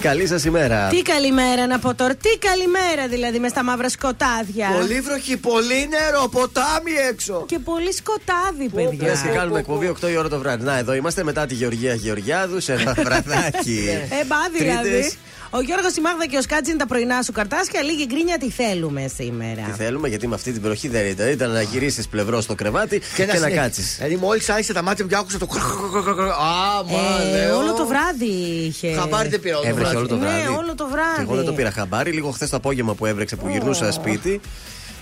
[0.00, 0.88] Καλή σας ημέρα.
[0.88, 4.68] Τι καλημέρα να πω τώρα, τι καλημέρα δηλαδή με στα μαύρα σκοτάδια.
[4.80, 7.44] Πολύ βροχή, πολύ νερό, ποτάμι έξω.
[7.46, 9.08] Και πολύ σκοτάδι, παιδιά.
[9.08, 10.64] Λες και κάνουμε εκπομπή 8 η ώρα το βράδυ.
[10.64, 13.88] Να, εδώ είμαστε μετά τη Γεωργία Γεωργιάδου σε ένα βραδάκι.
[14.20, 15.12] Ε, μπα δηλαδή.
[15.50, 15.58] Τρίτες.
[15.60, 17.82] Ο Γιώργος, η Μάγδα και ο Σκάτζι είναι τα πρωινά σου καρτάσια.
[17.82, 19.62] Λίγη γκρίνια τι θέλουμε σήμερα.
[19.64, 21.28] Τι θέλουμε, γιατί με αυτή την βροχή δεν ήταν.
[21.28, 23.94] Ήταν να γυρίσεις πλευρό στο κρεβάτι και, να συνεχ- κάτσεις.
[23.96, 25.46] Δηλαδή, μόλις άρχισε τα μάτια μου και άκουσα το.
[25.46, 27.56] Α, μα, Ε, λέω.
[27.58, 28.24] όλο το βράδυ
[28.66, 28.92] είχε.
[28.92, 29.96] Χαμπάρι δεν πήρα όλο το Έβρεχε βράδυ.
[29.98, 30.56] όλο το Ναι, βράδυ.
[30.58, 31.16] όλο το βράδυ.
[31.16, 32.10] Και εγώ δεν το πήρα χαμπάρι.
[32.10, 34.40] Λίγο χθες το απόγευμα που έβρεξε που γυρνούσα σπίτι.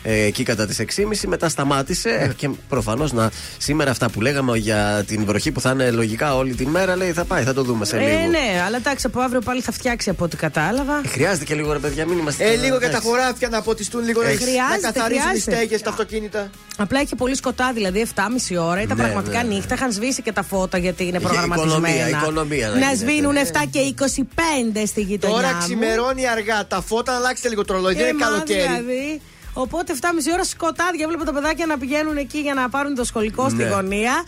[0.08, 4.56] Ε, εκεί κατά τις 6.30 μετά σταμάτησε ε, και προφανώς να σήμερα αυτά που λέγαμε
[4.58, 7.62] για την βροχή που θα είναι λογικά όλη την μέρα λέει θα πάει, θα το
[7.62, 8.08] δούμε σε λίγο.
[8.18, 11.00] Ε, ναι, αλλά εντάξει, από αύριο πάλι θα φτιάξει από ό,τι κατάλαβα.
[11.08, 12.44] Χρειάζεται και λίγο ρε παιδιά, μην είμαστε.
[12.44, 13.08] Ε, λίγο για τα εντάξει.
[13.08, 15.56] χωράφια να αποτιστούν λίγο να- Χρειάζεται, να καθαρίζουν οι χρειάζεται.
[15.56, 16.50] στέγες τα αυτοκίνητα.
[16.76, 18.80] Απλά είχε πολύ σκοτάδι, δηλαδή 7,5 ώρα.
[18.82, 19.54] Ήταν Ναι, πραγματικά ναι, ναι.
[19.54, 19.74] νύχτα.
[19.74, 21.88] Είχαν σβήσει και τα φώτα γιατί είναι Είχε προγραμματισμένα.
[21.88, 22.96] οικονομία, οικονομία να να γίνεται.
[22.96, 25.36] σβήνουν 7 και 25 στη γειτονιά.
[25.36, 25.58] Τώρα μου.
[25.60, 26.66] ξημερώνει αργά.
[26.66, 27.94] Τα φώτα να αλλάξετε λίγο το ρολόι.
[27.94, 28.60] Δεν Ε, είναι μα, καλοκαίρι.
[28.60, 29.20] Δηλαδή.
[29.58, 31.04] Οπότε 7,5 ώρα σκοτάδια.
[31.04, 33.68] Έβλεπα τα παιδάκια να πηγαίνουν εκεί για να πάρουν το σχολικό στη Ναι.
[33.68, 34.24] γωνία.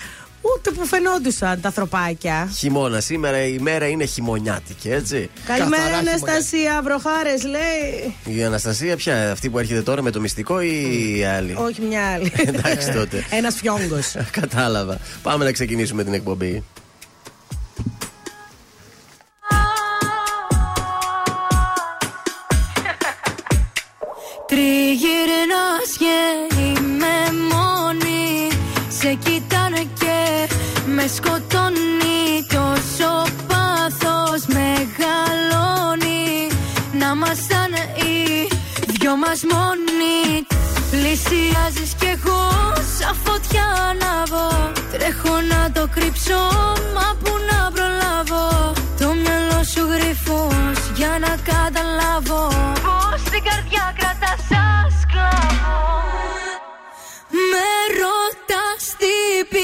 [0.56, 2.50] Ούτε που φαινόντουσαν τα ανθρωπάκια.
[2.56, 5.30] Χειμώνα σήμερα η μέρα είναι χειμωνιάτικη, έτσι.
[5.46, 6.80] Καλημέρα, Καθαρά Αναστασία.
[6.84, 8.14] Βροχάρες, λέει.
[8.36, 12.06] Η Αναστασία, ποια, αυτή που έρχεται τώρα με το μυστικό ή η άλλη; Όχι μια
[12.12, 12.32] άλλη.
[12.36, 13.24] Εντάξει τότε.
[13.38, 14.14] Ένας φιόγκος.
[14.30, 14.98] Κατάλαβα.
[15.22, 16.62] Πάμε να ξεκινήσουμε την εκπομπή.
[24.68, 26.16] Τριγυρνάς και
[26.60, 27.16] είμαι
[27.52, 28.48] μόνη.
[28.88, 30.48] Σε κοιτάνε και
[30.86, 32.46] με σκοτώνει.
[32.54, 33.10] Τόσο
[33.48, 36.48] πάθος μεγαλώνει.
[36.98, 37.54] Να είμαστε
[38.00, 38.48] οι
[38.86, 40.46] δυο μας μόνοι.
[40.90, 42.42] Πλησιάζεις κι εγώ
[42.98, 46.40] σαν φωτιά ανάβω Τρέχω να το κρύψω
[46.94, 48.72] μα που να προλάβω.
[49.00, 52.57] Το μυαλό σου γρυφός για να καταλάβω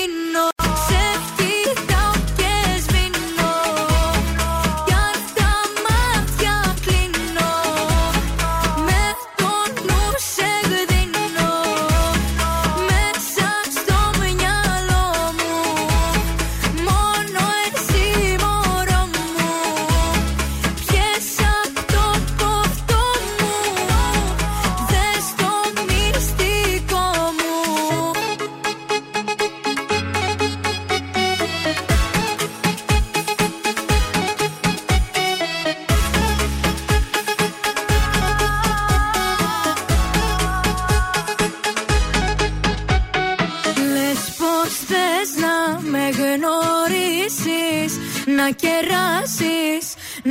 [0.05, 0.54] πίνω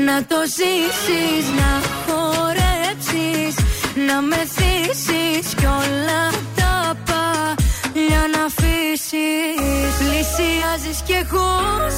[0.06, 1.72] να το ζήσεις Να
[2.04, 3.56] χορέψεις,
[4.08, 6.24] να με θύσεις Κι όλα
[6.56, 6.76] τα
[7.08, 9.92] παλιά να αφήσεις.
[10.00, 11.52] Πλησιάζεις κι εγώ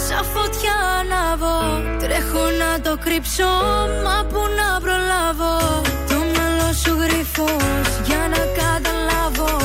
[0.07, 1.57] σαν φωτιά ανάβω
[1.99, 3.51] Τρέχω να το κρύψω,
[4.03, 5.53] μα που να προλάβω.
[6.09, 9.64] Το μυαλό σου γρυφός για να καταλάβω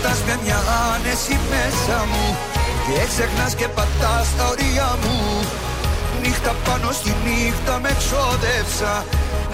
[0.00, 0.60] Περπατάς με μια
[0.92, 2.26] άνεση μέσα μου
[2.84, 5.18] Και ξεχνάς και πατάς τα ωριά μου.
[6.22, 8.92] Νύχτα πάνω στη νύχτα με ξόδευσα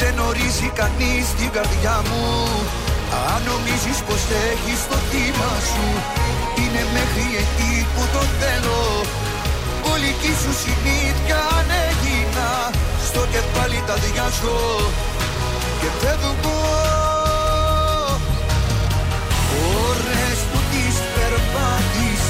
[0.01, 2.25] Δεν ορίζει κανείς την καρδιά μου.
[3.33, 5.87] Αν νομίζεις πως έχεις το θύμα σου
[6.61, 8.83] Είναι μέχρι εκεί που το θέλω.
[9.93, 12.49] Ολική σου συνήθεια αν έγινα
[13.09, 14.59] Στο κεφάλι τα διάσω
[15.81, 16.84] Και φεύγω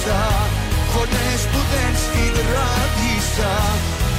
[0.05, 0.49] περπάτησα
[0.93, 3.55] Φωνές που δεν συγκράτησα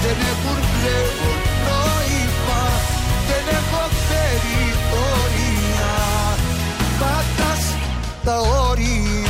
[0.02, 1.38] Δεν έχουν πλέον
[1.68, 2.64] νόημα
[3.28, 5.94] Δεν έχω περιθώρια.
[7.00, 7.66] Πατάς
[8.24, 8.40] τα
[8.70, 9.25] όρια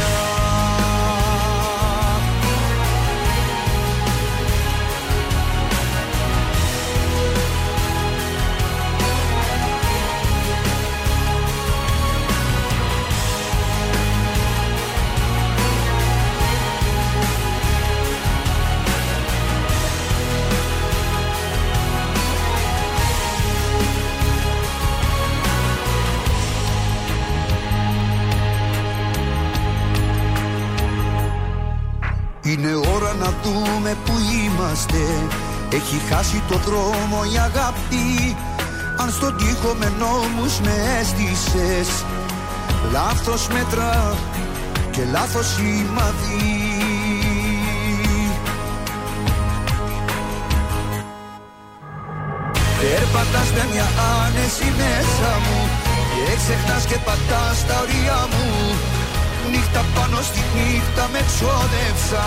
[32.57, 34.97] Είναι ώρα να δούμε που είμαστε.
[35.73, 38.35] Έχει χάσει το δρόμο η αγάπη
[38.97, 42.03] Αν στον τοίχο με νόμους με έστησες.
[42.91, 44.15] Λάθος μέτρα
[44.91, 46.73] και λάθος σημαδί
[52.79, 53.87] Περπατάς με μια
[54.25, 55.69] άνεση μέσα μου
[56.15, 58.94] Και ξεχνάς και πατάς τα ωριά μου
[59.51, 62.23] Νύχτα πάνω στη νύχτα με ξόδευσα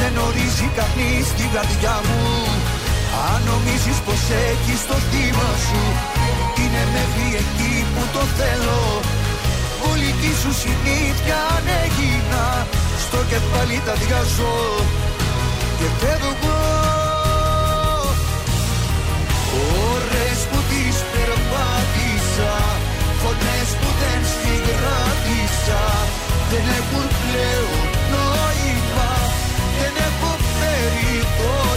[0.00, 2.24] Δεν ορίζει κανείς την καρδιά μου.
[3.30, 5.82] Αν νομίζεις πως έχεις το θύμα σου
[6.62, 8.82] Είναι μέχρι εκεί που το θέλω.
[9.90, 12.44] Ολική σου συνήθεια αν έγινα
[13.04, 14.56] Στο κεφάλι τα διάζω.
[15.78, 16.58] Και φεύγω.
[19.92, 22.54] Ώρες που τις περπάτησα
[23.22, 25.82] Φωνές που δεν συγκράτησα
[26.52, 29.10] Δεν έχουν πλέον νόημα
[29.78, 31.69] Δεν έχω περιθώρια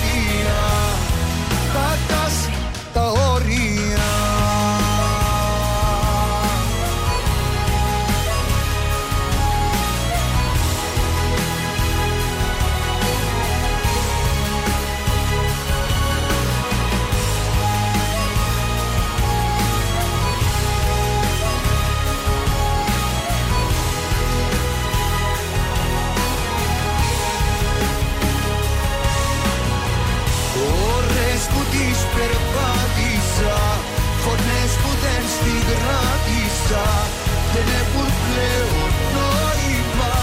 [37.53, 40.13] Δεν έχουν πλέον νόημα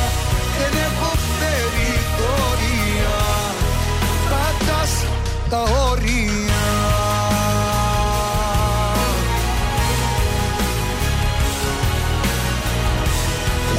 [0.58, 1.10] Δεν έχω
[1.40, 3.18] περιθώρια
[4.30, 4.92] Πατάς
[5.50, 6.40] τα όρια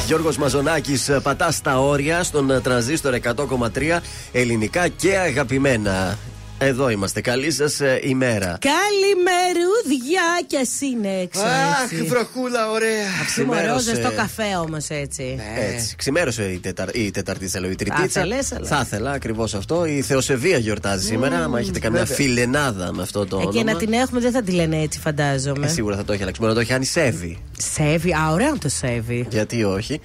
[0.05, 3.99] Γιώργος Μαζονάκης πατάς στα όρια στον τρανζίστορ 100,3
[4.31, 6.17] ελληνικά και αγαπημένα.
[6.63, 7.21] Εδώ είμαστε.
[7.21, 8.57] Καλή σας ημέρα.
[8.61, 11.43] Καλημερούδια και σύνεξα.
[11.45, 13.05] Αχ, βροχούλα, ωραία.
[13.25, 14.15] Ξημερόζε Ξημέρωσε.
[14.15, 15.39] το καφέ όμως έτσι.
[15.73, 15.95] Έτσι.
[15.95, 16.95] Ξημέρωσε η, τεταρ...
[16.95, 18.21] η Τεταρτίτσα, λέω, η Α, Τριτίτσα.
[18.21, 18.67] θέλες, αλλά.
[18.67, 19.85] Θα ήθελα ακριβώς αυτό.
[19.85, 21.43] Η Θεοσεβία γιορτάζει σήμερα.
[21.43, 22.15] Αν έχετε καμιά βέβαια.
[22.15, 23.71] φιλενάδα με αυτό το Ε, και όνομα.
[23.71, 25.65] να την έχουμε δεν θα τη λένε έτσι, φαντάζομαι.
[25.65, 26.39] Ε, σίγουρα θα το έχει αλλάξει.
[26.41, 27.37] Μπορεί να το έχει ανισεύει.
[27.73, 29.25] Σέβη, α, ωραίο το σέβη.
[29.29, 29.99] Γιατί όχι.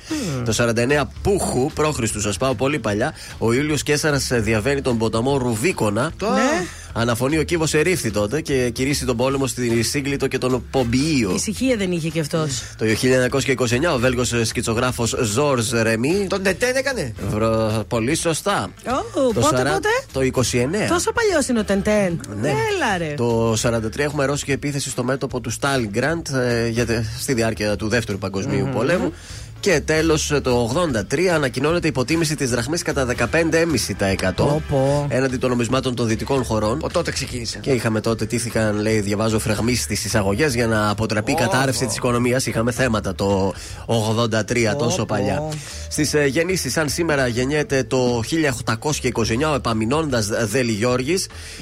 [0.44, 6.02] Το 49 Πούχου, πρόχριστου, σας πάω πολύ παλιά, ο Ήλιο Κέσσαρα διαβαίνει τον ποταμό Ρουβίκονα.
[6.02, 6.45] Ναι.
[6.92, 11.32] Αναφωνεί ο κύβο ερήφθη τότε και κηρύσσει τον πόλεμο στη Σύγκλιτο και τον Πομπιείο.
[11.34, 12.62] Ησυχία δεν είχε κι αυτός.
[12.78, 16.26] Το 1929 ο Βέλγος σκητσογράφος Ζορζ Ρεμί.
[16.28, 17.12] Τον Τετέν έκανε.
[17.28, 18.70] Βρο- Πολύ σωστά.
[18.86, 20.88] Ω, Το πότε, 40 πότε; Το 29.
[20.88, 22.20] Τόσο παλιό είναι ο Τεντέν.
[22.40, 22.48] Ναι.
[22.48, 23.14] Έλα ρε.
[23.16, 28.18] Το 43 έχουμε ρώσικη επίθεση στο μέτωπο του Στάλιγκραντ ε, για- στη διάρκεια του Δεύτερου
[28.18, 29.12] Παγκοσμίου Πολέμου.
[29.60, 30.70] Και τέλος το
[31.10, 35.06] 83 ανακοινώνεται υποτίμηση της δραχμής κατά 15,5% Πω, πω.
[35.08, 36.72] έναντι των νομισμάτων των δυτικών χωρών.
[36.82, 37.58] Από τότε ξεκίνησε.
[37.58, 41.96] Και είχαμε τότε, τήθηκαν, λέει, διαβάζω φραγμοί στις εισαγωγές για να αποτραπεί η κατάρρευση της
[41.96, 42.46] οικονομίας.
[42.46, 43.52] Είχαμε θέματα το
[43.86, 45.42] 83 τόσο παλιά.
[45.88, 51.14] Στις ε, γεννήσεις, σαν σήμερα γεννιέται το 1829 ο Επαμινώντα Δέλη Γιώργη.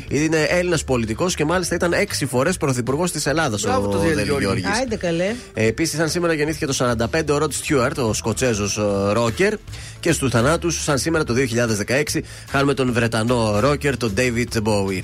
[0.08, 4.14] Είναι Έλληνας πολιτικός και μάλιστα ήταν έξι φορές πρωθυπουργός της Ελλάδας Μπράβο ο το Δέλη
[4.14, 4.44] Δέλη Γιώργη.
[4.44, 4.66] Γιώργη.
[4.78, 5.34] Άιντε καλέ.
[5.54, 8.78] Επίσης, σαν σήμερα γεννήθηκε το 45 ο Ροτ Στιούαρτ, Στιούαρτ, ο Σκοτσέζος
[9.12, 9.54] ρόκερ.
[10.00, 15.02] Και στους θανάτους, σαν σήμερα το 2016, χάνουμε τον Βρετανό ρόκερ, τον David Bowie.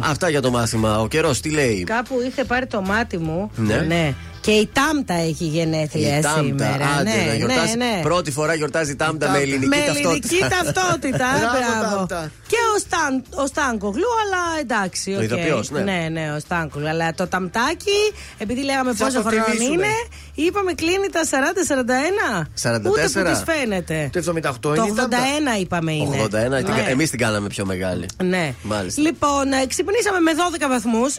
[0.00, 1.00] Αυτά για το μάθημα.
[1.00, 3.50] Ο καιρός τι λέει; Κάπου είχε πάρει το μάτι μου.
[3.56, 3.76] Ναι.
[3.76, 4.14] ναι.
[4.42, 6.86] Και η Τάμτα έχει γενέθλια Η Τάμτα, σήμερα.
[6.98, 7.76] άντε, ναι, να γιορτάσει.
[7.76, 8.00] ναι, ναι.
[8.02, 10.08] Πρώτη φορά γιορτάζει η Τάμτα με ελληνική με ταυτότητα.
[10.08, 11.26] ελληνική ταυτότητα.
[11.38, 11.96] Μπράβο, μπράβο.
[12.06, 12.30] Τάμτα.
[12.46, 15.10] Και ο, Σταν, ο Στάνκογλου, αλλά εντάξει.
[15.12, 15.22] Το οκ.
[15.22, 15.80] ηθοποιός, ναι.
[15.80, 16.08] ναι.
[16.10, 16.88] Ναι, ο Στάνκογλου.
[16.88, 17.98] Αλλά το ταμτάκι,
[18.38, 19.72] επειδή λέγαμε Θα πόσο το χρόνο τιμήσουμε.
[19.74, 19.92] είναι,
[20.34, 22.46] είπαμε κλείνει τα 40-41.
[22.62, 22.90] 44.
[22.90, 24.10] Ούτε που τη φαίνεται.
[24.12, 25.18] Το 78 Το είναι η Τάμτα.
[25.56, 26.16] 81 είπαμε είναι.
[26.22, 26.28] 81,
[26.64, 26.84] την- Ναι.
[26.88, 28.06] εμείς την κάναμε πιο μεγάλη.
[28.24, 28.54] Ναι.
[28.62, 29.00] Μάλιστα.
[29.00, 31.18] Λοιπόν, ε, ξυπνήσαμε με 12 βαθμούς.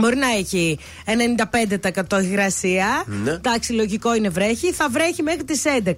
[0.00, 0.78] Μπορεί να έχει
[2.12, 3.04] 95% υγρασία.
[3.06, 3.30] Ναι.
[3.30, 4.72] Εντάξει, λογικό είναι βρέχει.
[4.72, 5.92] Θα βρέχει μέχρι τις 11.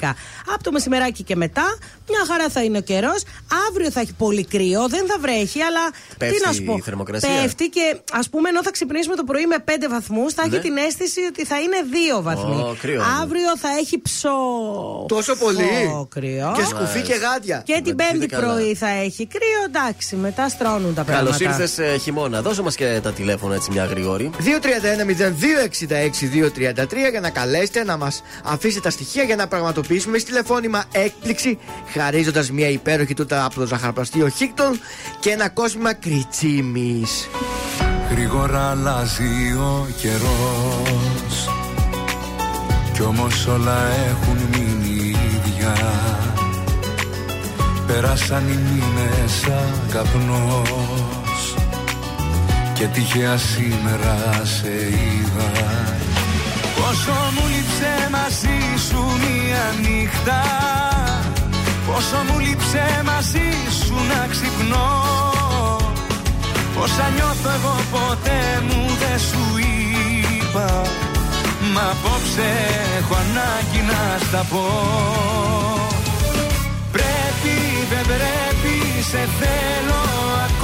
[0.55, 3.23] Από το μεσημεράκι και μετά, μια χαρά θα είναι ο καιρός.
[3.69, 5.81] Αύριο θα έχει πολύ κρύο, δεν θα βρέχει, αλλά.
[6.19, 6.75] Πέφτει τι να σου πω.
[6.77, 7.29] η θερμοκρασία.
[7.43, 10.57] Πέφτει και ας πούμε, ενώ θα ξυπνήσουμε το πρωί με 5 βαθμούς, θα Ναι.
[10.57, 11.77] έχει την αίσθηση ότι θα είναι
[12.19, 12.55] 2 βαθμοί.
[12.61, 13.03] Ω, κρύο είναι.
[13.23, 14.37] Αύριο θα έχει ψω.
[15.09, 15.63] Τόσο πολύ.
[16.09, 16.53] κρύο.
[16.57, 17.63] Και σκουφί και γάντια.
[17.65, 18.47] Και την Με Πέμπτη τη καλά.
[18.55, 21.37] πρωί θα έχει κρύο, εντάξει, μετά στρώνουν τα πράγματα.
[21.39, 22.43] Καλώ ήρθε χειμώνα.
[22.43, 24.31] Δώσε μας και τα τηλέφωνα έτσι μια γρήγορη.
[24.39, 24.45] 231-0266-233
[27.11, 31.59] για να καλέσετε να μας αφήσετε τα στοιχεία για να πραγματοποιήσουμε στη τηλεφώνημα έκπληξη
[31.93, 34.81] χαρίζοντας μια υπέροχη τούτα από το ζαχαροπλαστείο Χίκτον
[35.21, 37.29] και ένα κόσμημα κριτσίμης.
[38.11, 41.51] Γρήγορα αλλάζει ο καιρός
[42.93, 45.77] Κι όμως όλα έχουν μείνει ίδια
[47.87, 51.24] Πέρασαν οι μήνες σαν καπνός
[52.75, 55.51] Και τυχαία σήμερα σε είδα.
[56.77, 60.43] Πόσο μου λείψε μαζί σου μια νύχτα.
[61.87, 63.49] Πόσο μου λείψε μαζί
[63.85, 65.03] σου να ξυπνώ.
[66.83, 70.83] Όσα νιώθω εγώ ποτέ μου δεν σου είπα.
[71.75, 72.49] Μα απόψε
[72.99, 74.65] έχω ανάγκη να στα πω.
[76.93, 77.55] Πρέπει
[77.91, 80.03] δεν πρέπει σε θέλω
[80.47, 80.64] ακόμα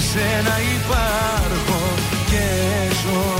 [0.00, 1.94] σένα υπάρχω
[2.30, 2.44] και
[3.02, 3.37] ζω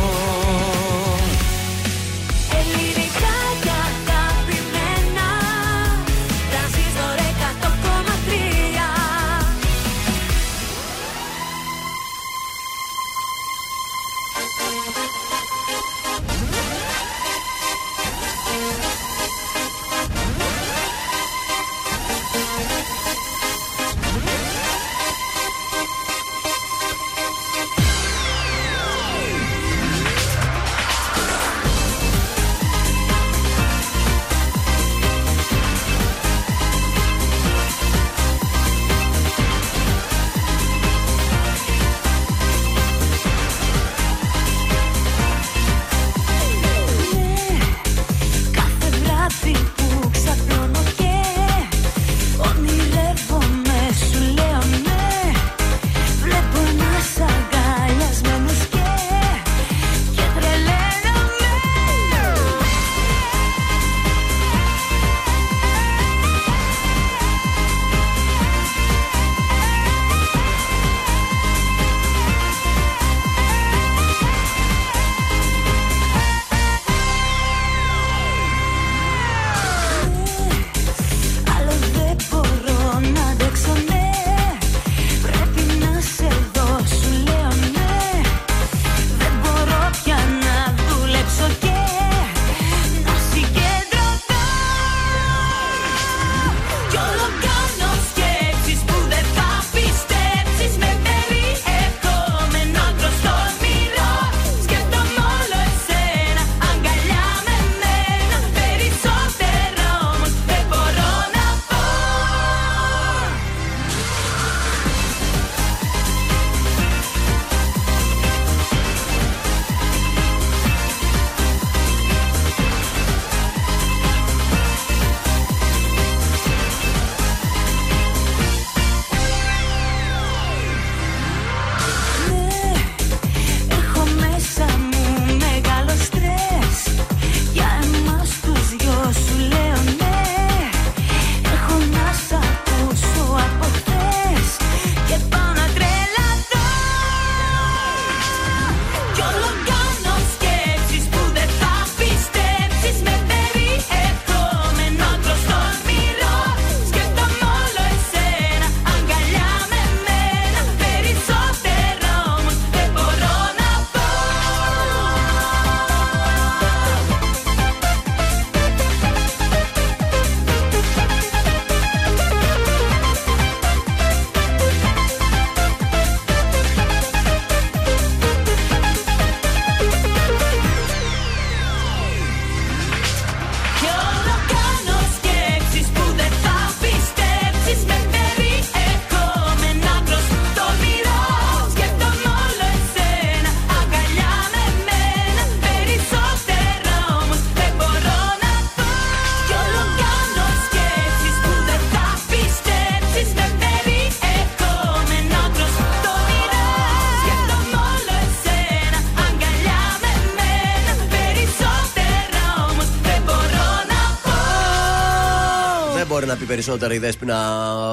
[216.48, 217.36] περισσότερα η Δέσποινα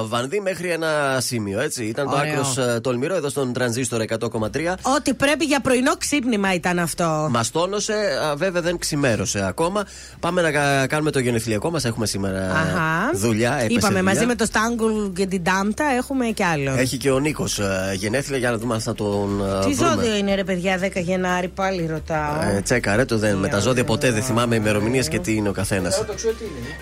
[0.04, 1.84] Βανδί μέχρι ένα σημείο, έτσι.
[1.84, 2.32] Ήταν το Ωραίο.
[2.32, 4.48] άκρος ε, τολμηρό εδώ στον τρανζίστορ 100,3.
[4.96, 7.28] Ό,τι πρέπει για πρωινό ξύπνημα ήταν αυτό.
[7.30, 7.94] Μας τόνωσε,
[8.32, 9.84] α, βέβαια δεν ξημέρωσε ακόμα.
[10.20, 11.84] Πάμε να κα- κάνουμε το γενεθλιακό μας.
[11.84, 13.10] Έχουμε σήμερα Αχα.
[13.14, 13.52] δουλειά.
[13.52, 14.12] έπεσε Είπαμε δουλειά.
[14.14, 16.70] μαζί με το Στάγκουλ και την Τάμτα έχουμε κι άλλο.
[16.76, 17.60] Έχει και ο Νίκος
[17.94, 19.94] γενέθλια για να δούμε αν θα τον ε, Τι βρούμε.
[19.94, 22.40] ζώδιο είναι ρε παιδιά 10 Γενάρη πάλι ρωτάω.
[22.56, 23.36] Ε, τσέκα, ρε, το δεν.
[23.36, 26.04] Με τα ζώδια ποτέ δεν θυμάμαι ημερομηνίες και τι είναι ο καθένας.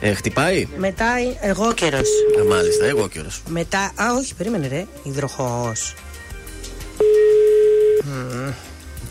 [0.00, 1.04] Ε, χτυπάει; Μετά
[1.40, 2.08] ε, εγώ καιρός.
[2.38, 3.28] Ε, μάλιστα, εγώ καιρο.
[3.48, 3.78] Μετά.
[3.80, 4.86] Α, όχι, περίμενε ρε.
[5.02, 5.94] Υδροχός.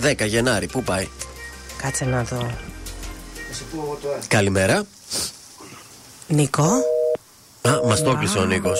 [0.02, 1.08] 10 Γενάρη, πού πάει;
[1.82, 2.52] Κάτσε να δω.
[4.28, 4.84] Καλημέρα.
[6.28, 6.68] Νίκο.
[7.70, 8.80] Α, μας το έκλεισε ο Νίκος.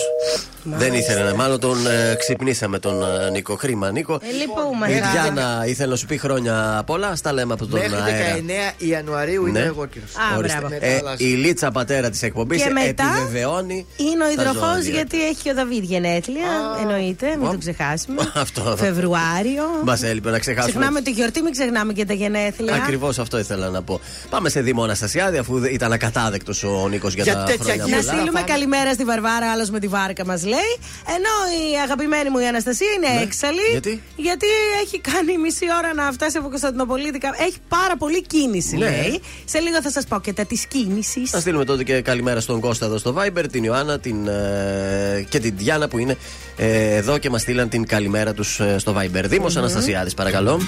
[0.64, 1.34] Δεν ήθελε να.
[1.34, 3.54] Μάλλον τον ε, ξυπνήσαμε τον ε, Νίκο.
[3.56, 4.14] Χρήμα, Νίκο.
[4.14, 4.90] Ε, λυπούμε.
[4.92, 7.16] Η Διάννα ήθελε να σου πει χρόνια πολλά.
[7.16, 8.36] Στα λέμε από τον Μέχρι αέρα.
[8.78, 9.64] 19 Ιανουαρίου είναι Ναι.
[9.66, 10.08] εγώ κύριο.
[10.32, 10.58] Α, Ορίστε.
[10.58, 10.74] μπράβο.
[10.74, 11.24] Ε, Μετά αλλάζει.
[11.24, 13.86] η Λίτσα πατέρα της εκπομπής Και μετά επιβεβαιώνει.
[13.96, 14.90] Είναι ο τα υδροχός ζώδια.
[14.92, 16.46] γιατί έχει και ο Δαβίδ γενέθλια.
[16.80, 17.50] Εννοείται, μην Ω.
[17.50, 18.30] το ξεχάσουμε.
[18.44, 18.74] Αυτό.
[18.78, 19.62] Φεβρουάριο.
[19.84, 20.72] Μας έλειπε να ξεχάσουμε.
[20.72, 22.74] Ξεχνάμε τη γιορτή, μην ξεχνάμε και τα γενέθλια.
[22.74, 24.00] Ακριβώς αυτό ήθελα να πω.
[24.30, 27.84] Πάμε σε Δήμο Αναστασιάδη, αφού δε- ήταν ακατάδεκτος ο Νίκος για, Για τα τέτοια χρόνια
[27.84, 27.96] γύρω.
[27.96, 28.12] Να πολλά.
[28.12, 28.46] στείλουμε Πάμε.
[28.74, 30.72] Καλημέρα στη Βαρβάρα, άλλος με τη βάρκα μας λέει.
[31.16, 33.56] Ενώ η αγαπημένη μου η Αναστασία είναι έξαλλη.
[33.56, 33.70] Ναι.
[33.70, 34.46] Γιατί; Γιατί
[34.82, 37.18] έχει κάνει μισή ώρα να φτάσει από Κωνσταντινοπολίτη.
[37.46, 38.84] Έχει πάρα πολύ κίνηση, Ναι.
[38.90, 39.20] λέει.
[39.44, 41.32] Σε λίγο θα σας πω και τα της κίνησης.
[41.32, 45.38] Να στείλουμε τότε και καλημέρα στον Κώστα εδώ στο Viber, την Ιωάννα την, ε, και
[45.38, 46.16] την Διάνα που είναι
[46.56, 49.24] ε, εδώ και μας στείλαν την καλημέρα τους στο Viber.
[49.24, 50.60] Δήμος Αναστασιάδης, παρακαλώ.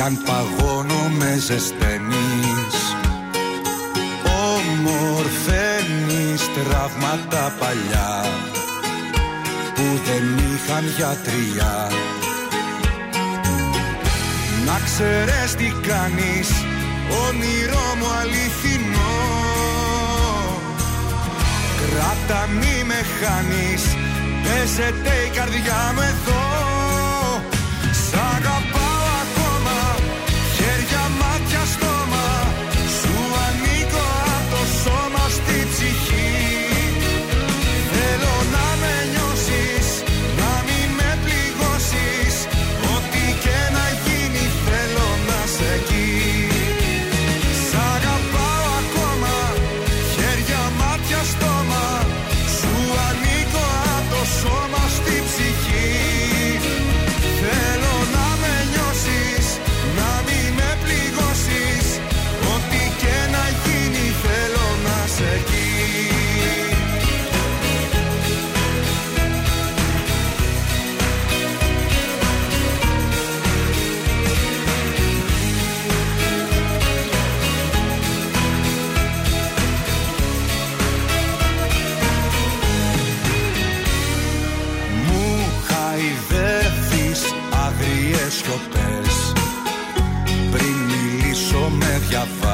[0.00, 2.76] Κι αν παγώνω με ζεσταίνεις.
[4.54, 8.24] Ομορφαίνεις τραύματα παλιά
[9.74, 11.88] Που δεν είχαν γιατριά
[14.66, 16.48] Να ξέρεις τι κάνεις
[17.26, 19.18] Όνειρό μου αληθινό.
[21.80, 23.84] Κράτα μη με χάνεις
[24.42, 26.44] Πέσετε η καρδιά μου εδώ.
[27.92, 28.59] Σ' αγαπάω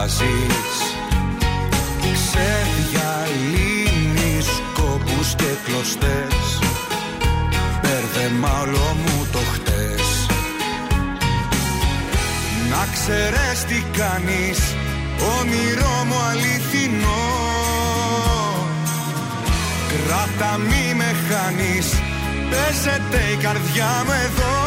[0.06, 0.78] διαβάζεις.
[2.30, 6.58] Σε διαλύνεις κόπους και κλωστές.
[7.82, 10.26] Μπέρδεμα όλο μου το χτες.
[12.70, 14.58] Να ξέρεις τι κάνεις
[15.38, 17.24] Όνειρό μου αληθινό.
[19.88, 21.88] Κράτα μη με χάνεις
[22.50, 24.65] Παίζεται η καρδιά μου εδώ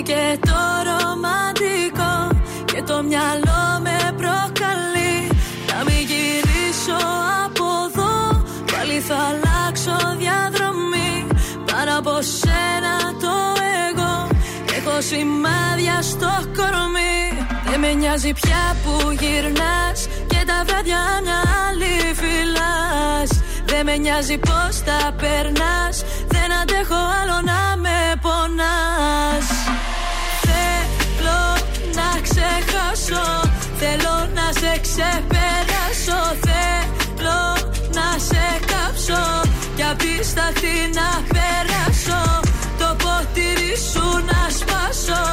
[0.00, 5.16] Χάθηκε το ρομαντικό Και το μυαλό με προκαλεί.
[5.68, 6.98] Να μην γυρίσω
[7.44, 11.26] από εδώ Πάλι θα αλλάξω διαδρομή.
[11.72, 13.34] Πάνω από σένα το
[13.88, 14.28] εγώ
[14.76, 17.46] Έχω σημάδια στο κορμί.
[17.70, 23.30] Δεν με νοιάζει πια που γυρνάς Και τα βράδια μια άλλη φυλάς
[23.64, 29.59] Δεν με νοιάζει πως τα περνάς Δεν αντέχω άλλο να με πονάς
[33.10, 36.20] ξεχάσω Θέλω να σε ξεπεράσω.
[36.46, 37.42] Θέλω
[37.96, 39.48] να σε κάψω.
[39.76, 42.40] Κι απίσταθη να περάσω.
[42.78, 45.24] Το ποτήρι σου να σπάσω.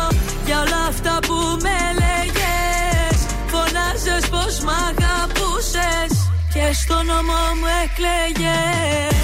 [0.45, 6.11] Για όλα αυτά που με λέγες Φωνάζες πως μ' αγαπούσες.
[6.53, 9.16] Και στο νόμο μου εκλέγες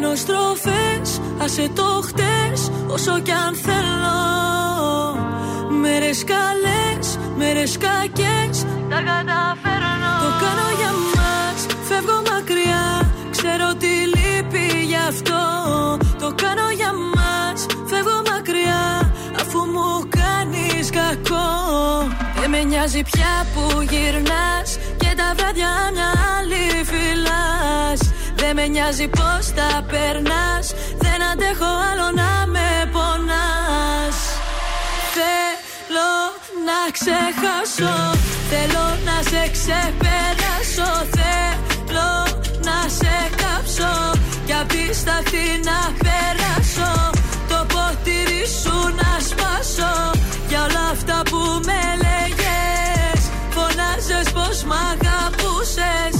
[0.00, 4.20] κάνω στροφές, άσε το χτες Όσο κι αν θέλω.
[5.80, 10.12] Μέρες καλές, μέρες κακές Τα καταφέρνω.
[10.22, 11.58] Το κάνω για μας,
[11.88, 15.42] φεύγω μακριά Ξέρω τι λείπει γι' αυτό.
[16.18, 21.48] Το κάνω για μας, φεύγω μακριά Αφού μου κάνεις κακό.
[22.40, 28.09] Δεν με νοιάζει πια που γυρνάς Και τα βράδια μια άλλη φυλάς
[28.52, 30.66] δεν με νοιάζει πως τα περνάς.
[31.04, 34.18] Δεν αντέχω άλλο να με πονάς.
[35.14, 36.12] Θέλω
[36.68, 37.94] να ξεχάσω
[38.50, 40.90] Θέλω να σε ξεπεράσω.
[41.14, 42.12] Θέλω
[42.68, 43.94] να σε κάψω
[44.46, 46.92] Κι απίσταθη να περάσω.
[47.50, 49.94] Το ποτήρι σου να σπάσω
[50.48, 53.20] Για όλα αυτά που με λέγες.
[53.54, 56.19] Φωνάζες πως μ' αγαπούσες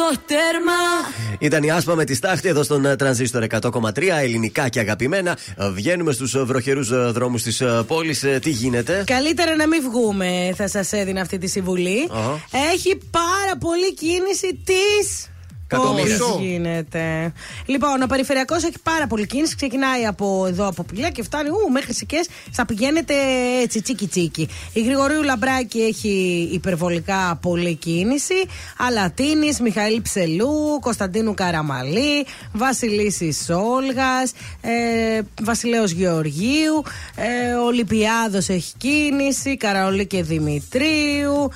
[0.00, 0.72] στο τέρμα
[1.38, 5.38] Ήταν η άσπα με τη στάχτη εδώ στον ε, τρανζίστορ 100,3 ελληνικά και αγαπημένα.
[5.56, 8.24] Ε, Βγαίνουμε στους βροχερούς δρόμους της πόλης.
[8.42, 12.08] Τι γίνεται; Καλύτερα να μην βγούμε, θα σας έδινα αυτή τη συμβουλή.
[12.10, 12.40] Αχα.
[12.72, 15.29] Έχει πάρα πολύ κίνηση της.
[15.70, 16.18] Κακομοίρας.
[16.18, 17.32] Πώς γίνεται.
[17.66, 19.56] Λοιπόν, ο περιφερειακός έχει πάρα πολύ κίνηση.
[19.56, 22.28] Ξεκινάει από εδώ από Πηλιά και φτάνει ου, μέχρι Σικές.
[22.50, 23.14] Θα πηγαίνετε
[23.62, 24.48] έτσι τσίκι τσίκι.
[24.72, 28.34] Η Γρηγορίου Λαμπράκη έχει υπερβολικά πολλή κίνηση.
[28.78, 36.82] Αλατίνης, Μιχαήλ Ψελού, Κωνσταντίνου Καραμαλή, Βασιλίσης Όλγας, ε, Βασιλέο Γεωργίου,
[37.16, 41.50] ε, Ολυμπιάδος έχει κίνηση, Καραολί και Δημητρίου.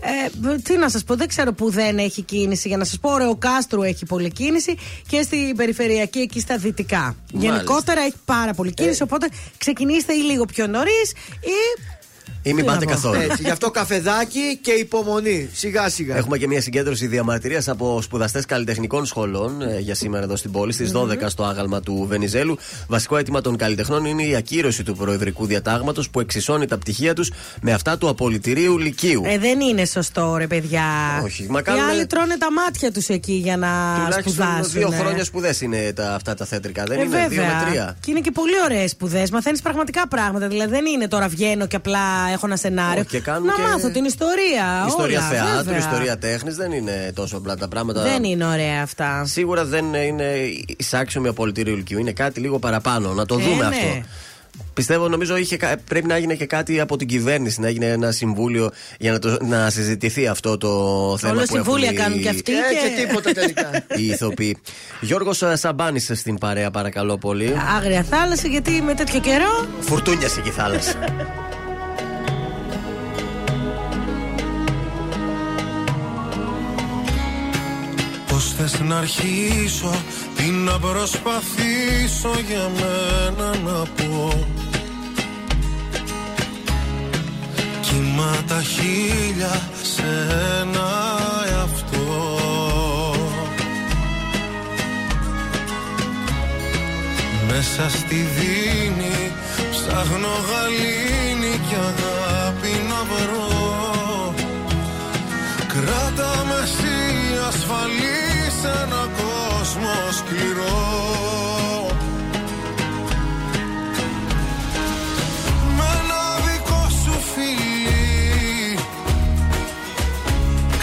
[0.00, 2.68] Ε, τι να σας πω, δεν ξέρω που δεν έχει κίνηση.
[2.68, 4.76] Για να σας πω, ο Κάστρου έχει πολλή κίνηση
[5.08, 7.16] και στην περιφερειακή εκεί στα δυτικά.
[7.32, 9.02] Γενικότερα έχει πάρα πολύ κίνηση.
[9.02, 11.10] Οπότε ξεκινήστε ή λίγο πιο νωρίς
[11.40, 11.96] ή.
[12.42, 12.90] Ή μην Τι να πάτε πω.
[12.90, 13.20] καθόλου.
[13.20, 15.48] Έτσι, γι' αυτό καφεδάκι και υπομονή.
[15.52, 16.16] Σιγά σιγά.
[16.16, 20.72] Έχουμε και μια συγκέντρωση διαμαρτυρίας από σπουδαστές καλλιτεχνικών σχολών ε, για σήμερα εδώ στην πόλη,
[20.72, 22.58] στις 12 στο άγαλμα του Βενιζέλου.
[22.88, 27.30] Βασικό αίτημα των καλλιτεχνών είναι η ακύρωση του προεδρικού διατάγματος που εξισώνει τα πτυχία τους
[27.62, 29.22] με αυτά του απολυτηρίου Λυκείου.
[29.26, 30.82] Ε, δεν είναι σωστό, ρε παιδιά.
[31.24, 33.68] Όχι, μα Οι κάνουν- άλλοι τρώνε τα μάτια τους εκεί για να
[34.04, 34.72] Τουλάχιστον σπουδάσουν.
[34.72, 36.84] δύο χρόνια σπουδές είναι τα, αυτά τα θέτρικα.
[36.84, 37.62] Δεν Ε, είναι; Δύο βέβαια.
[37.64, 37.96] με τρία.
[38.00, 39.30] Και είναι και πολύ ωραίες σπουδές.
[39.30, 40.48] Μαθαίνεις πραγματικά πράγματα.
[40.48, 41.98] Δηλαδή δεν είναι τώρα βγαίνω και απλά
[42.38, 43.00] έχω ένα σενάριο.
[43.00, 44.84] Όχι, και κάνουν να και μάθω την ιστορία.
[44.86, 45.78] Ιστορία όλα, θεάτρου, βέβαια.
[45.78, 48.02] ιστορία τέχνης δεν είναι τόσο απλά τα πράγματα.
[48.02, 49.24] Δεν είναι ωραία αυτά.
[49.24, 50.32] Σίγουρα δεν είναι
[50.76, 51.98] εισάξιο με απολυτήριο Λυκείου.
[51.98, 53.12] Είναι κάτι λίγο παραπάνω.
[53.12, 53.76] Να το Ε, δούμε ναι.
[53.76, 54.02] αυτό.
[54.74, 58.10] Πιστεύω, νομίζω είχε, κα- πρέπει να έγινε και κάτι από την κυβέρνηση, να έγινε ένα
[58.12, 60.68] συμβούλιο για να, το, να συζητηθεί αυτό το
[61.20, 61.32] θέμα.
[61.32, 62.52] Όλα που συμβούλια έχουν οι- κάνουν και αυτοί.
[62.52, 63.70] Ε, και- και τίποτα τελικά.
[64.00, 64.56] Οι ηθοποιοί.
[65.00, 67.54] Γιώργος Σαμπάνης στην παρέα, παρακαλώ πολύ.
[67.76, 69.66] Άγρια θάλασσα, γιατί με τέτοιο καιρό.
[69.80, 70.92] Φουρτούνια εκεί η θάλασσα.
[78.60, 79.90] Θες να αρχίσω
[80.36, 84.46] Τι να προσπαθήσω για μένα να πω.
[87.80, 90.26] Κύμα τα χίλια σε
[90.60, 90.88] ένα
[91.48, 92.36] εαυτό.
[97.48, 99.32] Μέσα στη δίνη
[99.70, 104.34] ψάχνω γαλήνη και αγάπη να βρω.
[105.68, 106.68] Κράτα με
[107.48, 108.27] ασφαλή
[108.60, 110.76] σε ένα κόσμο σκληρό.
[115.76, 118.78] Με ένα δικό σου φίλι.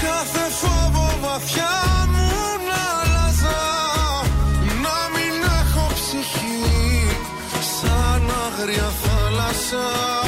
[0.02, 1.76] Κάθε φόβο βαθιά
[2.12, 2.30] μου
[2.68, 3.62] να αλλάζα
[4.82, 7.08] Να μην έχω ψυχή
[7.80, 10.25] σαν άγρια θάλασσα.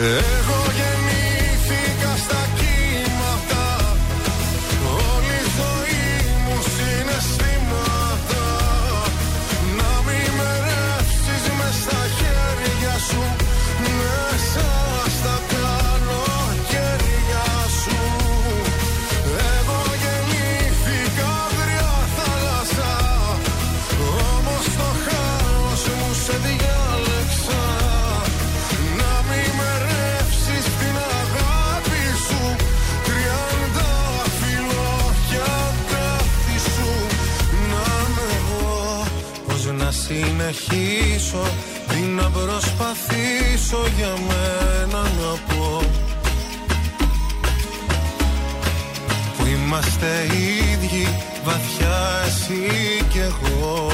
[0.00, 0.29] Hey.
[40.10, 41.42] συνεχίσω
[41.88, 45.82] Τι να προσπαθήσω για μένα να πω
[49.36, 50.26] Που είμαστε
[50.72, 51.08] ίδιοι
[51.44, 53.88] βαθιά εσύ κι εγώ.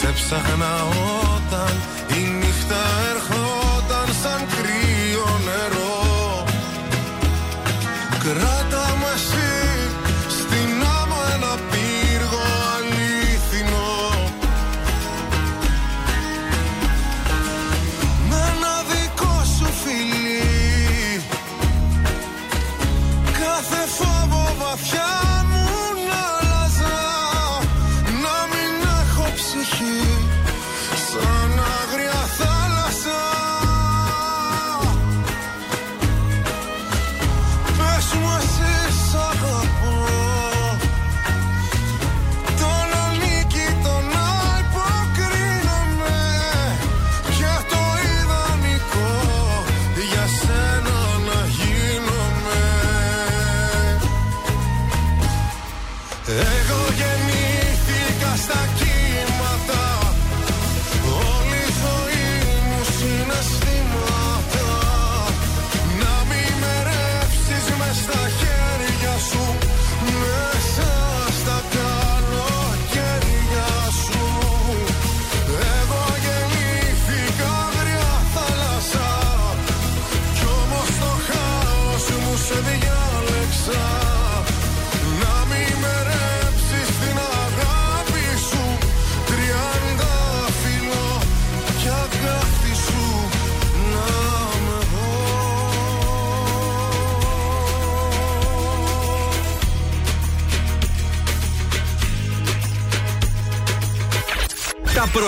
[0.00, 0.74] Σε ψάχνα
[1.34, 1.72] όταν
[2.08, 2.80] η νύχτα
[3.14, 5.92] έρχονταν σαν κρύο νερό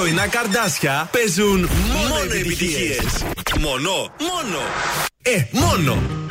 [0.05, 1.69] πρωινά καρδάσια παίζουν
[2.09, 3.25] μόνο επιτυχίες.
[3.61, 4.59] Μόνο, μόνο.
[5.23, 6.24] Ε, μόνο.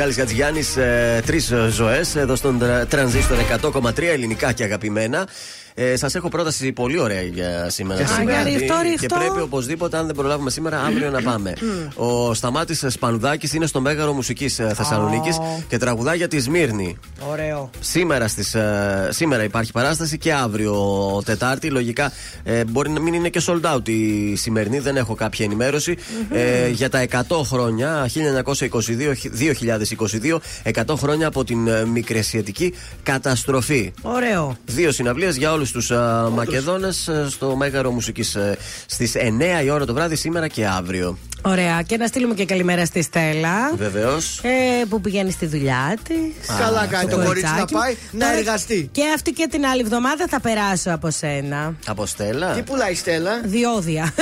[0.00, 5.26] Μιχάλης Χατζηγιάννης, ε, τρεις ε, ζωές εδώ στον τρα- τρανζίστορ 100,3 ελληνικά και αγαπημένα.
[5.74, 8.04] Ε, Σας έχω πρόταση πολύ ωραία για σήμερα.
[8.04, 8.50] Α, το για βράδυ.
[8.50, 9.16] ρίχτω, και ρίχτω.
[9.16, 11.52] πρέπει οπωσδήποτε, αν δεν προλάβουμε σήμερα, αύριο να πάμε.
[11.94, 16.98] Ο Σταμάτης Σπανουδάκης είναι στο Μέγαρο Μουσικής Θεσσαλονίκης και τραγουδά για τη Σμύρνη.
[17.30, 17.70] Ωραίο.
[17.80, 20.74] Σήμερα, στις, ε, σήμερα υπάρχει παράσταση και αύριο
[21.24, 21.70] Τετάρτη.
[21.70, 22.12] Λογικά
[22.44, 25.96] ε, μπορεί να μην είναι και sold out η σημερινή, δεν έχω κάποια ενημέρωση.
[26.30, 33.92] Ε, για τα 100 χρόνια, 1922-2022, 100 χρόνια από την ε, μικρεσιατική καταστροφή.
[34.02, 34.56] Ωραίο.
[34.66, 39.16] Δύο συναυλίες για όλους τους α, Μακεδόνες ε, στο Μέγαρο Μουσικής ε, στις
[39.60, 41.18] 9 η ώρα το βράδυ σήμερα και αύριο.
[41.42, 41.82] Ωραία.
[41.82, 43.72] Και να στείλουμε και καλημέρα στη Στέλλα.
[43.76, 44.40] Βεβαίως.
[44.42, 46.56] Ε, που πηγαίνει στη δουλειά της.
[46.58, 48.88] Καλά κάνει το κορίτσι να πάει να εργαστεί.
[48.92, 51.74] Και αυτή και την άλλη εβδομάδα θα περάσω από σένα.
[51.86, 54.12] Από Στέλλα; Τι πουλάει η Στέλλα; Διόδια.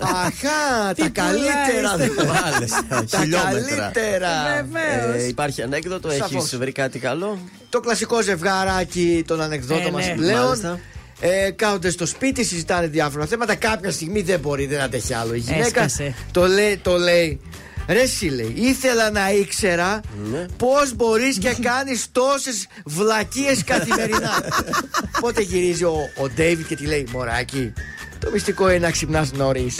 [0.00, 1.94] Αχά, Τι τα καλύτερα.
[1.96, 2.70] πουλάει, Βάλες,
[3.08, 3.76] Τα χιλιόμετρα.
[3.76, 4.30] καλύτερα.
[4.54, 5.22] Βεβαίως.
[5.22, 6.32] Ε, υπάρχει ανέκδοτο, Σαφώς.
[6.34, 7.38] έχεις βρει κάτι καλό;
[7.70, 10.14] Το κλασικό ζευγαράκι των ανεκδότων Ε, μας ναι.
[10.14, 10.80] πλέον.
[11.20, 11.44] Μάλιστα.
[11.46, 13.54] Ε, κάθονται στο σπίτι, συζητάνε διάφορα θέματα.
[13.54, 15.34] Κάποια στιγμή δεν μπορεί, δεν αντέχει άλλο.
[15.34, 16.14] Η γυναίκα Έσκασε.
[16.32, 17.40] το λέει, το λέει.
[17.88, 20.00] Ρε εσύ λέει, ήθελα να ήξερα
[20.30, 20.46] Ναι.
[20.56, 24.30] πώς μπορείς και κάνεις τόσες βλακίες καθημερινά.
[25.20, 27.72] Πότε γυρίζει ο, ο Ντέιβιτ και τη λέει, Μωράκι,
[28.18, 29.74] το μυστικό είναι να ξυπνάς νωρίς.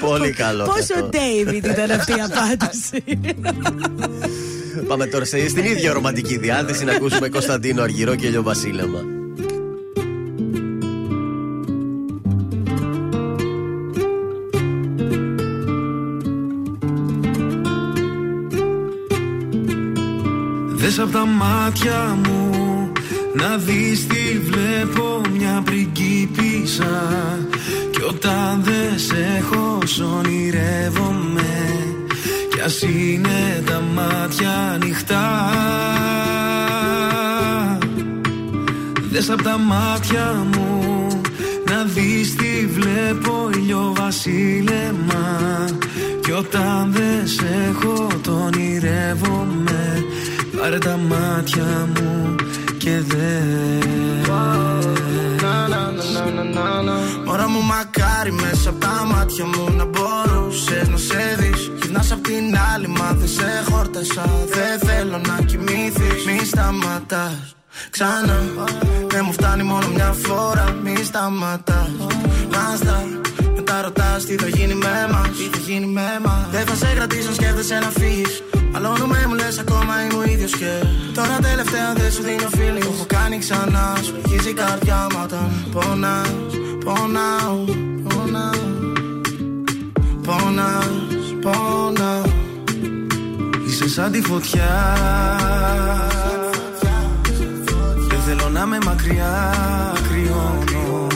[0.00, 0.64] Πολύ καλό.
[0.64, 1.08] και Πόσο αυτό.
[1.08, 3.04] Ντέιβιντ ήταν αυτή η απάντηση.
[4.82, 9.00] Πάμε τώρα σε, στην ίδια ρομαντική διάθεση να ακούσουμε Κωνσταντίνο Αργυρό και Βασίλεμα.
[20.74, 22.44] Δες απ' τα μάτια μου
[23.34, 27.08] να δεις τι βλέπω μια πριγκίπισσα
[27.90, 31.44] Κι όταν δεν σε έχω σ' ονειρεύομαι
[31.78, 31.83] Κι
[32.64, 35.50] ας είναι τα μάτια ανοιχτά.
[39.10, 40.84] Δες απ' τα μάτια μου
[41.70, 45.24] να δεις τι βλέπω ηλιοβασίλεμα
[46.22, 50.04] Κι όταν δεν σε έχω τον ονειρεύομαι
[50.60, 52.34] Πάρε τα μάτια μου
[52.78, 53.40] και δε.
[57.24, 62.26] Μωρά μου μακάρι μέσα από τα μάτια μου να μπορούσες να σε δεις Γυρνάς απ'
[62.26, 64.24] την άλλη μα δεν σε έχω χόρτασα.
[64.56, 66.24] Δεν θέλω να κοιμηθείς.
[66.26, 67.56] Μη σταματάς.
[67.90, 68.38] Ξανά,
[69.08, 70.76] δεν μου φτάνει μόνο μια φορά.
[70.84, 71.90] Μη σταματάς.
[72.52, 73.06] Μάστα,
[73.54, 75.28] μετά ρωτάς τι θα γίνει με μας.
[75.36, 76.46] Τι θα γίνει με μας.
[76.50, 78.42] Δεν θα σε κρατήσω, σκέφτεσαι να φύγεις.
[78.72, 80.72] Μαλώνουμε, μου λες ακόμα είμαι ο ίδιος και
[81.14, 82.80] τώρα τελευταία δεν σου δίνω φίλη.
[82.80, 86.28] Το έχω κάνει ξανά, σου αρχίζει η καρδιά μου όταν πονάς.
[86.84, 87.64] Πονάω,
[88.08, 88.63] πονάω.
[90.24, 90.82] Πονά,
[91.40, 92.22] πονά.
[93.66, 94.96] Είσαι σαν τη φωτιά.
[98.08, 99.52] Δεν θέλω να με μακριά,
[100.08, 101.06] κρυώνω.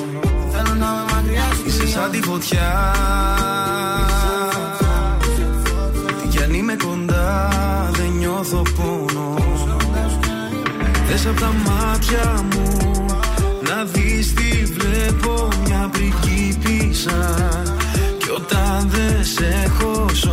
[0.51, 2.95] Θέλω να με μακριά, Είσαι σαν τη φωτιά.
[6.23, 7.51] Τι κι αν είμαι κοντά,
[7.93, 9.35] δεν νιώθω πόνο.
[11.09, 12.89] Δες απ' τα μάτια μου
[13.69, 17.35] να δεις τι βλέπω μια πριγκίπισσα
[17.65, 17.68] Κι
[18.51, 20.27] όταν δεν σε έχω σ'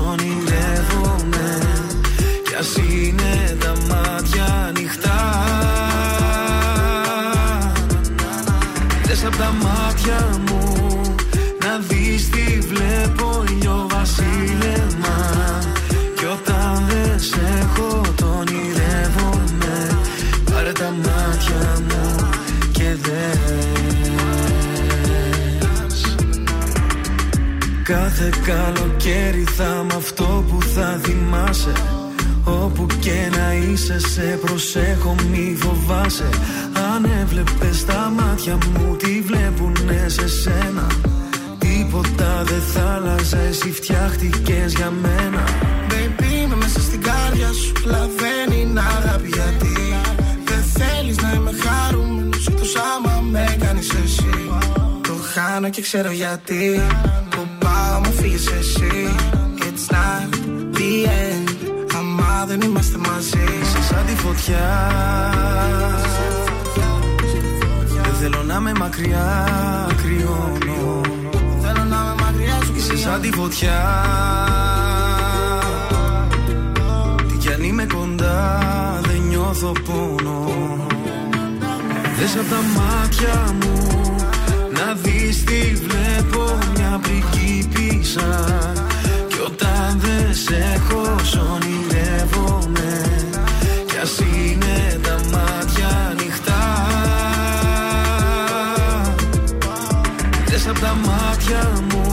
[27.86, 31.72] Κάθε καλοκαίρι θα μ' αυτό που θα θυμάσαι.
[32.44, 36.30] Όπου και να είσαι σε προσέχω μη φοβάσαι.
[36.94, 40.88] Αν έβλεπες τα μάτια μου τι βλέπουνε σε σένα;
[41.58, 45.44] Τίποτα δεν θα άλλαζε εσύ φτιάχτηκες για μένα.
[45.90, 49.76] Baby είμαι μέσα στην κάρδια σου Αλλά δεν είναι αγάπη γιατί.
[50.44, 54.50] Δεν θέλεις να είμαι χαρούμενος Εκτός άμα με κάνεις εσύ.
[55.02, 56.82] Το χάνω και ξέρω γιατί
[58.36, 59.16] Που πάω μου φύγεις εσύ
[59.58, 60.30] It's not
[60.74, 61.50] the end.
[61.98, 64.92] Άμα δεν είμαστε μαζί Είσαι σαν τη φωτιά
[68.04, 69.48] Δεν θέλω να είμαι μακριά
[70.02, 71.02] Κρυώνω
[71.62, 73.82] Θέλω να είμαι μακριά σου Είσαι σαν τη φωτιά
[77.28, 78.60] Τι κι αν είμαι κοντά
[79.02, 80.56] Δεν νιώθω πόνο
[82.18, 84.05] Δες απ' τα μάτια μου
[84.86, 88.46] Να δεις τι βλέπω Μια πριγκίπισσα
[89.28, 93.02] Κι όταν δεν σε έχω σ' ονειρεύομαι.
[93.88, 96.88] Κι ας είναι τα μάτια ανοιχτά.
[100.46, 102.05] Δες απ' τα μάτια μου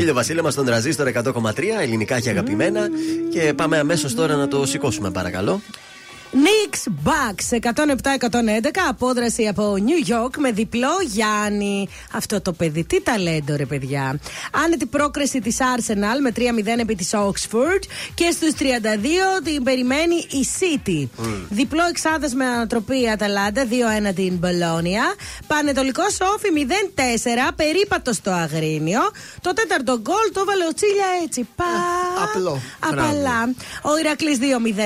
[0.00, 2.88] Ήλιο Βασίλεμα στον τραζίστορ 100,3, ελληνικά και αγαπημένα.
[3.30, 5.60] Και πάμε αμέσως τώρα να το σηκώσουμε, παρακαλώ.
[6.86, 7.70] Νίξ Bucks 107-111
[8.88, 11.88] απόδραση από New York με διπλό Γιάννη.
[12.12, 14.18] Αυτό το παιδί, τι ταλέντο ρε παιδιά.
[14.64, 17.82] Άνετη πρόκριση της Arsenal με 3-0 επί της Oxford
[18.14, 18.64] και στους 32
[19.44, 21.08] την περιμένει η City.
[21.48, 23.66] Διπλό εξάδες με ανατροπή Αταλάντα
[24.10, 25.14] 2-1 την Μπολόνια.
[25.46, 26.48] Πανετολικό Σόφι
[27.48, 29.00] 0-4 περίπατο στο Αγρίνιο.
[29.40, 31.48] Το τέταρτο γκολ το έβαλε ο Τσίλια έτσι.
[31.56, 31.64] Πα.
[32.22, 32.60] απλό.
[32.80, 33.54] Απαλά.
[33.82, 34.38] Ο Ηρακλής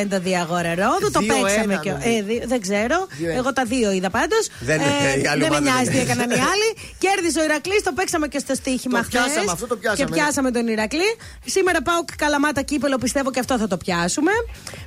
[0.04, 1.10] 2-0 το διαγόρα ρόδου.
[1.10, 1.90] Το 2-1 παίξαμε και.
[1.90, 2.08] νομίζω.
[2.18, 2.98] Ε, δι- δεν ξέρω.
[3.10, 3.38] 2-1.
[3.40, 4.44] Εγώ τα δύο είδα πάντως.
[4.60, 6.02] Δεν- η άλλη δεν με ομάδα νοιάζει δεν τι είναι.
[6.12, 6.68] έκαναν οι άλλοι.
[7.04, 9.20] Κέρδισε ο Ηρακλής, το παίξαμε και στο στοίχημα Το χθες.
[9.22, 10.04] πιάσαμε, αυτό το πιάσαμε.
[10.10, 11.10] Και πιάσαμε τον Ηρακλή.
[11.44, 14.30] Σήμερα πάω καλαμάτα κύπελο, πιστεύω και αυτό θα το πιάσουμε.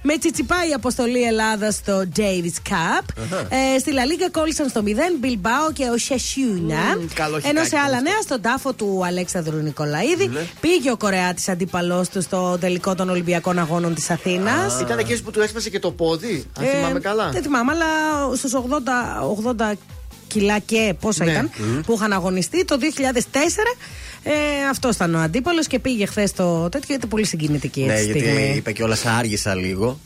[0.02, 3.06] Με τσιτσιπάει η αποστολή Ελλάδας στο Davis Cup.
[3.76, 4.90] Ε, στη Λα Λίγκα κόλλησαν στο 0
[5.20, 6.76] Μπιλμπάο και ο Σεσιούνα.
[6.98, 7.88] Μμμ, καλό Ενώ χιτάκι σε αυτό.
[7.88, 10.40] άλλα νέα, στον τάφο του Αλέξανδρου Νικολαίδη, Ναι.
[10.60, 14.80] πήγε ο Κορεάτη αντίπαλό του στο τελικό των Ολυμπιακών Αγώνων της Αθήνας.
[14.82, 17.28] Ήταν εκεί που του έσπασε και το πόδι, αν θυμάμαι καλά.
[17.28, 17.86] Ε, Δεν θυμάμαι, αλλά
[18.36, 19.78] στους 80, 80
[20.28, 21.32] κιλά και πόσα Ναι.
[21.32, 21.50] ήταν
[21.86, 23.76] που είχαν αγωνιστεί το 2004.
[24.24, 24.32] Ε,
[24.70, 26.96] αυτός ήταν ο αντίπαλος και πήγε χθες το τέτοιο.
[26.96, 28.54] Ήταν πολύ συγκινητική Ναι, έτσι γιατί στιγμή.
[28.56, 30.00] είπε κιόλας άργησα λίγο.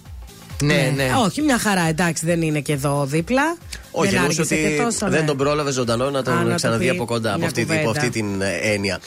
[0.64, 1.12] Ναι, ναι.
[1.26, 3.58] Όχι, μια χαρά, εντάξει, δεν είναι και εδώ δίπλα.
[3.92, 5.10] Όχι, δεν εννοούσε άργησε ότι και τόσο.
[5.10, 5.26] δεν ναι.
[5.28, 7.62] τον πρόλαβε ζωντανό να Α, τον να το ξαναδεί πει από κοντά από μια αυτή,
[7.62, 7.82] κουβέντα.
[7.82, 9.00] υπό αυτή την ε, έννοια.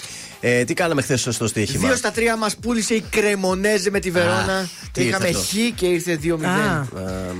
[0.46, 4.10] Ε, τι κάναμε χθες στο στοίχημα; Δύο στα τρία μας πούλησε η Κρεμονέζε με τη
[4.10, 4.68] Βερόνα.
[4.92, 6.44] τι Είχαμε ήρθε αυτό; χ και ήρθε 2-0.
[6.44, 6.48] Α.
[6.48, 6.86] Α,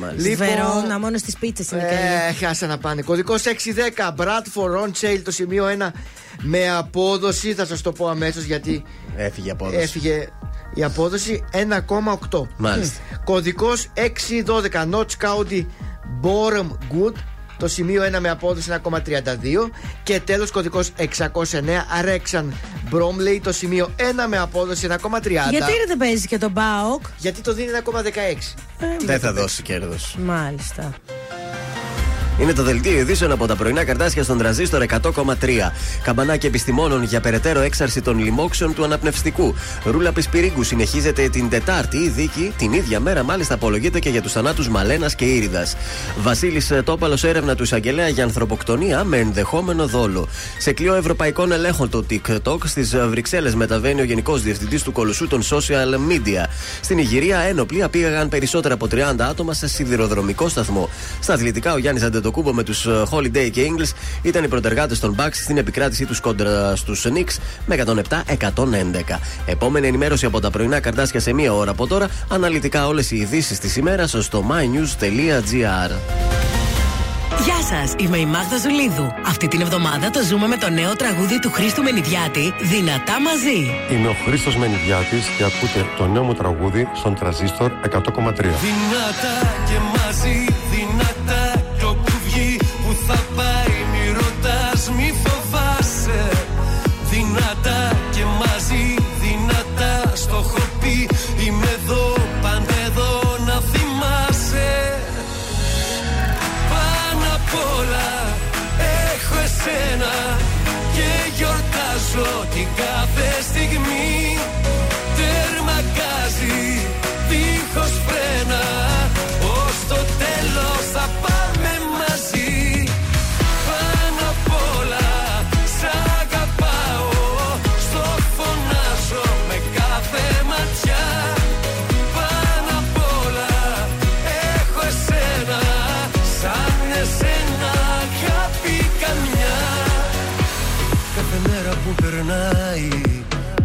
[0.01, 0.29] μάλιστα.
[0.29, 1.95] Λοιπόν, Βερόνα, μόνος στι πίτσε είναι καλή.
[2.41, 3.03] Ε, χάσα να πάνε.
[3.03, 4.15] Κωδικός 610.
[4.17, 5.93] Bradford on sale το σημείο 1
[6.41, 7.55] με απόδοση.
[7.55, 8.83] Θα σας το πω αμέσως γιατί
[9.17, 9.79] Έφυγε από εδώ.
[9.79, 10.29] έφυγε
[10.75, 11.45] η απόδοση
[12.31, 12.49] 1,8.
[12.57, 13.01] Μάλιστα.
[13.25, 14.89] Κωδικός 612.
[14.91, 15.67] Notch County
[16.23, 17.15] Bottom Good
[17.59, 19.71] Το σημείο 1 με απόδοση 1,32.
[20.03, 22.55] Και τέλος κωδικός 609 Αρέξαν
[22.89, 23.41] Μπρόμλεϊ.
[23.41, 25.31] Το σημείο 1 με απόδοση 1,30.
[25.51, 28.55] Γιατί δεν παίζει και τον Μπάοκ; Γιατί το δίνει 1,16.
[29.05, 30.17] Δεν θα δώσει κέρδος.
[30.19, 30.93] Μάλιστα.
[32.39, 35.73] Είναι το δελτίο ειδήσεων από τα πρωινά καρτάσια στον τραζίστορ 100,3.
[36.03, 39.55] Καμπανάκι επιστημόνων για περαιτέρω έξαρση των λοιμόξεων του αναπνευστικού.
[39.85, 41.97] Ρούλα Πισπυρίγκου συνεχίζεται την Τετάρτη.
[41.97, 45.77] Η δίκη την ίδια μέρα μάλιστα απολογείται και για τους θανάτους Μαλένας και Ήριδας.
[46.23, 50.29] Βασίλης Τόπαλος έρευνα του εισαγγελέα για ανθρωποκτονία με ενδεχόμενο δόλο.
[50.59, 55.43] Σε κλειό ευρωπαϊκών ελέγχων το TikTok στις Βρυξέλλες μεταβαίνει ο Γενικός Διευθυντής του Κολοσσού των
[55.43, 56.45] Social Media.
[56.81, 60.89] Στην Ιγυρία ένοπλοι απήγαγαν περισσότερα από 30 άτομα σε σιδηροδρομικό σταθμό.
[61.21, 63.91] Στα αθλητικά ο Γιάννης Αντετοκούμπο με τους Holiday και English
[64.23, 69.19] ήταν οι πρωτεργάτες των Bucks στην επικράτησή τους κόντρα στους Knicks με 107-111.
[69.47, 72.09] Επόμενη ενημέρωση από τα πρωινά καρτάσια σε μία ώρα από τώρα.
[72.29, 75.91] Αναλυτικά όλες οι ειδήσεις της ημέρας στο mynews.gr.
[77.45, 79.13] Γεια σας, είμαι η Μάγδα Ζουλίδου.
[79.27, 83.59] Αυτή την εβδομάδα το ζούμε με το νέο τραγούδι του Χρήστου Μενιδιάτη, Δυνατά μαζί.
[83.91, 88.01] Είμαι ο Χρήστος Μενιδιάτης και ακούτε το νέο μου τραγούδι στον τραζίστορ 100,3.
[88.67, 89.37] Δυνατά
[89.69, 90.54] και μαζί,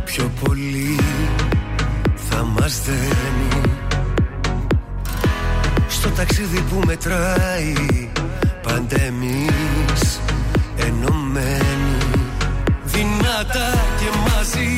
[0.05, 0.99] πιο πολύ
[2.29, 3.77] θα μας δένει.
[5.87, 7.73] Στο ταξίδι που μετράει
[8.61, 10.19] πάντα εμείς
[10.77, 11.97] ενωμένοι.
[12.83, 14.77] Δυνατά και μαζί,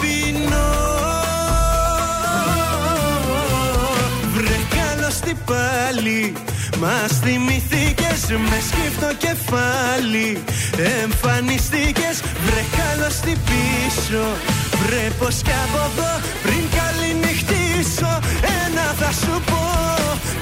[5.31, 6.33] καλώς τι πάλι.
[6.79, 10.29] Μας θυμηθήκες με σκύφτο κεφάλι.
[11.03, 14.23] Εμφανιστήκες βρε καλώς τι πίσω.
[14.81, 16.11] Βρε πως κι από εδώ
[16.43, 18.11] πριν καληνυχτήσω
[18.61, 19.65] Ένα θα σου πω.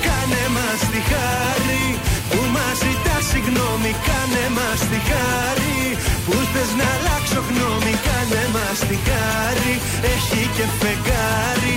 [0.06, 1.86] Κάνε μας τη χάρη
[2.30, 3.92] που μας ζητά συγγνώμη.
[4.08, 5.82] Κάνε μας μαστιχάρι
[6.26, 7.94] Που θες να αλλάξω γνώμη.
[8.08, 9.74] Κάνε μαστιχάρι
[10.14, 11.76] Έχει και φεγγάρι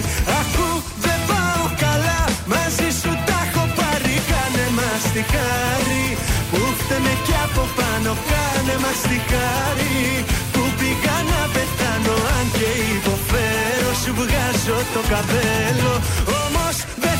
[5.22, 6.06] μαστιχάρι
[6.50, 14.12] Που φταίνε κι από πάνω κάνε μαστιχάρι Που πήγα να πεθάνω αν και υποφέρω Σου
[14.20, 15.92] βγάζω το καπέλο.
[16.42, 17.11] Όμως δεν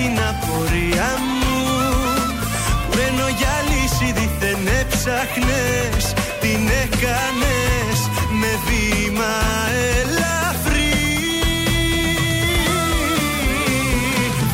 [0.00, 1.58] την απορία μου.
[2.90, 6.02] Που ενώ για λύση δίθεν έψαχνες
[6.40, 7.98] Την έκανες
[8.40, 9.34] με βήμα
[9.98, 10.98] ελαφρύ.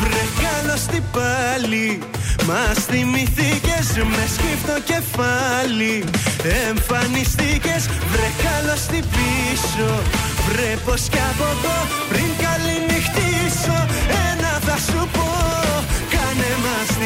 [0.01, 1.99] Βρε καλώς πάλι
[2.47, 6.03] Μας θυμηθήκες με σκύφτο κεφάλι.
[6.69, 9.89] Εμφανιστήκες βρε καλώς στην πίσω.
[10.47, 11.77] Βρε πως κι από εδώ
[12.09, 13.26] πριν καληνυχτήσω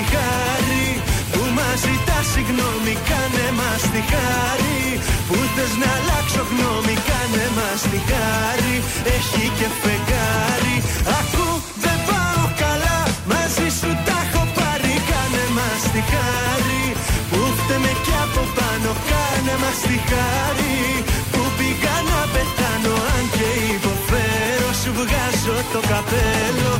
[0.01, 0.87] τη χάρη
[1.33, 4.81] Που μας ζητά συγγνώμη Κάνε μας τη χάρη.
[5.27, 8.75] Που θες να αλλάξω γνώμη Κάνε μας τη χάρη.
[9.15, 10.75] Έχει και φεγγάρι.
[11.19, 11.47] Ακού
[11.83, 12.99] δεν πάω καλά
[13.31, 14.93] Μαζί σου τα έχω πάρει.
[15.09, 16.83] Κάνε μας τη χάρη.
[17.31, 20.77] Που φταίμε κι από πάνω Κάνε μας τη χάρη.
[21.31, 26.73] Που πήγα να πεθάνω Αν και υποφέρω Σου βγάζω το καπέλο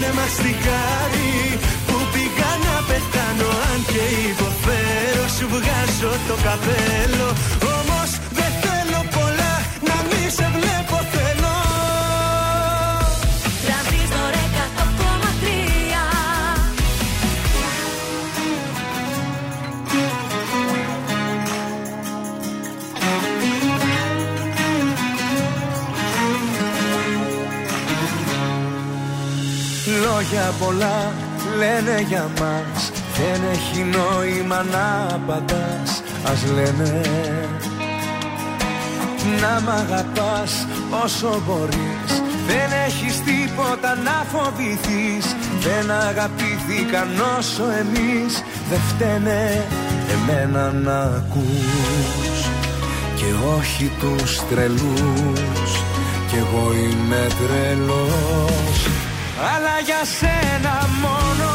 [0.00, 6.34] πάνω Κάνε μας τη χάρη Που πήγα να πεθάνω Αν και υποφέρω Σου βγάζω το
[6.44, 7.15] καπέλο
[30.30, 31.12] Λόγια πολλά
[31.58, 32.90] λένε για μας.
[33.16, 37.00] Δεν έχει νόημα να απαντάς Ας λένε.
[39.40, 40.66] Να μ' αγαπάς
[41.04, 42.22] όσο μπορείς.
[42.46, 45.36] Δεν έχεις τίποτα να φοβηθείς.
[45.60, 47.08] Δεν αγαπήθηκαν
[47.38, 48.42] όσο εμείς.
[48.70, 49.64] Δεν φταίνε
[50.12, 52.38] εμένα να ακούς.
[53.16, 55.82] Και όχι τους τρελούς.
[56.28, 59.05] Κι εγώ είμαι τρελός
[59.40, 61.50] αλλά για σένα μόνο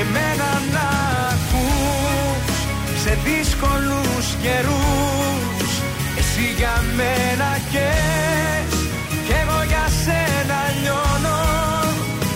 [0.00, 0.88] εμένα να
[1.32, 2.58] ακούς
[3.02, 5.70] Σε δύσκολους καιρούς.
[6.18, 8.78] Εσύ για μένα καις
[9.26, 11.40] Κι εγώ για σένα λιώνω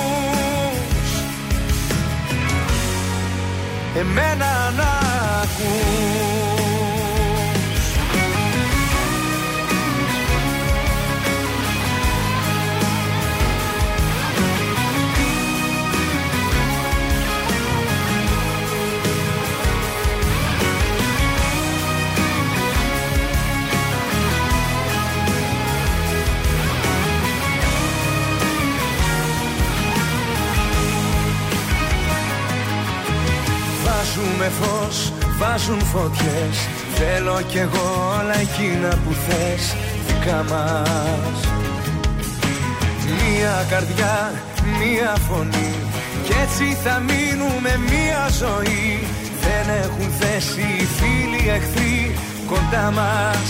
[4.01, 4.91] Εμένα να
[5.43, 6.44] ακούς
[34.17, 36.57] Βάζουμε φως, βάζουν φωτιές.
[36.95, 37.87] Θέλω κι εγώ
[38.19, 39.75] όλα εκείνα που θες
[40.07, 41.39] Δικά μας.
[43.21, 44.33] Μία καρδιά,
[44.81, 45.75] μία φωνή.
[46.25, 48.99] Κι έτσι θα μείνουμε μία ζωή.
[49.45, 52.15] Δεν έχουν θέση οι φίλοι εχθροί
[52.47, 53.47] Κοντά μας.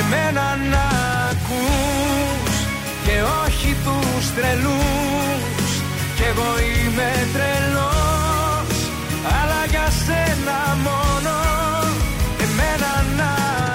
[0.00, 0.86] Εμένα να
[1.30, 2.54] ακούς
[3.04, 5.70] Και όχι τους τρελούς.
[6.16, 7.66] Κι εγώ είμαι τρελός.
[7.66, 8.05] Αλλά για
[9.90, 11.34] σένα μόνο
[12.44, 13.30] Εμένα να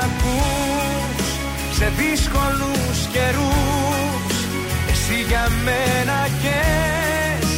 [0.05, 1.26] ακούς
[1.78, 4.36] Σε δύσκολους καιρούς.
[4.91, 7.49] Εσύ για μένα καις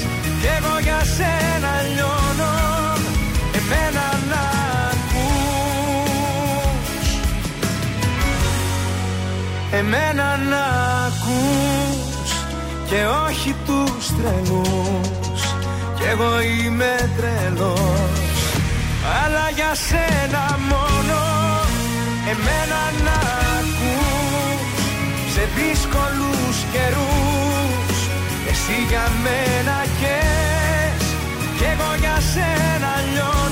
[0.41, 2.53] Κι εγώ για σένα λιώνω
[3.59, 4.43] Εμένα να
[4.93, 6.27] ακούς.
[9.71, 10.65] Εμένα να
[11.07, 12.29] ακούς
[12.89, 15.41] Και όχι τους τρελούς.
[15.95, 18.22] Κι κι εγώ είμαι τρελός
[19.21, 21.19] Αλλά για σένα μόνο
[22.31, 23.17] εμένα να
[23.57, 27.97] ακούς Σε δύσκολους καιρούς.
[28.49, 31.05] Εσύ για μένα καις
[31.57, 33.42] κι εγώ για σένα λιώνω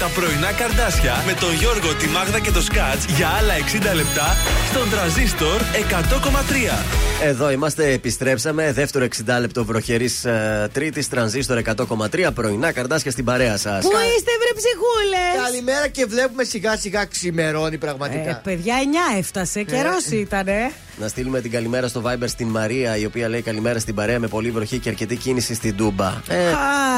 [0.00, 3.54] τα πρωινά καρδάσια με τον Γιώργο, τη Μάγδα και το Σκάτς για άλλα
[3.92, 4.36] 60 λεπτά
[4.70, 7.00] στον τραζίστορ 100,3.
[7.22, 8.72] Εδώ είμαστε, επιστρέψαμε.
[8.72, 13.82] Δεύτερο 60 λεπτό βροχερής ε, Τρίτης, τρανζίστορ 100,3 πρωινά καρδάσια στην παρέα σας.
[13.82, 15.44] Πού είστε, βρε ψυχούλες!
[15.44, 18.30] Καλημέρα και βλέπουμε σιγά σιγά ξημερώνει πραγματικά.
[18.30, 18.74] Ε, παιδιά,
[19.14, 19.62] 9 έφτασε.
[19.62, 20.72] Καιρός ήταν, ε.
[21.00, 24.26] Να στείλουμε την καλημέρα στο Viber στην Μαρία, η οποία λέει καλημέρα στην παρέα με
[24.26, 26.06] πολύ βροχή και αρκετή κίνηση στην Τούμπα.
[26.28, 26.48] Ε,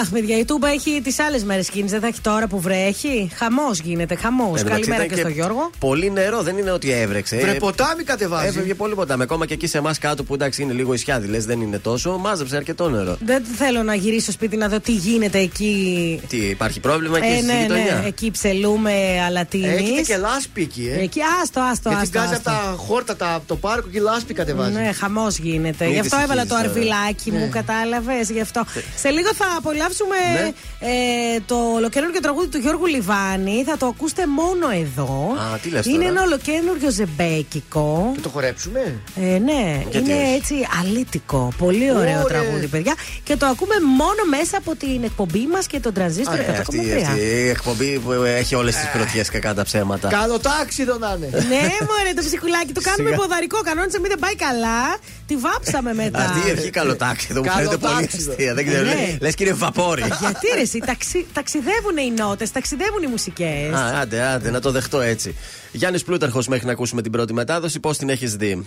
[0.01, 1.93] Αχ, παιδιά, η Τούμπα έχει τις άλλες μέρες κίνηση.
[1.93, 2.92] Δεν θα έχει τώρα που βρέχει.
[3.37, 4.47] Χαμός γίνεται, χαμός.
[4.49, 5.71] εν τω μεταξύ Καλημέρα ήταν και, στο Γιώργο.
[5.79, 7.37] Πολύ νερό, δεν είναι ότι έβρεξε.
[7.37, 8.47] Βρε Ε, ποτάμι κατεβάζει.
[8.49, 9.23] Έφευγε πολύ ποτάμι.
[9.23, 12.19] Ακόμα και εκεί σε εμάς κάτω που εντάξει είναι λίγο ισιάδη, λε δεν είναι τόσο.
[12.19, 13.17] Μάζεψε αρκετό νερό.
[13.25, 16.21] Δεν θέλω να γυρίσω στο σπίτι να δω τι γίνεται εκεί.
[16.29, 18.93] Τι, υπάρχει πρόβλημα εκεί Ε, στη ναι, γειτονιά; ναι, εκεί ψελούμε
[19.27, 19.69] αλατίνης.
[19.69, 22.19] Έχετε και λάσπη εκεί, ε; Εκεί, άστο, άστο, Γιατί άστο.
[22.19, 22.67] βγάζει από άστο.
[22.71, 24.73] τα χόρτα, τα, από το πάρκο και λάσπη κατεβάζει.
[24.73, 25.85] Ναι, χαμός γίνεται.
[25.85, 26.97] Μην Γι' αυτό τις έβαλα το συγχύζεις τώρα.
[26.99, 27.47] αρβιλάκι μου, Ναι.
[27.47, 28.31] κατάλαβες.
[28.31, 28.65] Γι' αυτό.
[28.97, 30.49] Σε λίγο θα απολαύσουμε Ναι.
[30.89, 33.65] ε, το ολοκένουργιο τραγούδι του Γιώργου Λιβάνη.
[33.67, 35.35] Θα το ακούσετε μόνο εδώ.
[35.55, 38.11] Α, τι λες Είναι τώρα; ένα ολοκένουργιο ζεμπέκικο.
[38.15, 41.53] Και το χορέψουμε; Ε, ναι, Γιατί είναι όχι; έτσι αλήτικο.
[41.59, 42.25] Πολύ ωραίο Ωραία.
[42.25, 42.95] τραγούδι, παιδιά.
[43.23, 46.61] Και το ακούμε μόνο μέσα από την εκπομπή μας και τον τρανζίστορ Ε, 100,3.
[46.61, 50.09] αυτή, αυτή η εκπομπή που έχει όλες τις πρωτιές κακά τα ψέματα.
[50.09, 51.27] Καλό τάξιδο να είναι.
[51.33, 52.73] ναι, μωρέ, το ψυχουλάκι.
[52.73, 53.21] Το κάνουμε Σιγά.
[53.21, 53.59] ποδαρικό.
[53.61, 54.81] Κανόνισε μην δεν πάει καλά.
[55.27, 56.19] Τη βάψαμε μετά.
[56.19, 58.31] Αυτή η ευχή καλοτάξιδο μου φαίνεται πολύ Καλοτάξιδο.
[58.31, 58.55] αστεία.
[58.55, 58.85] Δεν ξέρω.
[58.85, 59.17] Ναι.
[59.21, 60.03] Λες κύριε Βαπόρη.
[60.21, 62.71] Γιατί ρε, εσύ, ταξι, ταξιδεύουν οι νότες, ταξιδεύουν
[63.03, 63.73] οι μουσικές.
[63.73, 65.35] Α, άντε, άντε, να το δεχτώ έτσι.
[65.73, 68.67] Γιάννης Πλούταρχος, μέχρι να ακούσουμε την πρώτη μετάδοση, πώς την έχεις δει;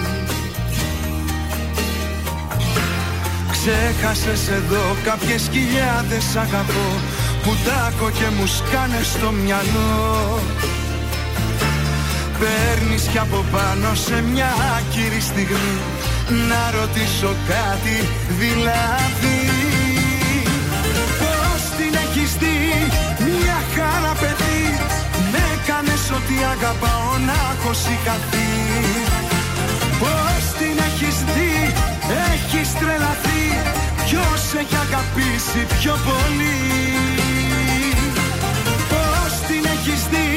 [3.65, 6.87] Ξέχασες εδώ κάποιες χιλιάδες αγαπώ
[7.43, 10.39] Που τάκω και μου σκάνε στο μυαλό.
[12.39, 15.77] Παίρνεις κι από πάνω σε μια άκυρη στιγμή
[16.49, 17.97] Να ρωτήσω κάτι
[18.41, 19.39] δηλαδή.
[21.21, 22.59] Πώς την έχεις δει
[23.29, 24.63] μια χαρά παιδί
[25.33, 28.51] Με κάνες ότι αγαπάω να έχω σηκαθεί
[30.01, 31.53] Πώς την έχεις δει,
[32.31, 33.40] έχεις τρελαθεί
[34.11, 36.59] Ποιος έχει αγαπήσει πιο πολύ;
[38.91, 40.29] Πώς την έχεις δει,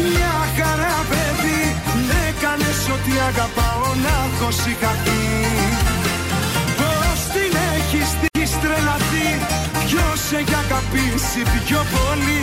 [0.00, 1.62] μια χαρά παιδί.
[2.08, 5.26] Με κάνες ότι αγαπάω να έχω σηκαθεί
[6.80, 9.28] Πώς την έχεις δει, έχεις τρελαθεί
[9.86, 12.42] Ποιος έχει αγαπήσει πιο πολύ;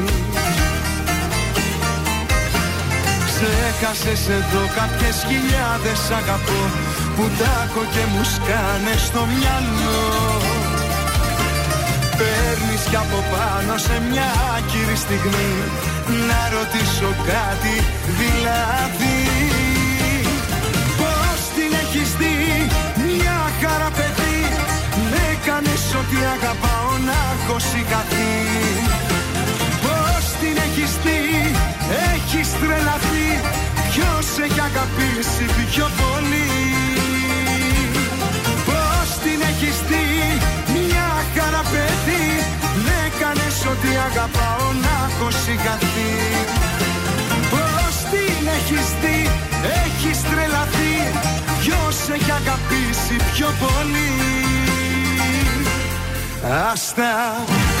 [3.41, 6.61] Ξέχασες εδώ κάποιες χιλιάδες αγαπώ
[7.15, 10.03] Που τάκω και μου σκάνε στο μυαλό.
[12.19, 15.51] Παίρνεις κι από πάνω σε μια άκυρη στιγμή
[16.27, 17.75] Να ρωτήσω κάτι
[18.19, 19.19] δηλαδή.
[20.99, 22.37] Πώς την έχεις δει
[23.07, 24.39] μια χαρά παιδί
[25.11, 28.80] Με έκανες ό,τι αγαπάω να έχω σιγαθεί
[32.33, 33.29] έχεις τρελαθεί
[33.91, 36.49] Ποιος έχει αγαπήσει πιο πολύ.
[38.67, 40.07] Πώς την έχεις δει
[40.75, 42.27] μια χαρά παιδί.
[42.85, 46.13] Με έκανες ό,τι αγαπάω να έχω σιγαθεί
[47.53, 49.19] Πώς την έχεις δει
[49.83, 50.95] έχεις τρελαθεί
[51.61, 54.11] Ποιος έχει αγαπήσει πιο πολύ.
[56.71, 57.11] Άστα.
[57.45, 57.80] Είμαι ο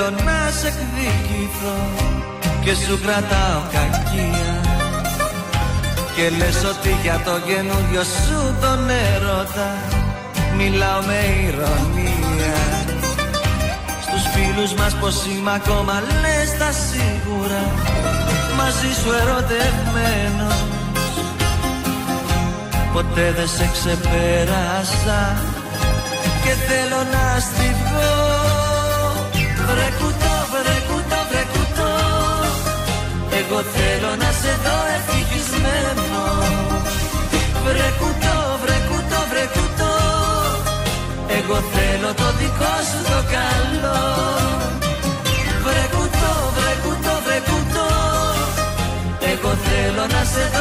[0.00, 1.78] Θέλω να σε εκδικηθώ
[2.64, 4.60] Και σου κρατάω κακία.
[6.16, 9.70] Και λες ότι για το καινούριο σου τον έρωτα
[10.56, 12.60] Μιλάω με ηρωνία.
[14.02, 17.62] Στους φίλους μας πως είμαι ακόμα λες τα σίγουρα
[18.56, 20.64] Μαζί σου ερωτευμένος.
[22.92, 25.20] Ποτέ δεν σε ξεπέρασα
[26.42, 28.59] και θέλω να στηθώ
[37.80, 39.92] Βρε κουτό, βρε κουτό, βρε κουτό
[41.38, 44.02] Εγώ θέλω το δικό σου το καλό.
[45.64, 47.88] Βρε κουτό, βρε κουτό, βρε κουτό
[49.32, 50.59] Εγώ θέλω να σε δω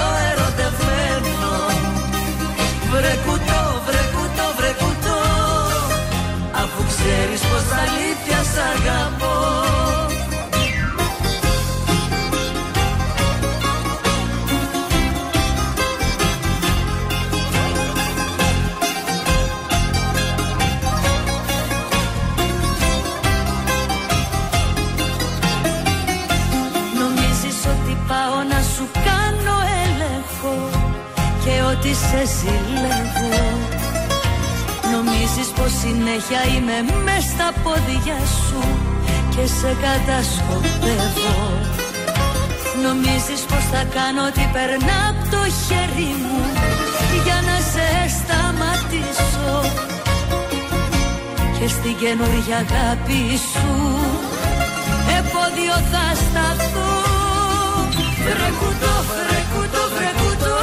[44.11, 46.39] κάνω ό,τι περνά από το χέρι μου
[47.25, 47.85] Για να σε
[48.17, 49.51] σταματήσω.
[51.55, 53.71] Και στην καινούργια αγάπη σου
[55.19, 56.91] Επόδιο θα σταθώ.
[58.23, 60.57] Βρε κουτό, βρε κουτό, βρε κουτό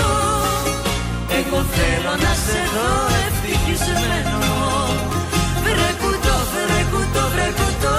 [1.38, 2.90] Εγώ θέλω να σε δω
[3.26, 4.40] ευτυχισμένο.
[5.64, 7.96] Βρε κουτό, βρε κουτό, βρε κουτό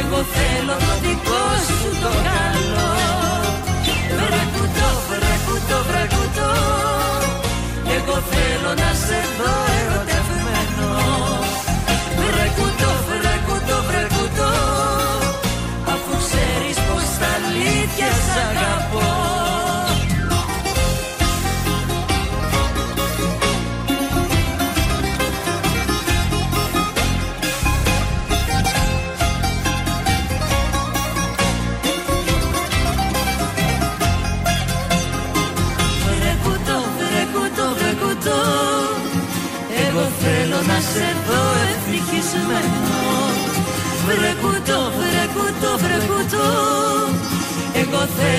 [0.00, 1.83] Εγώ θέλω το δικό σου
[5.82, 6.50] βρε κουτό, βρε κουτό
[7.96, 9.73] Εγώ θέλω να σε δω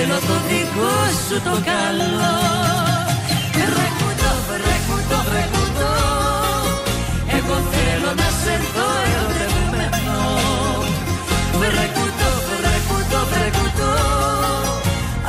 [0.08, 0.95] θέλω το δικό
[1.28, 2.12] σου το καλό.
[3.70, 5.93] Βρε κουτό, βρε κουτό, βρε κουτό
[7.38, 10.18] Εγώ θέλω να σε δω ερωτευμένο
[11.60, 13.93] Βρε κουτό, βρε κουτό, βρε κουτό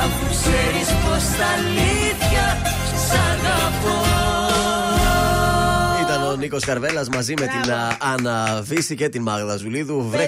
[0.03, 2.45] Αφού ξέρεις πως τα αλήθεια
[3.07, 3.97] σ' αγαπώ.
[6.03, 10.09] Ήταν ο Νίκος Νίκο Καρβέλας μαζί με την α, Άννα Βύση και την Μάγδα Ζουλίδου.
[10.09, 10.27] Βρε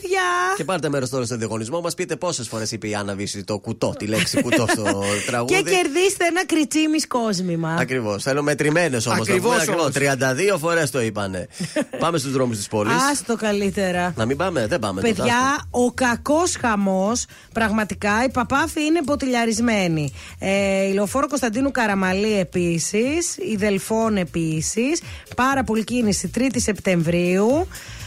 [0.00, 0.22] παιδιά.
[0.56, 1.94] Και πάρτε μέρος τώρα στο διαγωνισμό μας.
[1.94, 4.82] Πείτε πόσες φορές είπε η Άννα Βύση το κουτό, τη λέξη κουτό στο
[5.26, 5.54] τραγούδι.
[5.54, 7.76] Και κερδίστε ένα κριτσίμι κόσμημα.
[7.80, 8.22] Ακριβώς.
[8.22, 9.20] Θέλω μετρημένε όμως.
[9.28, 9.90] Ακριβώς όμως.
[9.94, 11.48] 32 φορές το είπανε.
[11.98, 12.94] πάμε στους δρόμους της πόλης.
[13.10, 14.12] Άστο καλύτερα.
[14.16, 15.00] Να μην πάμε, δεν πάμε.
[15.00, 15.22] τότε, άστο.
[15.22, 20.12] Παιδιά, ο κακός χαμός, πραγματικά, η παπάφη είναι μποτιλιαρισμένη.
[20.38, 25.00] Ε, η λεωφόρο Κωνσταντίνου Καραμαλή επίσης, η Δελφών επίσης.
[25.36, 27.66] Πάρα πολύ κίνηση 3η Σεπτεμβρίου.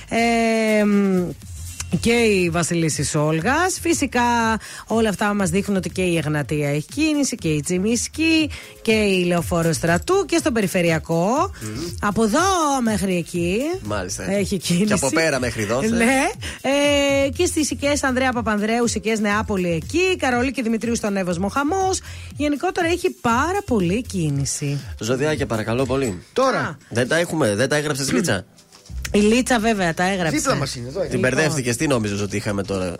[0.09, 1.29] Ε, μ,
[1.99, 3.55] και η Βασιλίση Όλγα.
[3.81, 4.21] Φυσικά
[4.87, 8.49] όλα αυτά μας δείχνουν ότι και η Εγνατία έχει κίνηση και η Τσιμισκή
[8.81, 11.51] και η Λεωφόρο Στρατού και στον περιφερειακό.
[11.99, 12.39] Από εδώ
[12.83, 13.61] μέχρι εκεί.
[13.83, 14.31] Μάλιστα.
[14.31, 14.85] Έχει κίνηση.
[14.85, 15.81] Και από πέρα μέχρι εδώ.
[15.81, 15.91] θες.
[15.91, 16.29] Ναι.
[16.61, 20.15] Ε, και στις οικέ Ανδρέα Παπανδρέου, οικέ Νεάπολη εκεί.
[20.17, 22.01] Καρολή και Δημητρίου στον Εύωσμο χαμός.
[22.37, 24.79] Γενικότερα έχει πάρα πολύ κίνηση.
[24.99, 26.21] Ζωδιάκια, παρακαλώ πολύ.
[26.33, 26.77] Τώρα.
[26.89, 28.45] Δεν τα έχουμε, δεν τα έγραψες Λίτσα.
[29.11, 30.37] Η Λίτσα βέβαια τα έγραψε.
[30.37, 31.01] Δίπλα μας είναι εδώ.
[31.01, 32.95] Την μπερδεύτηκες, τι νόμιζες ότι είχαμε τώρα;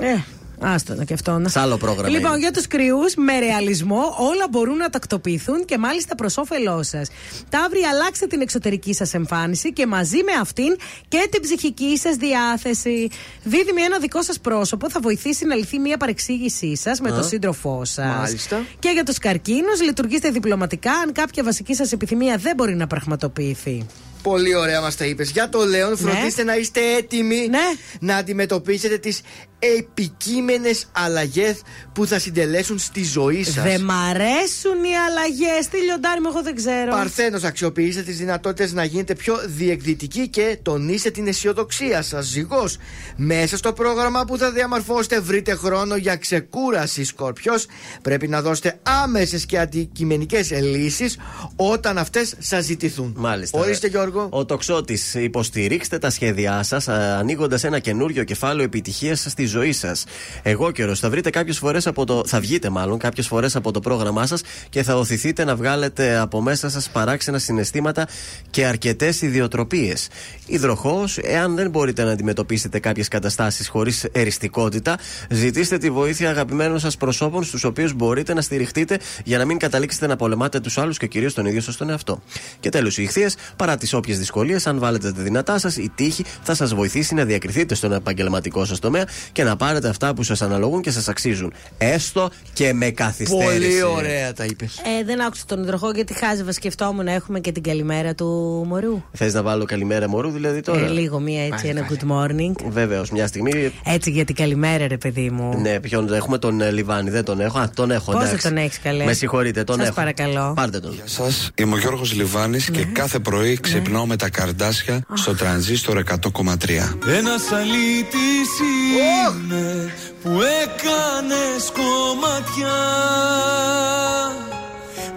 [0.00, 0.16] Ε,
[0.60, 1.38] άστο να και αυτό.
[1.38, 1.48] να.
[1.48, 2.08] Σ' άλλο πρόγραμμα.
[2.08, 2.40] Λοιπόν, είναι.
[2.40, 7.08] για τους κρυούς, με ρεαλισμό όλα μπορούν να τακτοποιηθούν και μάλιστα προς όφελός σας.
[7.48, 10.76] Ταύρι, αλλάξτε την εξωτερική σας εμφάνιση και μαζί με αυτήν
[11.08, 13.08] και την ψυχική σας διάθεση.
[13.42, 17.14] Δίδυμη, ένα δικό σας πρόσωπο θα βοηθήσει να λυθεί μια παρεξήγησή σας με Α.
[17.14, 18.16] τον σύντροφό σας.
[18.18, 18.64] Μάλιστα.
[18.78, 23.86] Και για τους καρκίνους, λειτουργήστε διπλωματικά αν κάποια βασική σας επιθυμία δεν μπορεί να πραγματοποιηθεί.
[24.22, 25.30] Πολύ ωραία μας τα είπες.
[25.30, 27.58] Για το Λέον, φροντίστε να είστε έτοιμοι Ναι.
[28.00, 29.20] να αντιμετωπίσετε τις
[29.58, 31.60] επικείμενες αλλαγές
[31.94, 33.64] που θα συντελέσουν στη ζωή σας.
[33.64, 35.68] Δεν μ' αρέσουν οι αλλαγές.
[35.70, 36.90] Τι λιοντάρι μου, εγώ δεν ξέρω.
[36.90, 42.26] Παρθένος, αξιοποιήστε τις δυνατότητες να γίνετε πιο διεκδυτικοί και τονίστε την αισιοδοξία σας.
[42.26, 42.76] Ζυγός,
[43.16, 47.04] μέσα στο πρόγραμμα που θα διαμορφώσετε, βρείτε χρόνο για ξεκούραση.
[47.04, 47.54] Σκορπιό,
[48.02, 51.18] πρέπει να δώσετε άμεσες και αντικειμενικές λύσεις
[51.56, 53.14] όταν αυτές σας ζητηθούν.
[53.18, 53.58] Μάλιστα.
[53.58, 54.09] Ορίστε, Γιώργο.
[54.30, 60.04] Ο τοξότης, υποστηρίξτε τα σχέδιά σας ανοίγοντας ένα καινούριο κεφάλαιο επιτυχίας στη ζωή σας.
[60.42, 62.22] Εγώ καιρο, θα βρείτε κάποιες φορές από το.
[62.26, 66.40] Θα βγείτε μάλλον κάποιες φορές από το πρόγραμμά σας και θα οθηθείτε να βγάλετε από
[66.40, 68.08] μέσα σας παράξενα συναισθήματα
[68.50, 70.08] και αρκετές ιδιοτροπίες.
[70.46, 74.98] Υδροχός, εάν δεν μπορείτε να αντιμετωπίσετε κάποιες καταστάσεις χωρίς εριστικότητα,
[75.30, 80.06] ζητήστε τη βοήθεια αγαπημένων σας προσώπων στους οποίους μπορείτε να στηριχτείτε για να μην καταλήξετε
[80.06, 82.22] να πολεμάτε τους άλλους και κυρίως τον ίδιο σας τον εαυτό.
[82.60, 86.24] Και τέλος, οι ηχθείες, παρά τις όποιες δυσκολίες, αν βάλετε τα δυνατά σας, η τύχη
[86.42, 90.42] θα σας βοηθήσει να διακριθείτε στον επαγγελματικό σας τομέα και να πάρετε αυτά που σας
[90.42, 91.52] αναλογούν και σας αξίζουν.
[91.78, 93.46] Έστω και με καθυστέρηση.
[93.58, 94.78] Πολύ ωραία τα είπες.
[95.00, 98.26] Ε, δεν άκουσα τον υδροχό γιατί χάζευα σκεφτόμουν να έχουμε και την καλημέρα του
[98.68, 99.02] μωρού.
[99.12, 102.52] Θες να βάλω καλημέρα μωρού, δηλαδή τώρα; Ε, λίγο μία έτσι, ένα good morning.
[102.68, 103.72] Βεβαίως, μια στιγμή.
[103.84, 105.60] Έτσι για την καλημέρα, ρε παιδί μου.
[105.60, 107.58] Ναι, ποιον έχουμε τον ε, Λιβάνι, δεν τον έχω.
[107.58, 108.48] Α, τον έχω, Πώς δεν εντάξει.
[108.48, 109.94] τον έχεις, καλέ; Με συγχωρείτε, τον Σας έχω.
[109.94, 110.52] παρακαλώ.
[110.56, 110.94] Πάρτε τον.
[111.04, 116.98] Σας είμαι ο Γιώργος Λιβάνης και κάθε πρωί ξυπνάω με τα καρδάσια στο τρανζίστορ 100,3.
[117.06, 122.78] Ένας αλήτης είναι που έκανες κομματιά.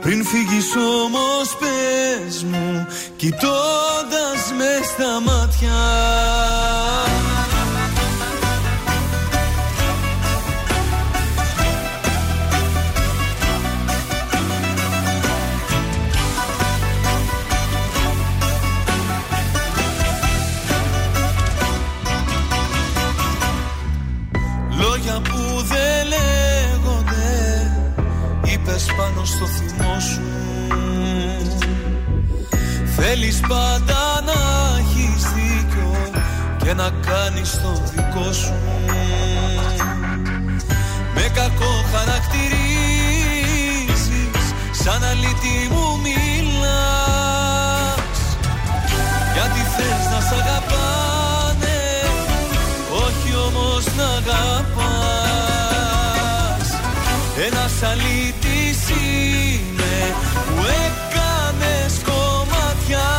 [0.01, 5.71] Πριν φύγεις όμως πες μου Κοιτώντας μες στα μάτια
[29.23, 30.21] πάνω στο θυμό σου.
[32.95, 34.39] Θέλεις πάντα να
[34.79, 35.91] έχεις δίκιο
[36.63, 38.53] Και να κάνεις το δικό σου.
[41.15, 42.53] Με κακό χαρακτηρίζεις
[44.71, 47.17] Σαν αλήτη μου μιλάς.
[49.33, 51.81] Γιατί θες να σ' αγαπάνε
[53.05, 54.63] όχι όμως να αγαπάς.
[57.47, 58.52] Ένας αλήτης
[58.89, 60.15] είναι
[60.45, 60.55] που
[60.85, 63.09] έκανες κομμάτια.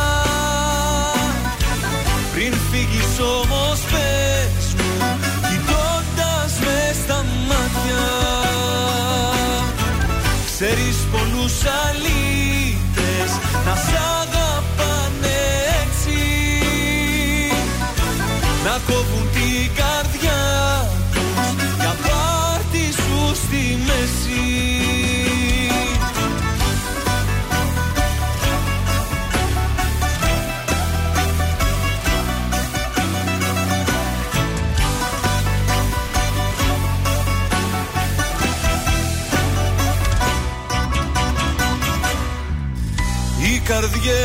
[2.33, 8.05] Πριν φύγεις όμως πες μου κοιτώντας με στα μάτια.
[10.45, 13.31] Ξέρεις πολλούς αλήτες
[13.65, 15.37] να σ' αγαπάνε
[15.83, 16.19] έτσι.
[18.65, 20.04] Να κόβουν την καρδιά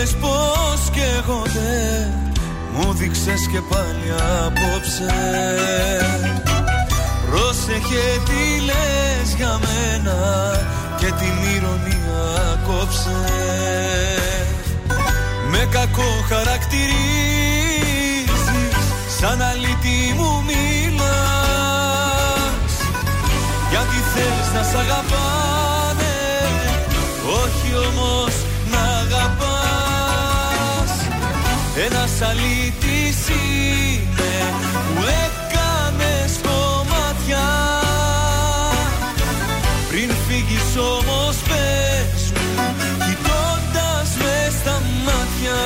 [0.01, 1.43] είδες πως και εγώ
[2.75, 4.13] μου δείξες και πάλι
[4.47, 5.15] απόψε.
[7.31, 10.19] Πρόσεχε τι λες για μένα
[10.99, 13.21] και την ηρωνία κόψε.
[15.51, 16.91] Με κακό χαρακτηρίζεις
[19.19, 21.11] σαν αλήτη μου μιλάς.
[23.71, 26.15] Γιατί θέλεις να σ' αγαπάνε
[27.45, 28.30] όχι όμως
[31.86, 34.32] Ένας αλήτης είναι
[34.94, 37.48] που έκανες κομμάτια
[39.89, 45.61] Πριν φύγεις όμως πες μου κοιτώντας με στα μάτια.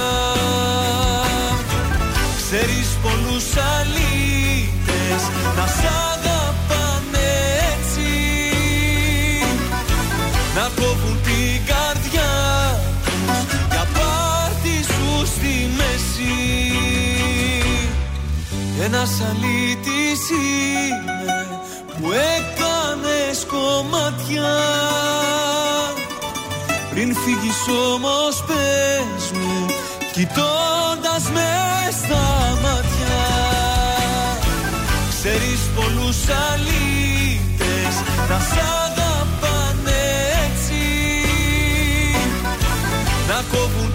[2.37, 3.45] Ξέρεις πολλούς
[3.79, 5.23] αλήτες
[5.57, 6.14] να σ'
[18.85, 21.47] Ένας αλήτης είναι
[21.87, 24.55] που έκανες κομμάτια.
[26.91, 27.57] Πριν φύγεις
[27.93, 29.67] όμως πες μου
[30.13, 31.51] Κοιτώντας με
[31.91, 33.25] στα μάτια.
[35.09, 36.17] Ξέρεις πολλούς
[36.51, 37.95] αλήτες
[38.29, 40.03] Να σ' αγαπάνε
[40.47, 40.83] έτσι.
[43.29, 43.94] Να κόβουν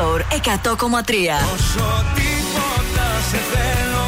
[0.00, 1.12] Τρανζίστορ 100,3
[1.54, 4.06] Όσο τίποτα σε θέλω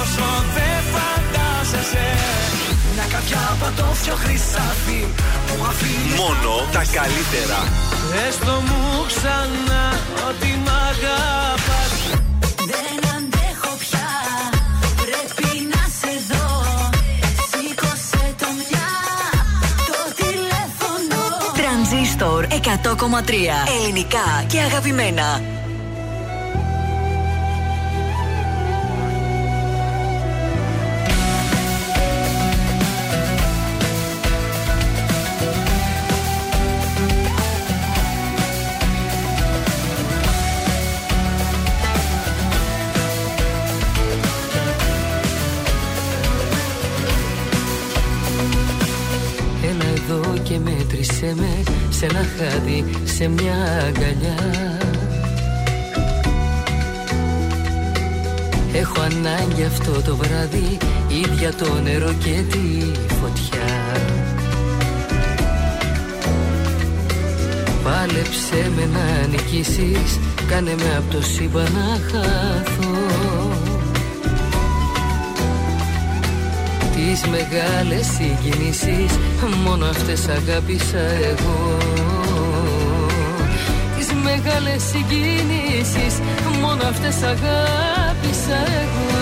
[0.00, 2.06] Όσο δεν φαντάζεσαι
[2.94, 5.00] Μια καρδιά πατώφιο χρυσάφι
[5.46, 7.60] Που αφήνεις Μόνο τα καλύτερα.
[8.28, 9.84] Έστω μου ξανά
[10.28, 12.27] ότι μ' αγαπάς
[22.62, 23.32] 100,3
[23.80, 25.57] Ελληνικά και αγαπημένα.
[51.20, 54.78] Μέτρησέ με σε ένα χάδι, σε μια αγκαλιά.
[58.72, 60.76] Έχω ανάγκη αυτό το βράδυ,
[61.08, 63.66] ίδια το νερό και τη φωτιά.
[67.84, 70.18] Πάλεψε με να νικήσεις,
[70.48, 73.07] κάνε με από το σύμπαν να χαθώ
[77.20, 79.18] Τις μεγάλες συγκινήσεις.
[79.64, 80.98] Μόνο αυτές αγάπησα
[81.30, 81.76] εγώ.
[83.96, 86.14] Τις μεγάλες συγκινήσεις.
[86.60, 89.16] Μόνο αυτές αγάπησα εγώ.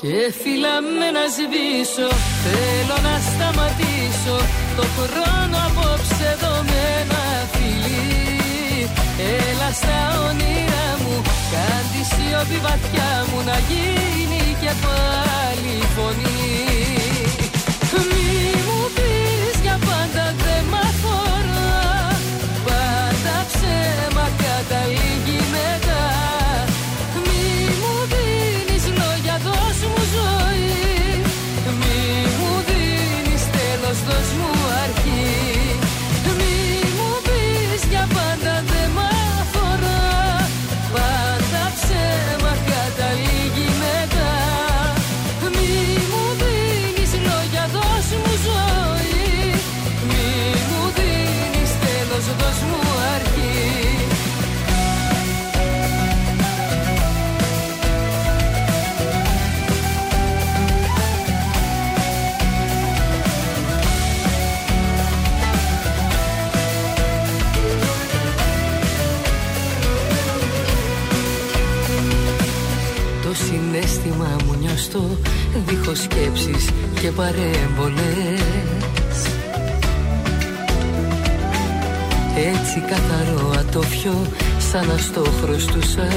[0.00, 2.08] Και φυλάμε να σβήσω.
[2.44, 4.36] Θέλω να σταματήσω
[4.76, 7.22] Το χρόνο απόψε εδώ με ένα
[7.52, 7.57] φιλί
[9.18, 11.22] Έλα στα όνειρά μου
[11.52, 16.46] Κάν τη σιωπή βαθιά μου Να γίνει και πάλι φωνή.
[18.10, 18.30] Μη
[18.66, 21.66] μου πεις για πάντα δεν μ' αφορά.
[22.66, 25.17] Πάντα ψέμα καταλήγει
[74.94, 75.18] μου νιώστο
[75.66, 76.70] δίχως σκέψεις
[77.00, 78.38] και παρέμβολες.
[82.36, 84.26] Έτσι καθαρό ατόφιο
[84.70, 86.08] σαν να στο χρωστούσα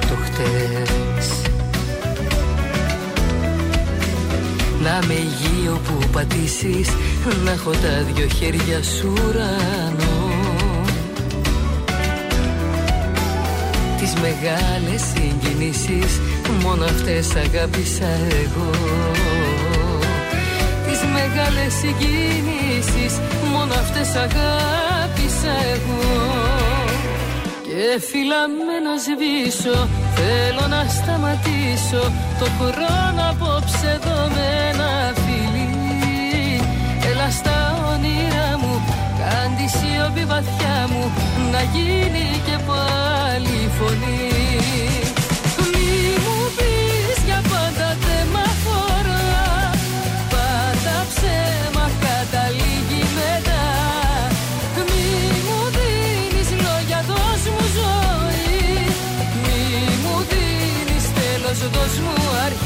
[0.00, 1.28] το χτες
[4.82, 6.88] Να με υγείο που πατήσεις
[7.44, 10.30] να έχω τα δυο χέρια σου ουρανό.
[13.98, 16.20] Τις μεγάλες συγκινήσεις
[16.62, 18.10] Μόνο αυτές αγάπησα
[18.42, 18.70] εγώ.
[20.86, 23.12] Τις μεγάλες συγκινήσεις
[24.12, 26.02] σ' αγάπησα εγώ.
[27.66, 32.02] Και φυλαμέ να σβήσω Θέλω να σταματήσω.
[32.40, 34.90] Το χρόνο απόψε εδώ με ένα
[35.22, 35.70] φιλί.
[37.10, 37.58] Έλα στα
[37.90, 38.74] όνειρά μου
[39.18, 41.04] Κάν τη σιωπή βαθιά μου.
[41.52, 44.32] Να γίνει και πάλι φωνή
[51.22, 53.62] ψέμα καταλήγει μετά.
[54.88, 55.06] Μη
[55.46, 58.60] μου δίνεις λόγια δώσ' μου ζωή.
[59.42, 59.60] Μη
[60.02, 62.16] μου δίνεις τέλος δώσ' μου
[62.46, 62.61] αρχή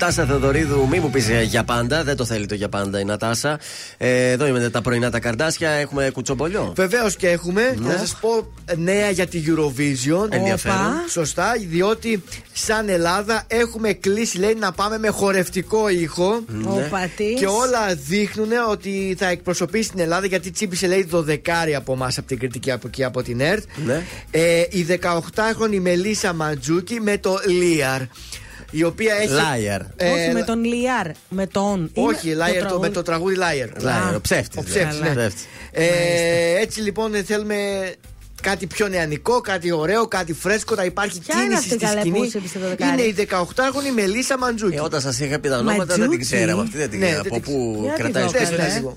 [0.00, 2.04] Νατάσα Θεοδωρίδου, μη μου πεις για πάντα.
[2.04, 3.58] Δεν το θέλει το για πάντα η Νατάσα.
[3.96, 5.70] Ε, εδώ είμαι τα πρωινά τα καρδάσια.
[5.70, 6.72] Έχουμε κουτσομπολιό.
[6.76, 7.74] Βεβαίως και έχουμε.
[7.78, 7.92] Ναι.
[7.92, 10.26] Να σας πω νέα για τη Eurovision.
[10.30, 10.76] Ενδιαφέρον.
[10.76, 11.04] Οπα.
[11.08, 12.22] Σωστά, διότι
[12.52, 16.44] σαν Ελλάδα έχουμε κλείσει, λέει, να πάμε με χορευτικό ήχο.
[16.64, 17.34] Όπα, τι.
[17.34, 22.26] Και όλα δείχνουν ότι θα εκπροσωπήσει την Ελλάδα γιατί τσίπησε, λέει, δωδεκάρι από εμάς από
[22.26, 23.64] την κριτική από εκεί από την ΕΡΤ.
[23.86, 24.02] Ναι.
[24.30, 28.00] Ε, η 18χρονη Μελίσσα Ματζούκη με το Λίαρ.
[28.70, 29.32] Η οποία έχει.
[29.32, 29.80] Liar.
[29.96, 31.06] Ε, Όχι με τον Λιάρ.
[31.28, 31.90] Με τον.
[31.94, 32.80] όχι, Είναι Liar, το, τραγούδι.
[32.80, 33.82] με το τραγούδι Liar.
[33.82, 34.70] Liar, ο ψεύτης, Ο δηλαδή.
[34.88, 35.14] ψεύτης, ναι.
[35.14, 35.44] Ψεύτης.
[35.72, 37.56] Ε, έτσι λοιπόν θέλουμε
[38.42, 42.00] κάτι πιο νεανικό, κάτι ωραίο, κάτι φρέσκο, να υπάρχει Ποια είναι κίνηση αυτή, στη καλέ,
[42.00, 42.26] που σκηνή.
[42.26, 44.76] είσαι στο δεκάρι; Είναι η 18χρονη Μελίσσα Μαντζούκη.
[44.76, 46.24] Ε, όταν σας είχα πει τα ονόματα δεν την Ματζούκι.
[46.24, 46.62] ξέραμε.
[46.62, 47.28] Αυτή δεν την Ναι, ξέραμε.
[47.28, 48.44] δεν Από την πού Για τη κρατάει δω, πίσω.
[48.44, 48.62] Δες, καλέ.
[48.62, 48.96] δες λίγο.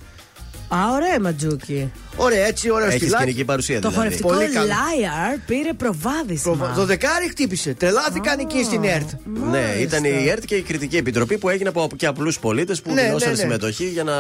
[0.75, 1.91] Α, ωραία ματζούκι.
[2.23, 3.21] Ωραία, έτσι, ωραίο Έχεις στυλάκι.
[3.23, 3.95] σκηνική παρουσία Το δηλαδή.
[3.97, 4.67] χορευτικό Πολύ καλό.
[4.71, 6.53] Liar πήρε προβάδισμα.
[6.55, 7.73] Προβα- Το δεκάρι χτύπησε.
[7.73, 9.09] Τρελάθηκαν εκεί στην ΕΡΤ.
[9.51, 12.93] Ναι, ήταν η ΕΡΤ και η κριτική επιτροπή που έγινε από και απλούς πολίτες που
[12.93, 13.41] Ναι, δηλώσαν ναι, ναι.
[13.41, 14.13] συμμετοχή για να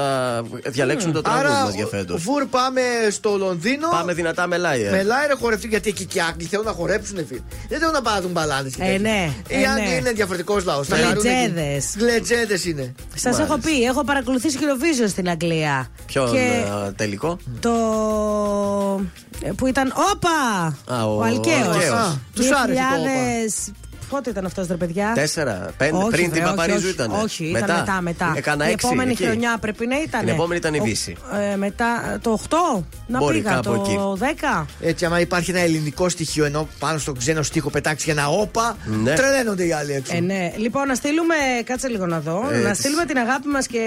[0.69, 2.21] διαλέξουν το τραγούδι Άρα, μας για φέτος.
[2.23, 3.87] βουρ πάμε στο Λονδίνο.
[3.91, 4.67] Πάμε δυνατά με Με
[5.01, 5.05] Liar.
[5.05, 7.43] λάιρε χορευτή γιατί εκεί και οι Άγγλοι θέλουν να χορέψουν, φίλοι.
[7.69, 8.73] Δεν θέλουν να πάρουν μπαλάνες.
[8.79, 9.95] Ε, ναι, Οι ε, Άγγλοι ναι.
[9.95, 10.87] είναι διαφορετικός λαός.
[10.87, 11.85] Γλετζέδες.
[11.97, 12.93] Γλετζέδε είναι.
[13.15, 15.87] Σας έχω πει, έχω παρακολουθήσει Eurovision στην Αγγλία.
[16.05, 16.37] Ποιο Και
[16.87, 17.71] ε, τελικό; το.
[19.41, 19.93] Ε, που ήταν.
[20.13, 20.65] Όπα!
[20.95, 21.67] Α, ο- ο Αλκαίος.
[21.67, 22.17] ο Αλκαίος.
[22.35, 23.01] Τους άρεσε το
[24.11, 25.11] Πότε ήταν αυτός, ρε παιδιά.
[25.15, 25.97] Τέσσερα, πέντε.
[25.97, 27.11] Όχι, πριν βρε, την όχι, Παπαρίζου όχι, ήταν.
[27.11, 27.99] Όχι, ήταν μετά.
[28.01, 28.33] μετά.
[28.35, 29.23] Έκανα η έξι, επόμενη εκεί.
[29.23, 30.19] χρονιά πρέπει να ήταν.
[30.19, 31.15] Την επόμενη ήταν η Δύση.
[31.51, 32.83] Ε, μετά το 8.
[33.07, 33.97] Να Μπορεί πήγα κάπου το εκεί.
[34.61, 34.65] 10.
[34.81, 38.77] Έτσι, άμα υπάρχει ένα ελληνικό στοιχείο ενώ πάνω στον ξένο στίχο πετάξεις για ένα όπα,
[39.03, 39.13] Ναι.
[39.13, 40.15] τρελαίνονται οι άλλοι έξω.
[40.15, 40.51] Ε, ναι.
[40.57, 41.35] Λοιπόν, να στείλουμε.
[41.63, 42.49] Κάτσε λίγο να δω.
[42.51, 43.79] Ε, να τις- στείλουμε την αγάπη μας και.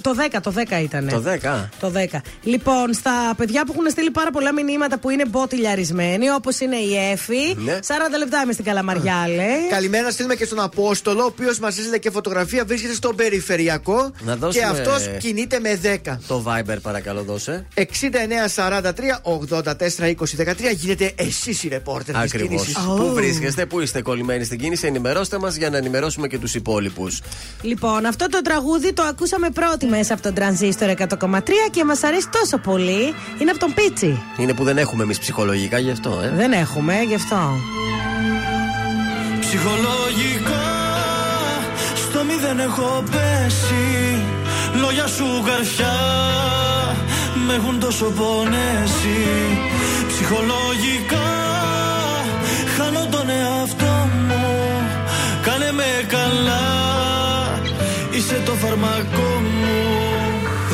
[0.00, 1.08] Το 10, το 10 ήταν.
[1.08, 1.68] Το 10.
[1.80, 2.20] Το 10.
[2.42, 7.10] Λοιπόν, στα παιδιά που έχουν στείλει πάρα πολλά μηνύματα που είναι μπότιλιαρισμένοι, όπως είναι η
[7.12, 7.54] Εφη.
[7.56, 7.78] Ναι.
[7.86, 9.68] 40 λεπτά είμαι στην Καλαμαριά, λέει.
[9.70, 14.10] Καλημέρα να στείλουμε και στον Απόστολο, ο οποίος μας έστειλε και φωτογραφία, βρίσκεται στον περιφερειακό
[14.24, 16.18] Να δώσουμε- και αυτός κινείται με 10.
[16.26, 17.66] Το Viber παρακαλώ δώσε.
[17.74, 22.48] 6943 84 20 13 γίνεται εσεί οι ρεπόρτερ της Ακριβώς.
[22.48, 22.76] κίνησης.
[22.96, 27.20] Πού βρίσκεστε, πού είστε κολλημένοι στην κίνηση, ενημερώστε μας για να ενημερώσουμε και τους υπόλοιπους.
[27.62, 32.28] Λοιπόν, αυτό το τραγούδι το ακούσαμε πρώτη μέσα από τον τρανζίστορ 100,3 και μας αρέσει
[32.40, 33.14] τόσο πολύ.
[33.40, 34.22] Είναι από τον Πίτσι.
[34.38, 36.32] Είναι που δεν έχουμε εμείς ψυχολογικά γι' αυτό, ε.
[36.36, 37.56] Δεν έχουμε, γι' αυτό.
[39.52, 40.68] Ψυχολογικά
[41.94, 44.22] στο μηδέν έχω πέσει.
[44.80, 45.96] Λόγια σου καρφιά
[47.46, 49.20] με έχουν τόσο πονέσει.
[50.08, 51.30] Ψυχολογικά
[52.76, 54.46] χάνω τον εαυτό μου.
[55.42, 56.66] Κάνε με καλά
[58.10, 59.78] Είσαι το φαρμακό μου.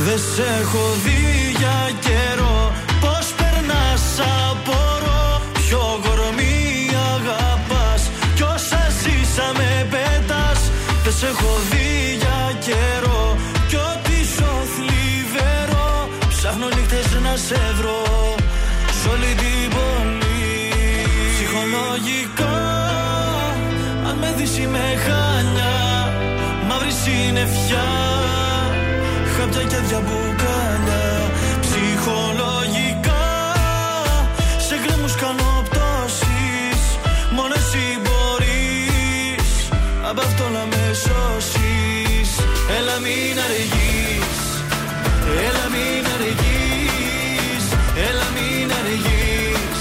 [0.06, 2.72] Δεν σε έχω δει για καιρό.
[3.00, 4.04] Πώς περνάς
[4.50, 6.15] απορώ Ποιο κορμί
[11.26, 13.36] σε έχω δει για καιρό.
[13.68, 18.02] Κι ό,τι σου θλιβερό Ψάχνω νύχτες να σε βρω.
[18.98, 20.50] Σ' όλη την πόλη.
[21.32, 22.56] Ψυχολογικά
[24.08, 25.74] Αν με δεις είμαι χάνια
[26.68, 27.88] Μαύρη συννεφιά.
[29.34, 30.35] Χάπια και διαμπουκάλια
[42.96, 44.38] Έλα μην αργείς
[45.46, 47.64] Έλα μην αργείς
[48.08, 49.80] Έλα μην αργείς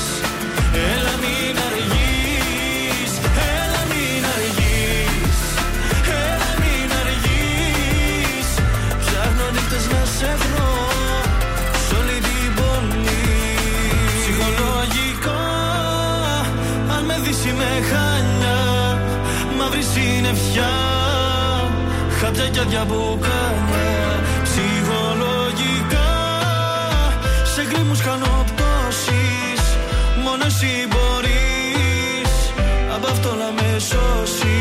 [0.94, 3.12] Έλα μην αργείς
[3.60, 5.38] Έλα μην αργείς
[6.28, 8.48] Έλα μην αργείς.
[9.02, 10.74] Ψάχνω νύχτες να σε βρω
[11.88, 11.96] Σ'
[17.08, 18.60] με δεις είμαι χανιά
[19.58, 20.95] Μαύρη συννεφιά
[22.26, 23.86] κάποια κι που κάνω
[24.44, 26.12] ψυχολογικά.
[27.54, 29.62] Σε γκρίμου κάνω πτώσεις,
[30.24, 32.32] μόνο εσύ μπορείς
[32.96, 34.55] από αυτό να με σώσεις.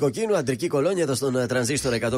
[0.00, 2.08] Κοκκίνου, αντρική κολόνια εδώ στον ε, τρανζίστορ 100,3,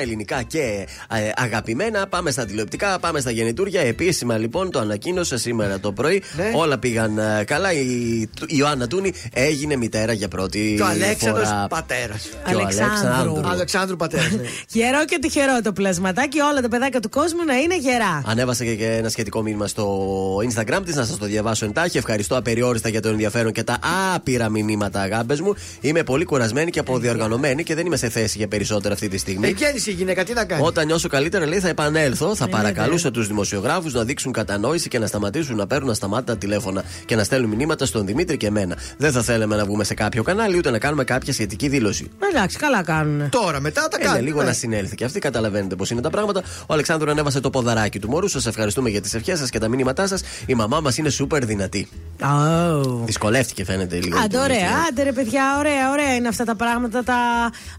[0.00, 2.06] ελληνικά και ε, αγαπημένα.
[2.06, 3.80] Πάμε στα τηλεοπτικά, πάμε στα γεννητούρια.
[3.80, 6.22] Επίσημα λοιπόν το ανακοίνωσε σήμερα το πρωί.
[6.36, 6.50] Ναι.
[6.54, 7.72] Όλα πήγαν ε, καλά.
[7.72, 7.80] Η,
[8.20, 11.66] η Ιωάννα Τούνη έγινε μητέρα για πρώτη Και ο Αλέξανδρος φορά.
[11.68, 12.22] πατέρας.
[12.48, 13.48] Και ο Αλεξάνδρου.
[13.48, 14.30] Αλεξάνδρου πατέρας.
[14.30, 14.42] ναι.
[14.80, 18.22] Γερό και τυχερό το πλασματάκι, όλα τα παιδάκια του κόσμου να είναι γερά.
[18.26, 21.98] Ανέβασα και, και ένα σχετικό μήνυμα στο Instagram της, να σας το διαβάσω εντάχει.
[21.98, 23.78] Ευχαριστώ απεριόριστα για το ενδιαφέρον και τα
[24.14, 25.54] άπειρα μηνύματα, αγάπες μου.
[25.80, 26.82] Είμαι πολύ κουρασμένη και
[27.26, 29.48] αποδιοργανωμένη και δεν είμαι σε θέση για περισσότερα αυτή τη στιγμή.
[29.48, 32.34] Ε, γέννησε η γυναίκα, τι να κάνεις; Όταν νιώσω καλύτερα, λέει, θα επανέλθω.
[32.36, 36.84] Θα Ε, παρακαλούσα τους δημοσιογράφους να δείξουν κατανόηση και να σταματήσουν να παίρνουν ασταμάτητα τηλέφωνα
[37.04, 38.76] και να στέλνουν μηνύματα στον Δημήτρη και εμένα.
[38.96, 42.10] Δεν θα θέλαμε να βγούμε σε κάποιο κανάλι ούτε να κάνουμε κάποια σχετική δήλωση.
[42.32, 43.28] Εντάξει, καλά κάνουν.
[43.30, 44.24] Τώρα, μετά τα Είναι κάνουν.
[44.24, 44.46] λίγο ναι.
[44.46, 45.18] να συνέλθει και αυτή.
[45.18, 46.42] Καταλαβαίνετε πώς είναι τα πράγματα.
[46.66, 48.28] Ο Αλεξάνδρου ανέβασε το ποδαράκι του μωρού.
[48.28, 50.22] Σας ευχαριστούμε για τις ευχές σας και τα μηνύματά σας.
[50.46, 51.88] Η μαμά μας είναι σούπερ δυνατή.
[52.20, 52.82] Oh.
[53.04, 54.18] Δυσκολεύτηκε, φαίνεται λίγο.
[54.24, 57.15] Άντε, ωραία, άντε ρε παιδιά, ωραία, ωραία είναι αυτά τα πράγματα τα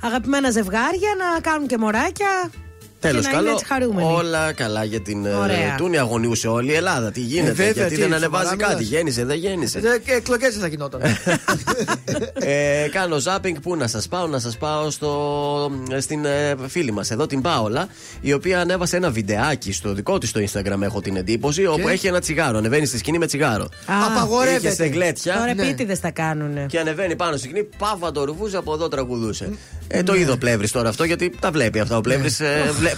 [0.01, 2.49] αγαπημένα ζευγάρια να κάνουν και μωράκια.
[2.99, 3.52] Τέλος, και να είναι καλό.
[3.52, 4.11] έτσι χαρούμενοι.
[4.14, 5.76] Όλα καλά για την ε, Ωραία.
[5.78, 5.98] Τούνη.
[5.98, 7.11] Αγωνιούσε όλη η Ελλάδα.
[7.11, 8.76] Τι γίνεται, Ε, βέβαια, γιατί τι, δεν ανεβάζει σοβαρά κάτι.
[8.84, 8.90] μιλάς.
[8.98, 9.80] Γέννησε, δεν γέννησε.
[10.06, 11.02] Εκλογές θα γινόταν.
[12.34, 17.11] ε, κάνω ζάπινγκ που να σας πάω, να σας πάω στο, στην ε, φίλη μας
[17.11, 17.88] εδώ, την Πάολα,
[18.22, 22.07] η οποία ανέβασε ένα βιντεάκι στο δικό της στο Instagram, έχω την εντύπωση, όπου έχει
[22.07, 22.57] ένα τσιγάρο.
[22.57, 23.64] Ανεβαίνει στη σκηνή με τσιγάρο.
[23.64, 23.95] Α,
[24.57, 25.34] Είχε σε γλέτια.
[25.38, 25.61] Τώρα Ναι.
[25.64, 26.65] επίτηδες τα κάνουνε.
[26.69, 29.49] Και ανεβαίνει πάνω στη σκηνή, πάβα το ρουφούσε, από εδώ τραγουδούσε.
[29.88, 30.03] Ε, Ναι.
[30.03, 31.98] το είδε ο Πλεύρης τώρα αυτό, γιατί τα βλέπει αυτά.
[31.98, 32.40] Ο Πλεύρης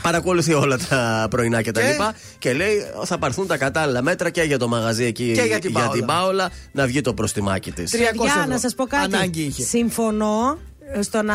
[0.01, 2.13] παρακολουθεί όλα τα πρωινά και τα Και; λοιπά.
[2.37, 2.73] Και λέει,
[3.05, 6.05] θα πάρθουν τα κατάλληλα μέτρα και για το μαγαζί εκεί Και για την Πάολα.
[6.05, 7.93] Πάολα να βγει το προστιμάκι της.
[7.95, 9.15] Για να σας πω κάτι.
[9.15, 9.63] Ανάγκη είχε.
[9.63, 10.57] Συμφωνώ
[11.01, 11.33] στο να.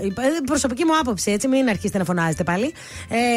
[0.00, 0.08] ε,
[0.46, 2.72] Προσωπική μου άποψη, έτσι, μην αρχίσετε να φωνάζετε πάλι.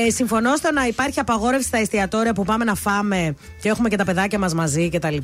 [0.06, 3.96] Ε, συμφωνώ στο να υπάρχει απαγόρευση στα εστιατόρια που πάμε να φάμε και έχουμε και
[3.96, 5.18] τα παιδάκια μας μαζί κτλ.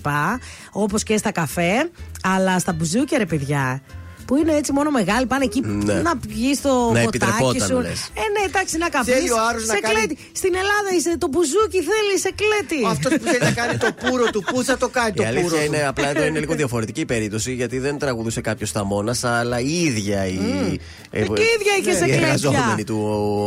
[0.72, 1.90] Όπως και στα καφέ.
[2.24, 3.82] Αλλά στα μπουζούκια, ρε παιδιά.
[4.28, 5.94] Που είναι έτσι μόνο μεγάλοι, πάνε εκεί Ναι.
[5.94, 7.80] να πιει το Να ποτάκι επιτρεπόταν, σου.
[7.86, 8.00] λες.
[8.22, 9.20] Ε, ναι, εντάξει, να καπνίσεις.
[9.20, 10.14] Θέλει ο άλλος να Σε κάνει- κλέτη.
[10.42, 12.80] Στην Ελλάδα είσαι το μπουζούκι, θέλει, σε κλέτη.
[12.94, 15.38] Αυτός που θέλει να κάνει το πουρο του, πού θα το κάνει το Η πουρο
[15.38, 15.66] αλήθεια του.
[15.66, 19.58] είναι απλά εδώ είναι λίγο διαφορετική η περίπτωση γιατί δεν τραγουδούσε κάποιος στα μόνα, αλλά
[19.60, 20.40] η ίδια η.
[21.10, 22.16] ε, Και η ίδια είχε σε η κλέτια.
[22.26, 22.98] εργαζόμενη του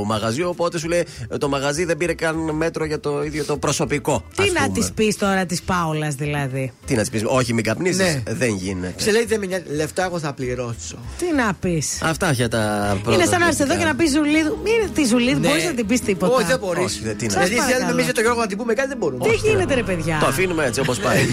[0.06, 0.48] μαγαζιού.
[0.48, 4.24] Οπότε σου λέει ε, το μαγαζί δεν πήρε καν μέτρο για το ίδιο το προσωπικό.
[4.36, 4.78] Τι ας να πούμε.
[4.78, 7.98] της πεις τώρα της Πάολας δηλαδή; Τι να της πεις, Όχι, μην καπνίζεις.
[7.98, 8.22] Ναι.
[8.28, 8.94] Δεν γίνεται.
[9.02, 9.64] Σε λέει δεν με νοιάζει.
[9.74, 10.73] Λεφτά εγώ θα πληρώσω.
[11.18, 12.02] Τι να πεις.
[12.02, 13.16] Αυτά για τα πρώτα.
[13.16, 13.76] Είναι σαν να έρθεις εδώ αθλητικά.
[13.78, 14.59] και να πεις Ζουλίδου.
[14.64, 15.48] Μην τη Ζουλίδου, Ναι.
[15.48, 16.34] μπορείς να την πεις τίποτα.
[16.34, 16.84] Όχι, δεν μπορείς.
[16.84, 17.92] Όχι, δεν- τι να- Δηλαδή Σας θέλουμε παρακαλώ.
[17.92, 19.28] εμεί για τον Γιώργο να την πούμε κάτι, δεν μπορούμε.
[19.28, 21.24] Τι γίνεται, ρε παιδιά; Το αφήνουμε έτσι όπως πάει.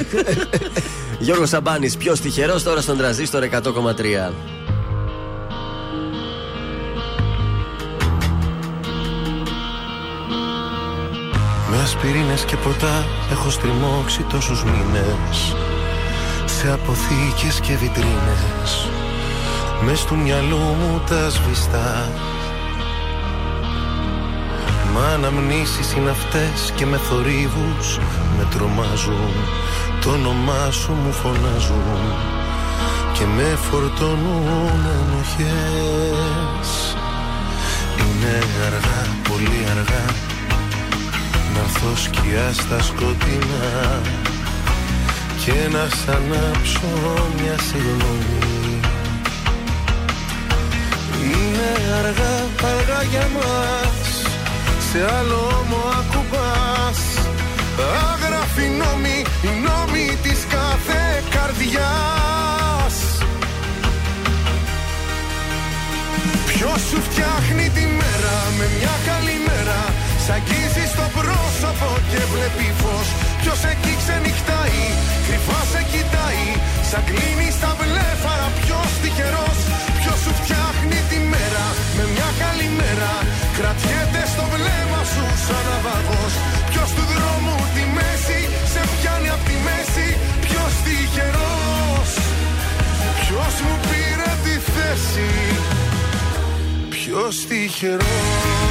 [1.26, 4.34] Γιώργος Σαμπάνης, πιο τυχερός τώρα στον Τρανζίστορ 100,3.
[11.70, 15.56] Με ασπιρίνες και ποτά έχω στριμώξει τόσους μήνες
[16.46, 18.90] Σε αποθήκες και βιτρίνες
[19.86, 22.10] Μες του μυαλού μου τα σβηστά.
[24.94, 28.00] Μα αναμνήσεις είναι αυτές και με θορύβους
[28.38, 29.34] με τρομάζουν.
[30.02, 32.02] Το όνομά σου μου φωνάζουν
[33.14, 36.70] και με φορτώνουν ενοχές.
[38.00, 40.06] Είναι αργά, πολύ αργά
[41.54, 44.02] να έρθω σκιά στα σκοτεινά
[45.46, 46.88] και να σ' ανάψω
[47.38, 48.61] μια συγγνώμη
[51.30, 51.70] Είναι
[52.00, 52.36] αργά,
[52.72, 53.98] αργά για μας.
[54.90, 57.00] Σε άλλο μου ακουμπάς.
[58.12, 59.18] Άγραφη νόμη,
[59.50, 61.04] η νόμη της κάθε
[61.34, 62.96] καρδιάς.
[66.50, 69.80] Ποιος σου φτιάχνει τη μέρα με μια καλή μέρα;
[70.24, 73.08] Σ' αγγίζει στο πρόσωπο και βλέπει φως.
[73.42, 74.82] Ποιος εκεί ξενυχτάει,
[75.26, 76.46] κρυφά σε κοιτάει.
[76.90, 79.60] Σαν κλείνει στα βλέφαρα ποιος τυχερός
[80.12, 81.66] Ποιος σου φτιάχνει τη μέρα.
[81.98, 83.14] Με μια καλή μέρα
[83.58, 86.34] Κρατιέται στο βλέμμα σου σαν ναυαγός.
[86.70, 88.40] Ποιος του δρόμου τη μέση
[88.74, 90.08] σε πιάνει απ' τη μέση
[90.46, 92.12] Ποιος τυχερός.
[93.22, 95.30] Ποιος μου πήρε τη θέση
[96.90, 98.71] Ποιος τυχερός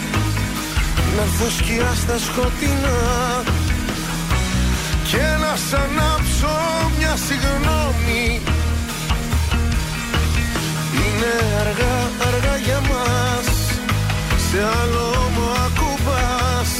[1.19, 2.99] έρθω σκιά στα σκοτεινά
[5.09, 6.55] Και να σ' ανάψω
[6.97, 8.41] μια συγγνώμη.
[11.01, 11.97] Είναι αργά,
[12.27, 13.47] αργά για μας
[14.49, 16.71] Σε άλλο μου ακουμπάς.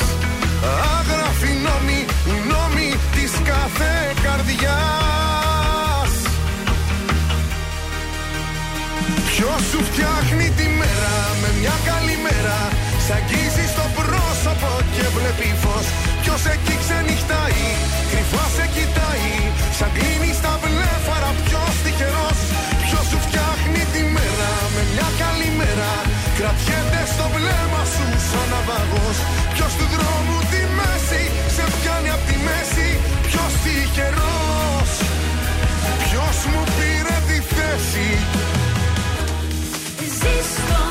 [0.98, 3.94] Άγραφη νόμη, οι νόμοι της κάθε
[4.24, 6.14] καρδιάς.
[9.30, 12.60] Ποιος σου φτιάχνει τη μέρα με μια καλή μέρα
[13.06, 13.86] Σ' αγγίζει στο
[14.43, 15.88] πρόσωπο και βλέπει φως.
[16.22, 17.63] Ποιος εκεί ξενυχτάει,
[18.11, 19.34] κρυφά σε κοιτάει.
[19.77, 22.39] Σαν κλείνει στα βλέφαρα ποιος τυχερός.
[22.85, 25.93] Ποιος σου φτιάχνει τη μέρα με μια καλή μέρα.
[26.38, 29.18] Κρατιέται στο βλέμμα σου σαν ναυαγός.
[29.53, 31.23] Ποιος του δρόμου τη μέση
[31.55, 32.89] σε πιάνει απ' τη μέση.
[33.27, 34.91] Ποιος τυχερός.
[36.03, 38.07] Ποιος μου πήρε τη θέση.
[40.19, 40.90] Ζήστο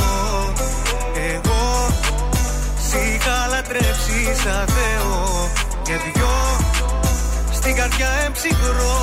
[2.91, 5.49] Σ' είχα λατρέψει σαν Θεό.
[5.85, 6.35] Για δυο
[7.51, 8.97] Στην καρδιά εμψυχρό.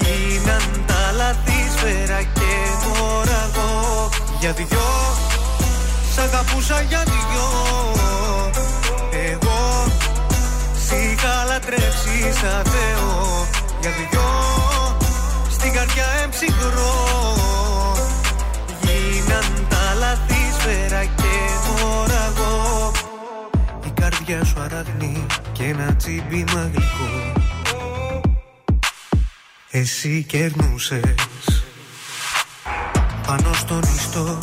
[0.00, 2.52] Γίναν τα λαθή σφαίρα και
[2.84, 4.08] μωραγό
[4.40, 4.88] Για δυο
[6.14, 7.48] Σ' αγαπούσα για δυο.
[9.30, 9.84] Εγώ
[10.86, 13.46] Σ' είχα λατρέψει σαν Θεό.
[13.80, 14.28] Για δυο
[15.50, 17.65] Στην καρδιά εμψυχρό
[20.66, 22.92] λαθή σφαίρα και μωραγό
[23.86, 27.32] Η καρδιά σου αραγνή και ένα τσίμπημα γλυκό
[29.70, 31.64] Εσύ κερνούσες.
[33.26, 34.38] Πάνω στον ιστό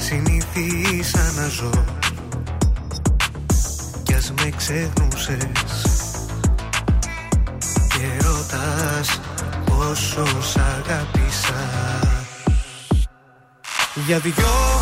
[0.00, 1.84] συνήθισα να ζω.
[4.02, 5.86] Κι ας με ξεχνούσες.
[7.68, 9.20] Και ρωτάς
[9.64, 11.68] πόσο σ' αγάπησα
[14.06, 14.81] Για δυο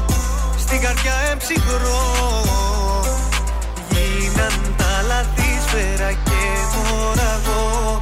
[0.71, 2.01] Στην καρδιά εμψυχρό.
[3.89, 6.43] Γίναν τα λαθή σφαίρα και
[6.73, 8.01] μωραγό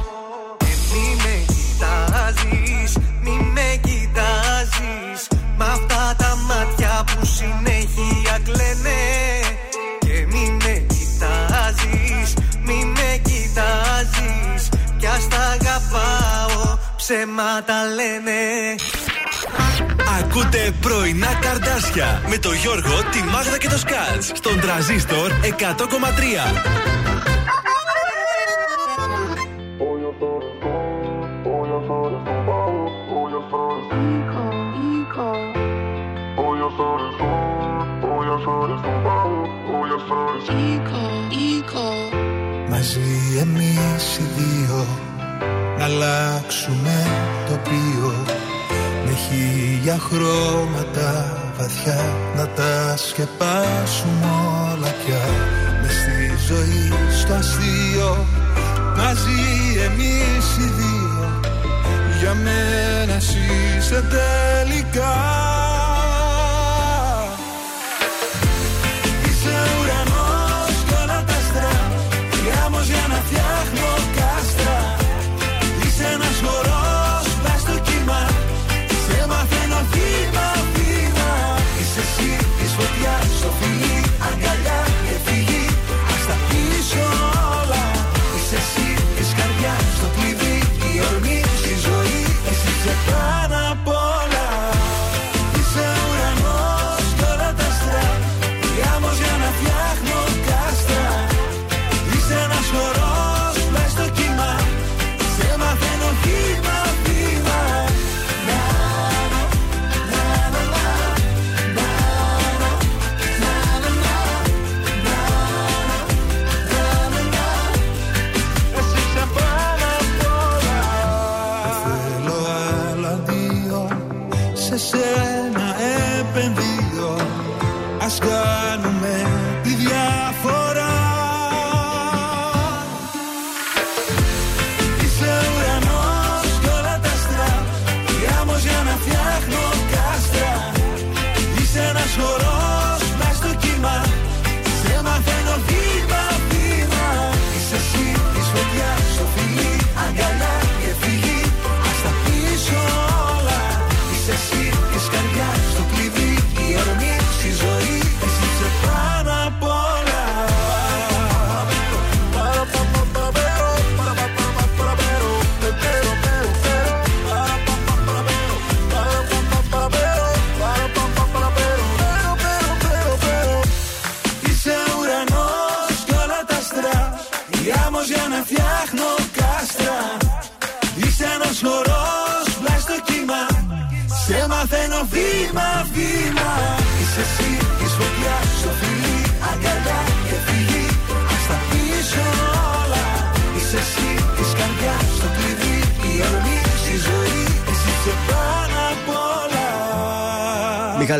[0.58, 5.20] Και μη με κοιτάζεις, μη με κοιτάζεις.
[5.56, 9.02] Μ' αυτά τα μάτια που συνέχεια κλαίνε.
[9.98, 12.34] Και μη με κοιτάζεις,
[12.64, 14.68] μη με κοιτάζεις.
[14.98, 18.40] Κι ας τα αγαπάω, ψέματα λένε
[20.32, 26.70] Ακούτε πρωινά καρδάσια με το Γιώργο, τη Μάγδα και το Σκάτς στον τραζίστορ 100,3.
[42.68, 43.00] Μαζί
[43.40, 44.86] εμείς οι δύο
[45.78, 47.06] Να αλλάξουμε
[47.48, 48.39] τοπίο Με
[49.30, 52.04] χίλια χρώματα βαθιά
[52.36, 54.30] Να τα σκεπάσουμε
[54.72, 55.24] όλα πια
[55.82, 58.26] Μες στη ζωή στο αστείο
[58.96, 61.40] Μαζί εμείς οι δύο.
[62.20, 63.38] Για μένα εσύ
[63.78, 65.59] είσαι τελικά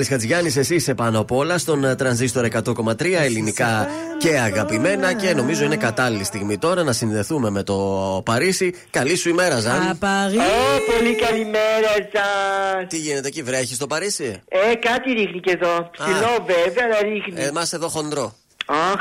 [0.01, 5.35] Μιχάλης Χατζηγιάννης, εσύ είσαι πάνω απ' όλα στον ε, τρανζίστορ 100,3 ελληνικά και αγαπημένα και
[5.35, 7.77] νομίζω είναι κατάλληλη στιγμή τώρα να συνδεθούμε με το
[8.25, 8.75] Παρίσι.
[8.91, 9.95] Καλή σου ημέρα, Ζάνη.
[9.99, 10.37] Παρί.
[10.37, 10.41] Ω,
[10.97, 12.87] πολύ καλημέρα σας.
[12.89, 15.91] Τι γίνεται εκεί, βρέχει στο Παρίσι; Ε, κάτι ρίχνει και εδώ.
[15.93, 17.43] Ψηλό βέβαια, αλλά ρίχνει.
[17.45, 18.35] Εμά εδώ χοντρό.
[18.93, 19.01] Αχ,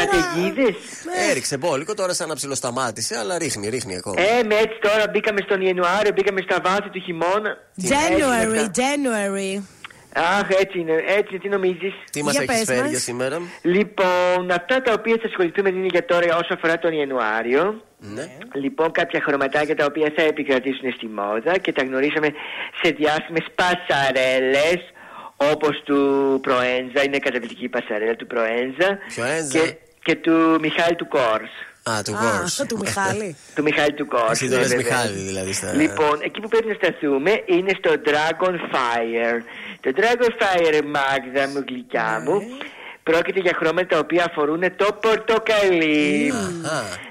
[0.00, 0.74] καταιγίδες.
[1.30, 4.20] Έριξε μπόλικο, τώρα σαν να ψιλοσταμάτησε, αλλά ρίχνει, ρίχνει ακόμα.
[4.20, 7.56] Ε, με έτσι τώρα μπήκαμε στον Ιανουάριο, μπήκαμε στα βάθη του χειμώνα.
[7.82, 9.62] January, Έτσι January.
[10.16, 14.82] Αχ, έτσι είναι, έτσι είναι, τι νομίζεις; Τι μας έχεις φέρει για σήμερα; Λοιπόν, αυτά
[14.82, 17.84] τα οποία θα ασχοληθούμε είναι για τώρα όσο αφορά τον Ιανουάριο.
[17.98, 18.26] Ναι.
[18.52, 22.28] Λοιπόν, κάποια χρωματάκια τα οποία θα επικρατήσουν στη μόδα και τα γνωρίσαμε
[22.82, 24.80] σε διάσημες πασαρέλες
[25.36, 26.00] όπως του
[26.42, 28.98] Προένζα, είναι καταπληκτική η πασαρέλα του Προένζα.
[29.14, 29.58] Προένζα.
[29.58, 31.50] Και, και του Μιχάλη του Κόρς.
[31.90, 32.56] Α, του Α, Κόρς.
[32.68, 33.36] του Μιχάλη.
[33.54, 34.30] του Μιχάλη του Κόρς.
[34.30, 34.86] Εσύ το ναι, λες βέβαια.
[34.86, 35.52] Μιχάλη δηλαδή.
[35.52, 35.72] Στα...
[35.72, 39.40] Λοιπόν, εκεί που πρέπει να σταθούμε είναι στο Dragon Fire.
[39.80, 42.42] Το Dragon Fire, Μάγδα μου, γλυκιά μου,
[43.08, 46.32] πρόκειται για χρώματα τα οποία αφορούν το πορτοκαλί.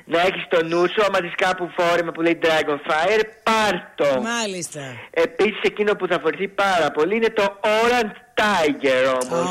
[0.06, 4.22] Να έχεις το νου σου, άμα δεις κάπου φόρεμα που λέει Dragon Fire, πάρ' το.
[4.22, 4.80] Μάλιστα.
[5.12, 9.48] Επίσης εκείνο που θα φορηθεί πάρα πολύ είναι το Orange Tiger όμως.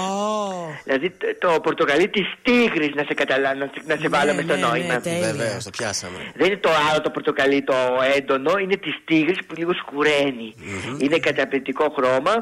[0.85, 4.45] Δηλαδή το, το πορτοκαλί της τίγρης να σε καταλάβω, να, σε- να σε βάλω μες
[4.45, 4.99] στο νόημα.
[4.99, 6.19] Βεβαίως, το πιάσαμε.
[6.35, 7.75] Δεν είναι το άλλο το πορτοκαλί το
[8.17, 10.55] έντονο, είναι της τίγρης που λίγο σκουραίνει.
[10.99, 12.35] Είναι καταπληκτικό χρώμα.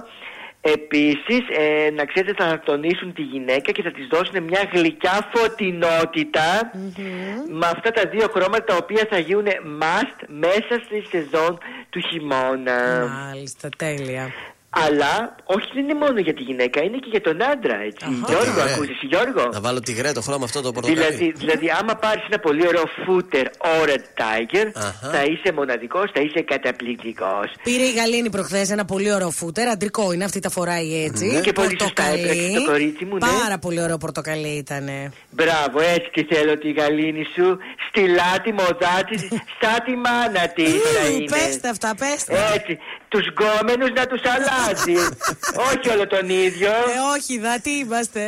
[0.64, 6.72] Επίσης, ε, να ξέρετε θα τονίσουν τη γυναίκα και θα της δώσουν μια γλυκιά φωτεινότητα
[7.48, 9.46] με αυτά τα δύο χρώματα τα οποία θα γίνουν
[9.80, 11.58] must μέσα στη σεζόν
[11.90, 13.06] του χειμώνα.
[13.06, 14.32] Μάλιστα, τέλεια.
[14.86, 18.06] Αλλά όχι δεν είναι μόνο για τη γυναίκα, είναι και για τον άντρα, έτσι.
[18.28, 21.00] Γιώργο, Ε, ακούσεις, Γιώργο; Να βάλω τυγρέ το χρώμα αυτό το πορτοκαλί.
[21.00, 25.10] Δηλαδή, δηλαδή, άμα πάρεις ένα πολύ ωραίο φούτερ Orange Tiger, Αχα.
[25.12, 27.46] θα είσαι μοναδικός, θα είσαι καταπληκτικός.
[27.62, 29.68] Πήρε η Γαλήνη προχθές ένα πολύ ωραίο φούτερ.
[29.68, 31.26] Αντρικό είναι, αυτή τα φοράει έτσι.
[31.26, 31.40] Ναι.
[31.40, 32.28] Και πολύ σωστά Πορτοκαλί.
[32.28, 33.26] έπραξε το κορίτσι μου, ναι.
[33.42, 34.88] Πάρα πολύ ωραίο πορτοκαλί ήταν.
[35.30, 37.58] Μπράβο, έτσι τη θέλω τη γαλήνη σου.
[37.88, 39.20] Στη λάτι μοδάτης,
[39.60, 41.24] σαν τη μάνα τη θα είναι.
[41.30, 42.38] Πέστε αυτά, πέστε.
[42.54, 42.78] Έτσι,
[43.12, 44.96] τους γκόμενους να τους αλλάζει.
[45.70, 46.68] Όχι όλο τον ίδιο.
[46.68, 48.20] Ε, όχι, δα, τι είμαστε.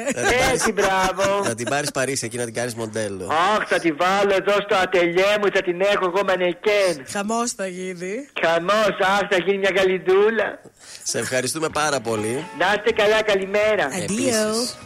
[0.53, 1.25] Έτσι, μπράβο.
[1.45, 3.29] Να την πάρεις Παρίσι εκεί να την κάνεις μοντέλο.
[3.55, 6.95] Αχ, θα τη βάλω εδώ στο ατελιέ μου, θα την έχω εγώ μανεκέν.
[7.13, 8.29] Χαμός θα γίνει.
[8.43, 10.61] Χαμός, αχ, θα γίνει μια γαλιδούλα.
[11.03, 12.45] Σε ευχαριστούμε πάρα πολύ.
[12.59, 13.89] Να είστε καλά, καλημέρα.
[14.03, 14.77] Επίσης.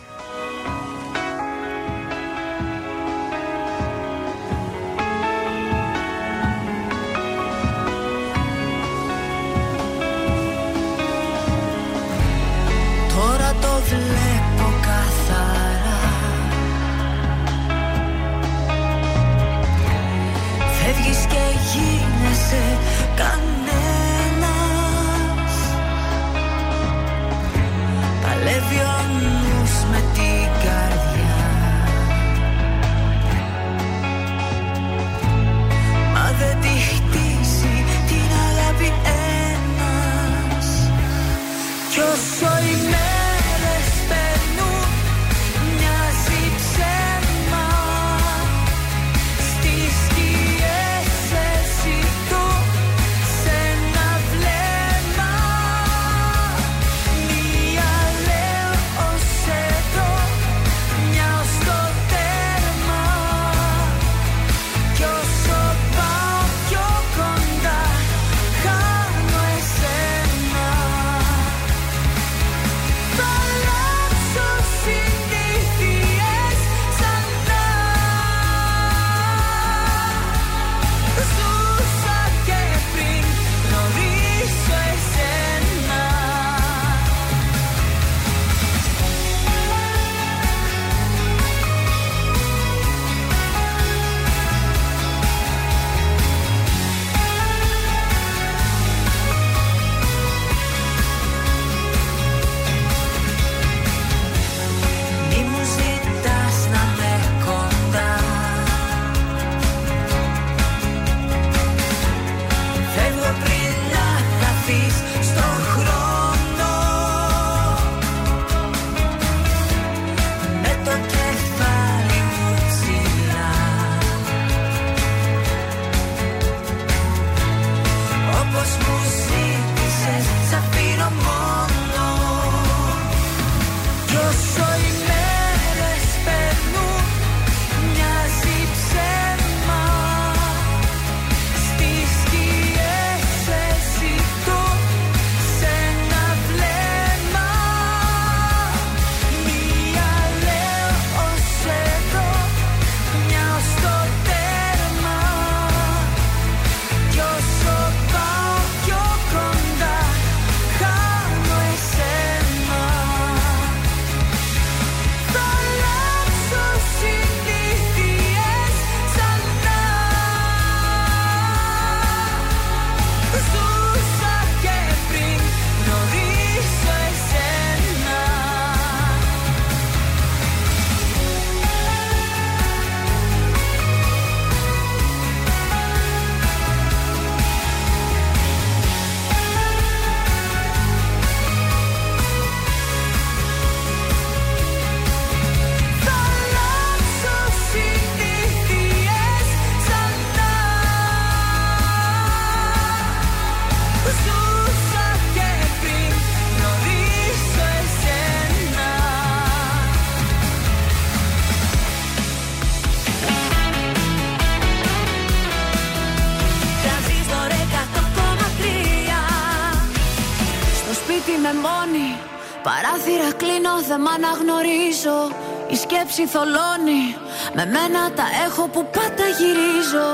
[225.07, 225.35] Αναγνωρίζω.
[225.69, 227.17] Η σκέψη θολώνει.
[227.55, 230.09] Με μένα τα έχω που πάντα γυρίζω.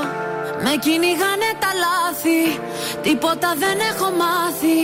[0.63, 2.41] Με κυνηγάνε τα λάθη.
[3.03, 4.79] Τίποτα δεν έχω μάθει.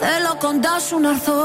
[0.00, 1.42] Θέλω κοντά σου να έρθω.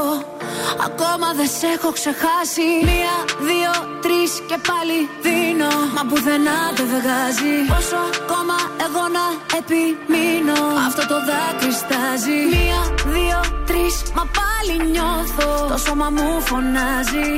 [0.88, 2.68] Ακόμα δεν σε έχω ξεχάσει.
[2.88, 3.16] Μία,
[3.48, 3.72] δύο,
[4.04, 5.72] τρεις και πάλι δίνω.
[5.94, 7.56] Μα πουθενά δεν βγάζει.
[7.72, 8.56] Πόσο ακόμα
[8.86, 9.24] εγώ να
[9.58, 10.60] επιμείνω.
[10.88, 12.40] Αυτό το δάκρυ στάζει.
[12.54, 12.80] Μία,
[13.14, 15.48] δύο, τρεις, μα πάλι νιώθω.
[15.70, 17.30] Το σώμα μου φωνάζει.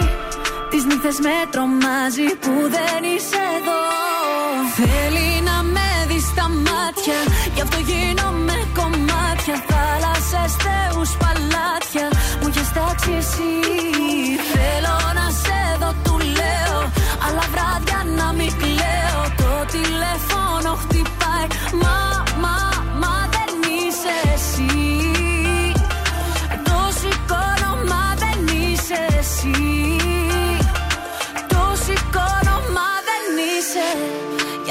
[0.70, 3.82] Τις νύχτες με τρομάζει που δεν είσαι εδώ.
[4.78, 7.18] Θέλει να με δεις στα μάτια
[7.54, 9.56] Γι' αυτό γίνομαι κομμάτια.
[9.70, 12.06] Θάλασσες, θεούς, παλάτια
[12.40, 13.52] Μου έχεις τάξει εσύ.
[14.52, 16.78] Θέλω να σε δω, του λέω
[17.24, 19.22] Αλλά βράδια να μην κλαίω.
[19.42, 21.46] Το τηλέφωνο χτυπάει
[21.82, 21.96] Μα,
[22.42, 22.56] μα,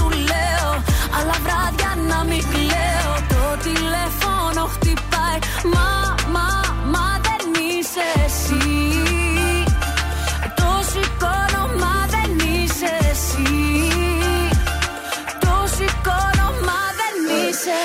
[1.21, 5.39] Αλλά βράδια να μην κλαίω Το τηλέφωνο χτυπάει
[5.73, 6.47] Μα, μα,
[6.93, 8.63] μα δεν είσαι εσύ
[10.55, 13.53] Το σηκώνω, μα δεν είσαι εσύ
[15.39, 17.15] Το σηκώνω, μα δεν
[17.49, 17.79] είσαι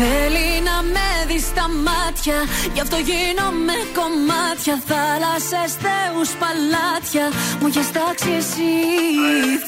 [0.00, 2.38] Θέλει να με δεις στα μάτια
[2.74, 4.74] Γι' αυτό γίνομαι κομμάτια.
[4.90, 7.26] Θάλασσες, θεούς, παλάτια
[7.60, 8.74] Μου έχεις τάξει εσύ.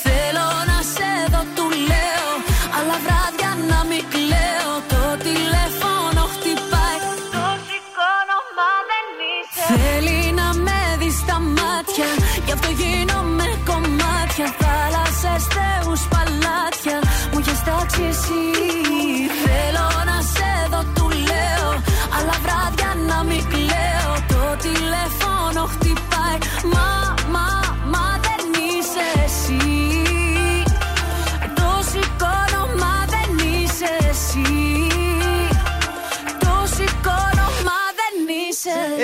[0.04, 2.30] Θέλω να σε δω, του λέω
[2.76, 4.72] Αλλά βράδια να μην κλαίω.
[4.92, 6.98] Το τηλέφωνο χτυπάει.
[7.34, 9.64] Το σηκώνω, μα δεν είσαι.
[9.70, 12.08] Θέλει να με δεις στα μάτια
[12.46, 14.46] Γι' αυτό γίνομαι κομμάτια.
[14.60, 16.98] Θάλασσες, θεούς, παλάτια
[17.30, 18.42] Μου έχεις τάξει εσύ.
[19.44, 19.89] Θέλω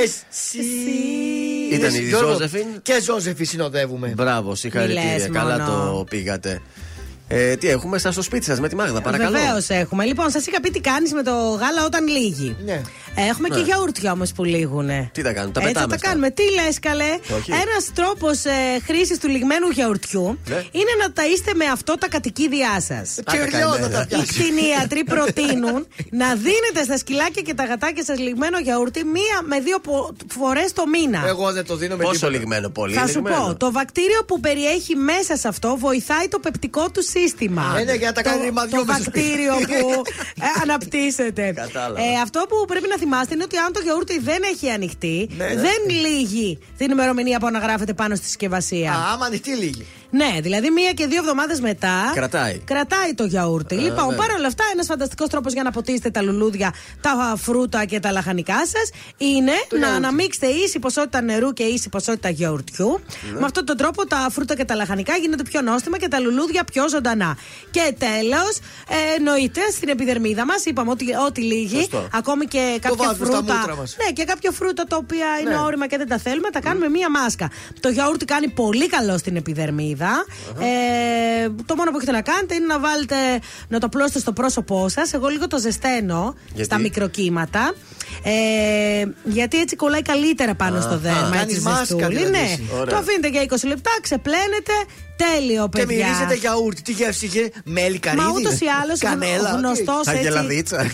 [0.03, 0.59] Εσύ.
[1.73, 2.67] Ήταν η Γιώργο, Ζώζεφιν.
[2.83, 4.09] Και Ζώζεφη συνοδεύουμε.
[4.17, 5.29] Μπράβο, Μιλές συγχαρητήρια.
[5.33, 5.93] Καλά μόνο.
[5.97, 6.63] το πήγατε.
[7.29, 9.39] Ε, τι έχουμε, σα στο σπίτι σας με τη Μάγδα, παρακαλώ.
[9.39, 10.05] Βεβαίως έχουμε.
[10.05, 12.57] Λοιπόν, σας είχα πει τι κάνεις με το γάλα όταν λύγει.
[12.65, 12.81] Ναι.
[13.29, 13.63] Έχουμε και Ναι.
[13.63, 14.89] γιαούρτια όμως που λήγουν.
[15.13, 15.87] Τι τα κάνουμε, τα Έτσι θα πετάμε.
[15.93, 16.07] τα στα.
[16.09, 16.31] κάνουμε.
[16.31, 17.51] Τι λες, καλέ; Όχι.
[17.53, 18.51] Ένας τρόπος ε,
[18.87, 20.55] χρήσης του λιγμένου γιαουρτιού Ναι.
[20.71, 23.19] είναι να ταΐστε με αυτό τα κατοικίδια σας.
[23.31, 24.27] Και λιώνα τα Οι πιάσει.
[24.27, 29.79] κτηνίατροι προτείνουν να δίνετε στα σκυλάκια και τα γατάκια σας λιγμένο γιαούρτι μία με δύο
[30.39, 31.23] φορές το μήνα.
[31.27, 32.33] Εγώ δεν το δίνω με Πόσο τίποτα.
[32.39, 32.95] λιγμένο, πολύ.
[32.95, 37.03] Θα σου λιγμένο; πω, το βακτήριο που περιέχει μέσα σε αυτό βοηθάει το πεπτικό του
[37.17, 37.63] σύστημα.
[37.63, 38.97] Α, ναι, για να τα το, κάνει το ρημαδιώδες.
[38.97, 40.03] βακτήριο που
[40.41, 41.53] ε, αναπτύσσεται.
[41.53, 42.01] Κατάλαβα.
[42.01, 45.45] Ε, αυτό που πρέπει να θυμάστε είναι ότι αν το γιαούρτι δεν έχει ανοιχτεί, Ναι,
[45.45, 45.55] ναι.
[45.55, 48.93] δεν λύγει την ημερομηνία που αναγράφεται πάνω στη συσκευασία.
[48.93, 49.87] Α, άμα ανοιχτεί λίγη.
[50.11, 52.11] Ναι, δηλαδή μία και δύο εβδομάδες μετά.
[52.15, 52.59] Κρατάει.
[52.65, 53.75] Κρατάει το γιαούρτι.
[53.75, 54.17] λοιπόν, ναι.
[54.17, 58.55] παρόλα αυτά, ένας φανταστικός τρόπος για να ποτίσετε τα λουλούδια, τα φρούτα και τα λαχανικά
[58.67, 59.97] σας είναι να γιαούρτι.
[59.97, 63.01] αναμίξετε ίση ποσότητα νερού και ίση ποσότητα γιαουρτιού.
[63.33, 63.39] Ναι.
[63.41, 66.65] Με αυτόν τον τρόπο τα φρούτα και τα λαχανικά γίνονται πιο νόστιμα και τα λουλούδια
[66.65, 67.37] πιο ζωντανά.
[67.71, 68.57] Και τέλος,
[68.89, 72.09] ε, εννοείται στην επιδερμίδα μας, είπαμε ότι ό,τι λύγει, Σωστό.
[72.13, 73.55] ακόμη και κάποια βάζουμε στα φρούτα.
[73.57, 73.97] μούτρα μας.
[74.05, 75.59] Ναι, και κάποια φρούτα τα οποία είναι Ναι.
[75.59, 77.51] όρημα και δεν τα θέλουμε, τα κάνουμε μία μάσκα.
[77.81, 79.96] Το γιαούρτι κάνει πολύ καλό στην επιδερμίδα.
[80.61, 83.15] Ε, το μόνο που έχετε να κάνετε είναι να βάλετε,
[83.69, 85.13] να το απλώσετε στο πρόσωπό σας.
[85.13, 87.75] Εγώ λίγο το ζεσταίνω Γιατί; στα μικροκύματα.
[88.23, 91.31] Ε, γιατί έτσι κολλάει καλύτερα πάνω στο δέρμα.
[91.33, 92.07] κάνεις έτσι μάσκα ζεστούλη.
[92.17, 92.69] δηλαδή Ναι, εσύ.
[92.73, 92.85] Ωραία.
[92.85, 94.73] το αφήνετε για 20 λεπτά, ξεπλένετε.
[95.35, 96.07] Τέλειο, Και παιδιά.
[96.07, 96.83] μυρίζετε γιαούρτι.
[96.83, 98.23] Τι γεύση είχε, μέλι, καρύδι.
[98.23, 99.51] Μα ούτως ή άλλως Κανέλα.
[99.51, 100.87] γνωστός Αγελαδίτσα.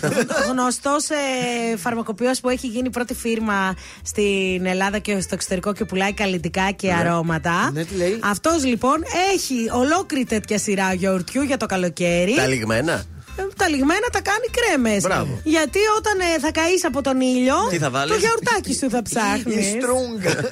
[0.49, 6.13] γνωστός ε, φαρμακοποιός που έχει γίνει πρώτη φίρμα στην Ελλάδα και στο εξωτερικό και πουλάει
[6.13, 7.71] καλλιτικά και αρώματα.
[7.73, 12.33] Ναι, τι λέει; Αυτός λοιπόν έχει ολόκληρη τέτοια σειρά γιαουρτιού για το καλοκαίρι.
[12.35, 13.03] Τα λιγμένα.
[13.35, 15.01] Ε, τα λιγμένα τα κάνει κρέμες.
[15.01, 15.39] Μπράβο.
[15.43, 19.01] Γιατί όταν ε, θα καείς από τον ήλιο, Τι θα βάλεις; το γιαουρτάκι σου θα
[19.01, 19.65] ψάχνεις.
[19.67, 20.35] Η στρούγκα.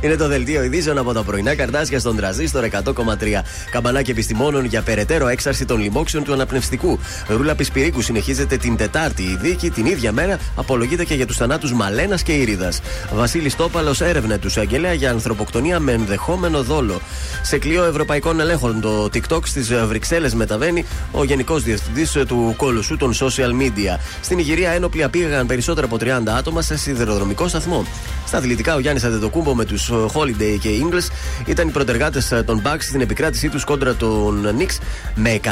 [0.00, 3.42] Είναι το δελτίο ειδήσεων από τα πρωινά καρτάσια στον τραζίστορ 100,3.
[3.70, 6.98] Καμπανάκι επιστημόνων για περαιτέρω έξαρση των λοιμόξεων του αναπνευστικού.
[7.28, 9.22] Ρούλα Πισπυρίκου συνεχίζεται την Τετάρτη.
[9.22, 12.80] Η δίκη την ίδια μέρα απολογείται και για τους θανάτους Μαλένας και Ηρίδας.
[13.14, 17.00] Βασίλης Τόπαλος έρευνε τους αγγελέα για ανθρωποκτονία με ενδεχόμενο δόλο.
[17.42, 23.12] Σε κλειό ευρωπαϊκών ελέγχων, το TikTok στις Βρυξέλλες μεταβαίνει ο Γενικός Διευθυντής του Κολοσσού των
[23.14, 23.98] social media.
[24.22, 27.86] Στην Ιγυρία ένοπλοι απήγαγαν περισσότερα από 30 άτομα σε σιδηροδρομικό σταθμό.
[28.26, 31.08] Στα αθλητικά, ο Γιάννης Αντετοκούμπο με τους Holiday και Ingles
[31.46, 34.78] ήταν οι προτεργάτε των Bucks στην επικράτησή τους κόντρα των Knicks
[35.14, 35.50] με 107-111.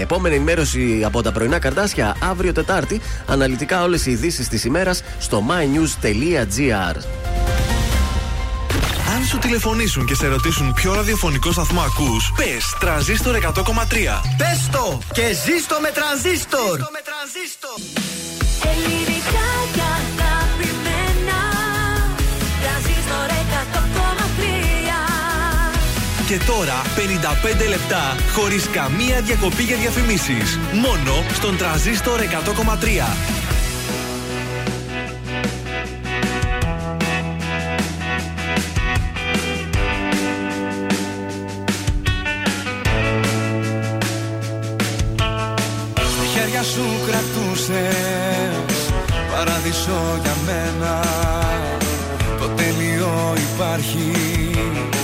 [0.00, 3.00] Επόμενη ενημέρωση από τα πρωινά καρτάσια αύριο Τετάρτη.
[3.26, 6.96] Αναλυτικά όλες οι ειδήσεις της ημέρας στο mynews.gr.
[9.16, 14.22] Αν σου τηλεφωνήσουν και σε ρωτήσουν ποιο ραδιοφωνικό σταθμό ακούς, πες τραζίστορ 100,3.
[14.36, 16.80] Πες το και ζήστο με τρανζίστορ.
[18.62, 19.85] Ελληνικά
[26.26, 26.82] Και τώρα
[27.64, 30.58] 55 λεπτά χωρίς καμία διακοπή για διαφημίσεις.
[30.72, 32.24] Μόνο στον τραζίστορ 100,3.
[45.94, 47.76] Στα χέρια σου κρατούσες
[49.32, 51.00] Παράδεισο για μένα
[52.40, 54.12] Το τέλειο υπάρχει
[54.90, 54.95] Το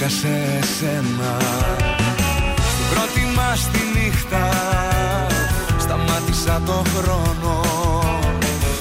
[0.00, 1.36] βρήκα σε σένα.
[2.72, 4.48] Στην πρώτη μας τη νύχτα
[5.78, 7.60] Σταμάτησα το χρόνο.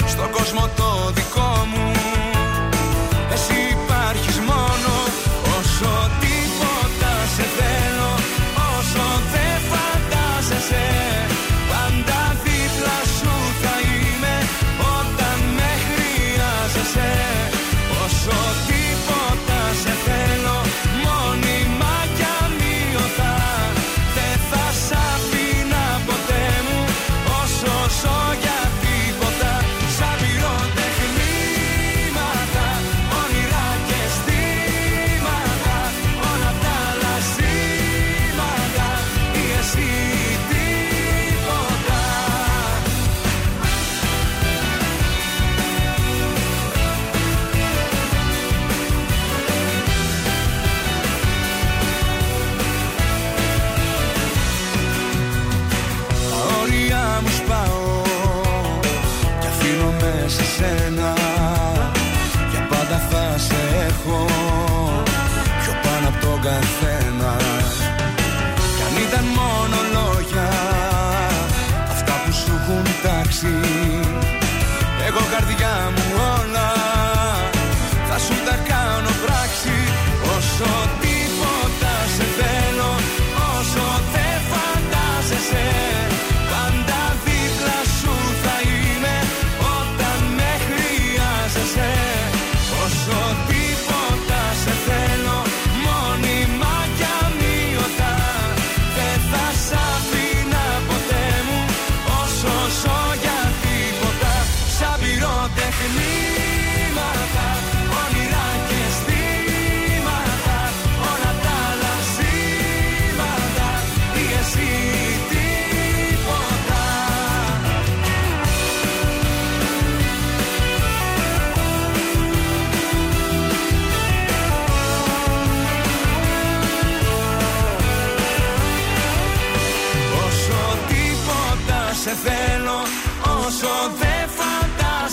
[0.08, 1.29] Στον κόσμο το δικό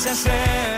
[0.06, 0.75] φαντάζεσαι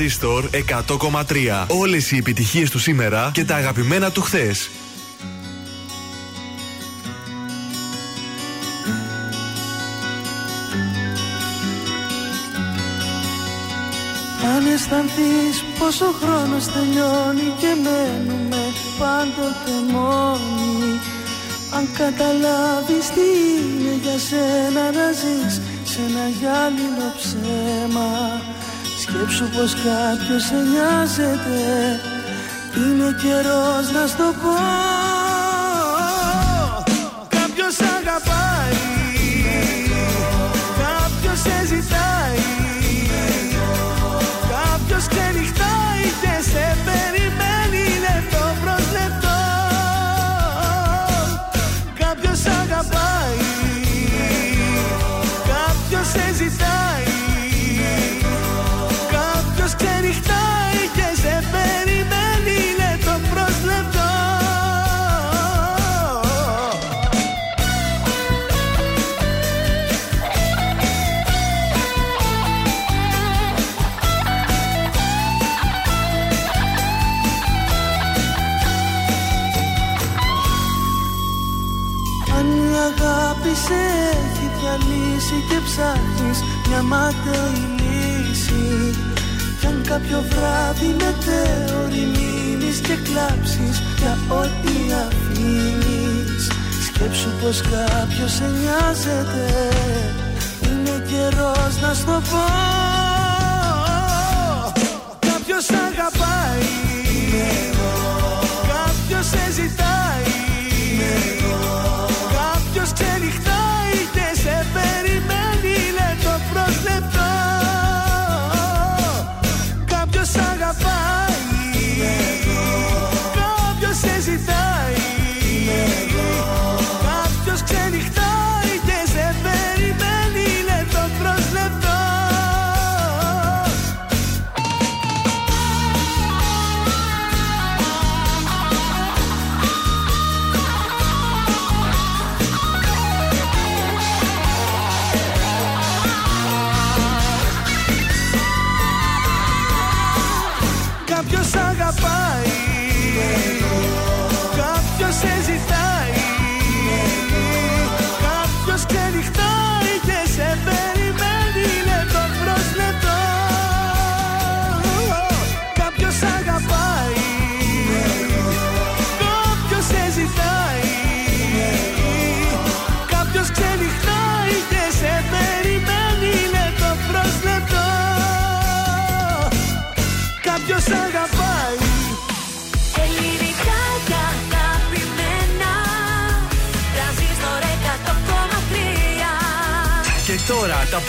[0.00, 1.66] Τρανζίστορ 100,3.
[1.66, 4.70] Όλες οι επιτυχίες του σήμερα και τα αγαπημένα του χθες.
[14.56, 18.62] Αν αισθανθείς πως ο χρόνος τελειώνει και μένουμε
[18.98, 21.00] πάντοτε μόνη
[21.76, 23.28] Αν καταλάβεις τι
[23.80, 28.49] είναι για σένα να ζεις σε ένα γυάλινο ψέμα
[29.12, 32.00] Σκέψου πως κάποιος σε νοιάζεται
[32.76, 34.54] Είναι καιρός να στο πω.
[37.28, 38.59] Κάποιος αγαπάει
[86.80, 88.94] ψάχνεις μια μάταιη λύση.
[89.60, 96.50] Κι αν κάποιο βράδυ μετέωρη μείνεις και κλάψεις για ό,τι αφήνεις.
[96.86, 99.46] Σκέψου πως κάποιος σε νοιάζεται.
[100.62, 102.44] Είναι καιρός να στο πω.
[105.18, 106.09] Κάποιος αγαπάει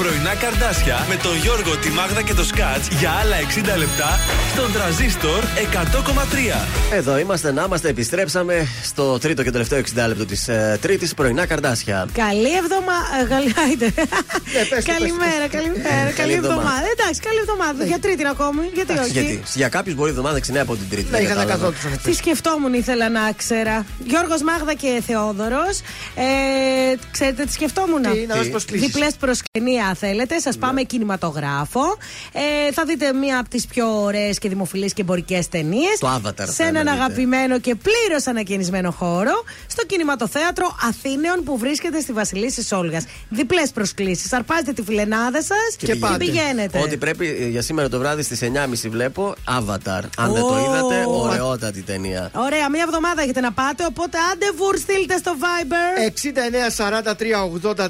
[0.01, 3.35] πρωινά καρδάσια με τον Γιώργο, τη Μάγδα και το Σκάτς για άλλα
[3.75, 4.19] 60 λεπτά
[4.55, 6.93] στον τραζίστορ 100,3.
[6.93, 11.45] Εδώ είμαστε, να είμαστε, επιστρέψαμε στο τρίτο και τελευταίο 60 λεπτό της ε, Τρίτης πρωινά
[11.45, 12.07] καρδάσια.
[12.13, 13.27] Καλή εβδομάδα.
[14.93, 16.11] Καλημέρα, καλημέρα.
[16.15, 16.83] Καλή εβδομάδα.
[16.91, 17.85] Εντάξει, καλή εβδομάδα.
[17.85, 18.61] Για τρίτη ακόμη.
[18.73, 21.03] Γιατί Εντάξει, όχι; γιατί για κάποιους μπορεί η εβδομάδα να ξεκινάει από την Τρίτη.
[21.03, 21.65] Ναι, δεν είχα να κατάλαβα.
[21.65, 23.85] καθόντουσαν Τι σκεφτόμουν ήθελα να ξέρα.
[24.05, 25.79] Γιώργος Μάγδα και Θεόδωρος.
[26.15, 26.23] Ε,
[27.11, 28.87] ξέρετε τι σκεφτόμουν; Τι, να μας προσκλήσεις.
[28.87, 30.39] Διπλές προσκυνία θέλετε.
[30.39, 31.97] Σας πάμε κινηματογράφο.
[32.31, 35.97] Ε, θα δείτε μία από τις πιο ωραίες και δημοφιλείς και εμπορικές ταινίες.
[35.99, 36.95] Το Avatar Σε θα έναν δείτε.
[36.95, 39.43] αγαπημένο και πλήρως ανακαινισμένο χώρο.
[39.67, 43.01] Στο κινηματοθέατρο Αθήνεων που βρίσκεται στη Βασιλίση Όλγα.
[43.29, 44.33] Διπλές προσκλήσεις.
[44.33, 46.17] Αρπάζετε τη φιλενάδα σας και, πηγαίνετε.
[46.25, 46.79] πηγαίνετε.
[46.79, 48.39] Ότι πρέπει ε, για σήμερα το βράδυ στις
[48.85, 50.01] 9.30 βλέπω Avatar.
[50.17, 50.59] Αν δεν το Ω.
[50.59, 52.31] είδατε, ωραιότατη ταινία.
[52.35, 56.11] Ωραία, μία εβδομάδα έχετε να πάτε, οπότε αντεβούρ στείλτε στο Viber.
[57.65, 57.87] 69 43 80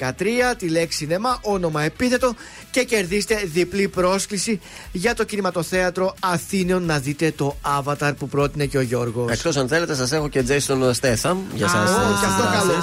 [0.00, 0.10] 20
[0.52, 2.34] 13 τη λέξη σινεμά, όνομα επίθετο
[2.76, 4.60] και κερδίστε διπλή πρόσκληση
[4.92, 9.30] για το κινηματοθέατρο Αθήνων να δείτε το Avatar που πρότεινε και ο Γιώργος.
[9.32, 11.78] Εκτός αν θέλετε, σας έχω και Jason Statham για εσά.
[11.78, 12.74] Α, και αυτό καλό.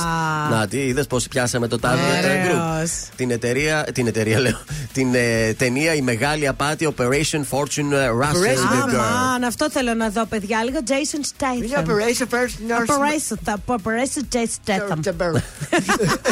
[0.52, 2.90] Να τι, είδες πώς πιάσαμε το Target Ωραίος.
[2.90, 3.12] Group.
[3.16, 4.60] Την εταιρεία, την εταιρεία λέω.
[4.94, 9.00] Την ε, ταινία Η Μεγάλη Απάτη Operation Fortune ε, Russell the Girl.
[9.00, 10.64] Αμάν, αυτό θέλω να δω, παιδιά.
[10.64, 11.64] Λίγο Jason Statham.
[11.64, 12.94] Είναι Operation First Nurse.
[12.94, 15.42] Operation, Operation Jason Statham.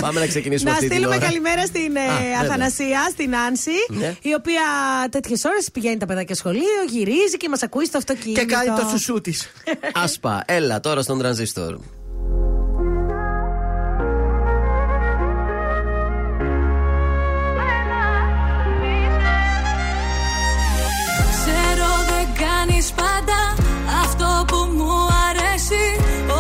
[0.01, 1.25] Πάμε να ξεκινήσουμε Να αυτή την στείλουμε ώρα.
[1.25, 2.39] καλημέρα στην ε, Α, βέβαια.
[2.41, 4.15] Αθανασία, στην Άνση, Ναι.
[4.22, 4.61] η οποία
[5.11, 8.40] τέτοιες ώρες πηγαίνει τα παιδάκια σχολείο, γυρίζει και μας ακούει στο αυτοκίνητο.
[8.40, 9.52] Και κάνει το σουσού της.
[10.03, 11.78] Άσπα, έλα τώρα στον τρανζίστορ.
[21.36, 23.40] Ξέρω δεν κάνεις πάντα
[24.03, 24.91] αυτό που μου
[25.30, 25.84] αρέσει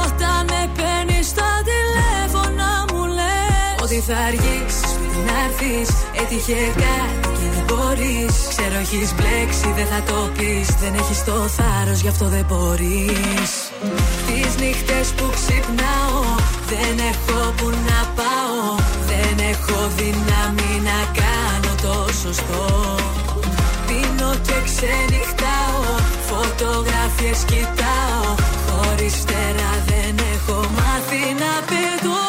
[0.05, 5.89] Όταν με παίρνεις στο τηλέφωνο μου λες Ότι θα αργήσεις πριν να έρθεις
[6.21, 8.33] Έτυχε κάτι και δεν μπορείς.
[8.53, 10.67] Ξέρω έχεις μπλέξει, δεν θα το πεις.
[10.81, 13.51] Δεν έχεις το θάρρος, γι' αυτό δεν μπορείς.
[14.27, 16.19] Τις νύχτες που ξυπνάω,
[16.71, 18.59] δεν έχω που να πάω.
[19.11, 22.65] Δεν έχω δύναμη να κάνω το σωστό.
[23.87, 25.81] Πίνω και ξενυχτάω,
[26.29, 28.23] φωτογραφίες κοιτάω.
[28.67, 32.20] Χωρίς φτερά δεν έχω μάθει να πετώ.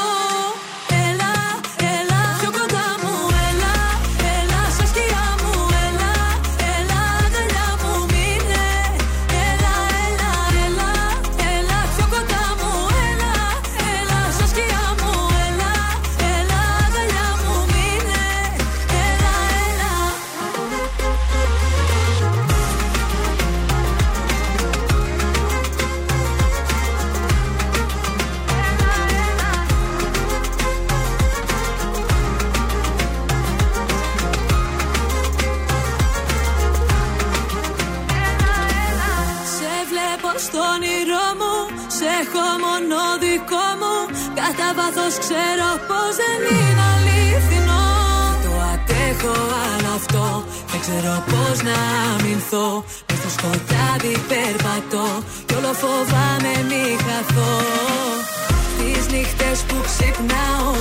[50.93, 51.79] Ξέρω πώς να
[52.13, 52.85] αμυνθώ.
[53.07, 55.09] Μες στο σκοτάδι περπατώ,
[55.47, 57.55] κι όλο φοβάμαι μη χαθώ.
[58.79, 60.73] Τις νύχτες που ξυπνάω,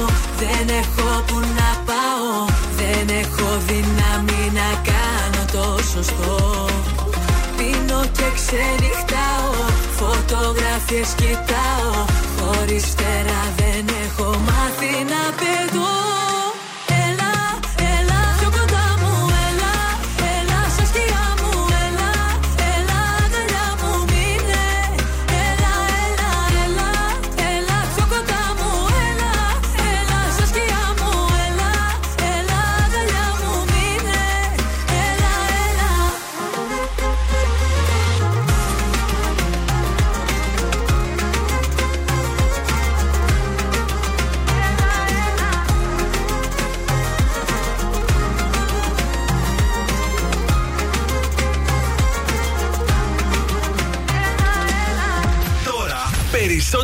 [0.41, 2.29] δεν έχω που να πάω.
[2.79, 6.39] Δεν έχω δύναμη να κάνω το σωστό.
[7.57, 9.53] Πίνω και ξενυχτάω
[9.99, 11.93] Φωτογραφίες κοιτάω
[12.37, 16.20] Χωρίς φτερά δεν έχω μάθει να πετώ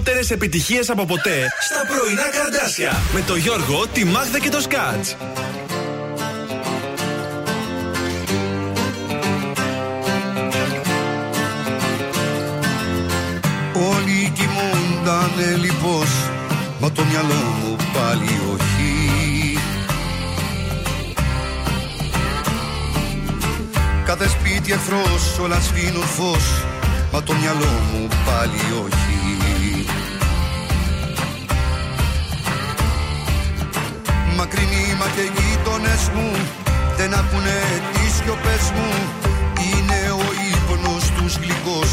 [0.08, 3.02] περισσότερες επιτυχίες από ποτέ στα πρωινά καρδάσια.
[3.14, 5.16] Με το Γιώργο, τη Μάγδα και το Σκάτς.
[13.74, 16.08] Όλοι κοιμούντανε λοιπόν
[16.80, 19.58] Μα το μυαλό μου πάλι όχι.
[24.06, 26.66] Κάθε σπίτι εχθρός όλα σβήνουν φως
[27.14, 29.07] Μα το μυαλό μου πάλι όχι
[35.18, 36.30] και οι γείτονες μου
[36.98, 37.58] Δεν ακούνε
[37.94, 38.90] τις σιωπές μου.
[39.68, 41.92] Είναι ο ύπνος τους γλυκός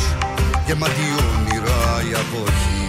[0.66, 2.82] Γεμάτη όνειρα η αποχή.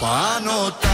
[0.00, 0.93] Πάνω τα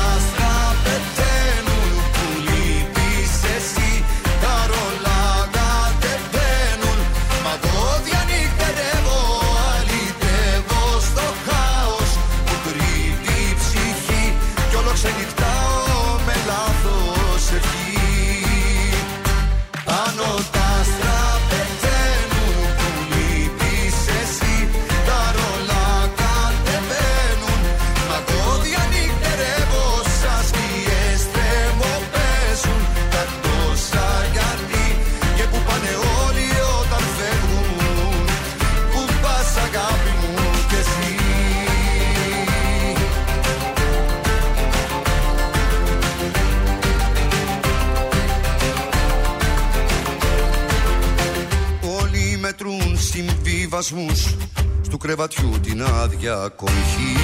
[53.83, 54.37] συμβιβασμούς
[54.83, 57.17] Στου κρεβατιού την άδεια κομχή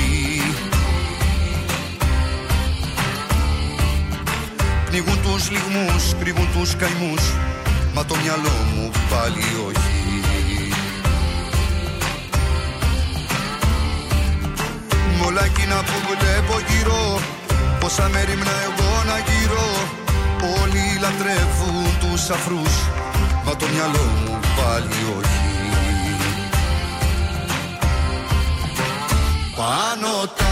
[4.86, 7.22] Πνίγουν τους λιγμούς, κρύβουν τους καημούς
[7.94, 10.22] Μα το μυαλό μου πάλι όχι.
[15.18, 17.20] Μ' όλα εκείνα που βλέπω γύρω
[17.80, 19.68] Πόσα μέρη εγώ να γύρω
[20.62, 22.76] Όλοι λατρεύουν τους αφρούς
[23.44, 25.45] Μα το μυαλό μου πάλι όχι
[29.56, 30.45] Πάνω τα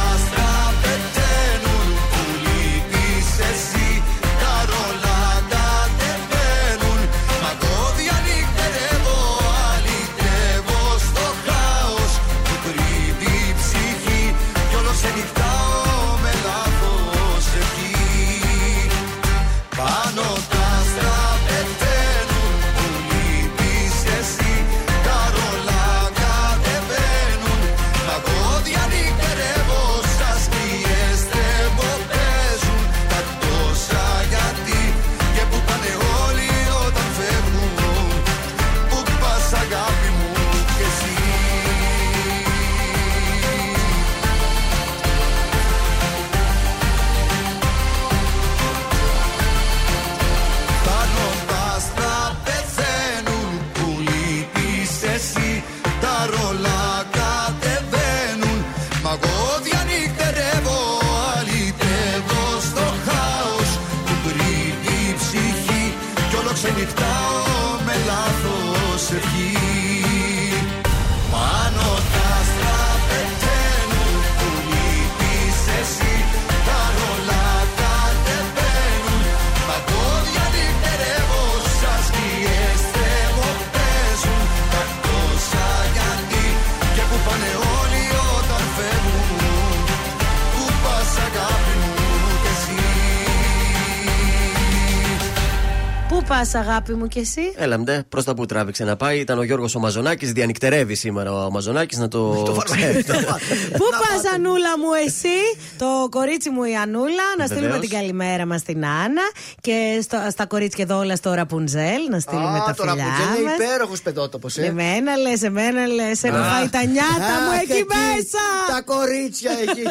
[96.45, 99.19] Πού πα, αγάπη μου, κι εσύ; Έλα μντε, προς τα που τράβηξε να πάει.
[99.19, 100.33] Ήταν ο Γιώργος ο Μαζονάκης.
[100.33, 102.55] Διανυκτερεύει σήμερα ο Μαζονάκης να το.
[102.65, 103.13] ξέρετε.
[103.79, 105.39] Πού πας, Ανούλα μου, εσύ,
[105.79, 107.89] το κορίτσι μου η Ανούλα, να στείλουμε Βεβαίως.
[107.89, 109.23] την καλημέρα μας στην Άννα
[109.61, 113.41] και στο, στα κορίτσια εδώ όλα στο Ραπουνζέλ, να στείλουμε τα Α, τώρα φιλιά που
[113.41, 113.55] είναι μας.
[113.55, 114.65] υπέροχος παιδότοπο, ε.
[114.67, 116.23] Εμένα λες, εμένα λες.
[116.23, 116.43] Έχω Α.
[116.45, 118.45] φάει τα νιάτα μου Αχ, εκεί εκεί, μέσα.
[118.69, 119.83] Τα κορίτσια εκεί.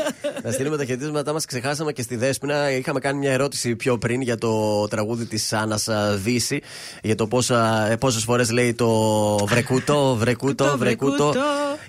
[0.44, 1.46] Να στείλουμε τα χαιρετίσματά μας.
[1.46, 2.72] Ξεχάσαμε και στη Δέσποινα.
[2.72, 5.88] Είχαμε κάνει μια ερώτηση πιο πριν για το τραγούδι της Άννας
[6.44, 6.62] Δύση.
[7.02, 7.28] Για το
[8.00, 8.90] πόσες φορές λέει το
[9.48, 11.34] βρεκούτο, βρεκούτο, βρεκούτο.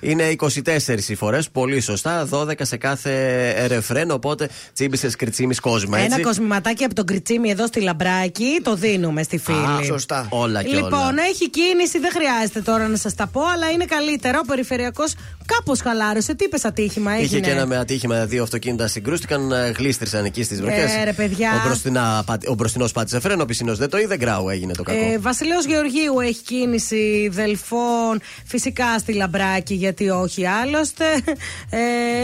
[0.01, 1.51] Είναι 24 οι φορές.
[1.51, 2.29] Πολύ σωστά.
[2.31, 4.11] 12 σε κάθε ρεφρέν.
[4.11, 5.93] Οπότε τσίμπησες κριτσίμις κόσμο.
[5.97, 6.07] Έτσι.
[6.15, 9.85] Ένα κοσμηματάκι από τον Κριτσίμι εδώ στη Λαμπράκη το δίνουμε στη φίλη.
[9.87, 10.27] σωστά.
[10.31, 11.23] Όλα και Λοιπόν, όλα.
[11.31, 14.39] έχει κίνηση, δεν χρειάζεται τώρα να σας τα πω, αλλά είναι καλύτερα.
[14.39, 15.15] Ο περιφερειακός
[15.47, 16.35] κάπως χαλάρωσε.
[16.35, 20.43] Τι είπες ατύχημα, έγινε; Είχε και ένα με ατύχημα, δύο αυτοκίνητα συγκρούστηκαν, ε, γλίστρησαν εκεί
[20.43, 20.93] στις βροχές.
[20.95, 21.51] Ε, ρε, παιδιά.
[21.65, 24.99] Ο, μπροστινά, ο μπροστινός πάτησε φρένο, ο πισινό δεν το είδε, γκράου έγινε το κακό.
[25.13, 31.05] Ε, Βασιλέο Γεωργίου έχει κίνηση δελφών, φυσικά στη Λαμπράκη, γιατί όχι άλλωστε.
[31.71, 31.79] Ε,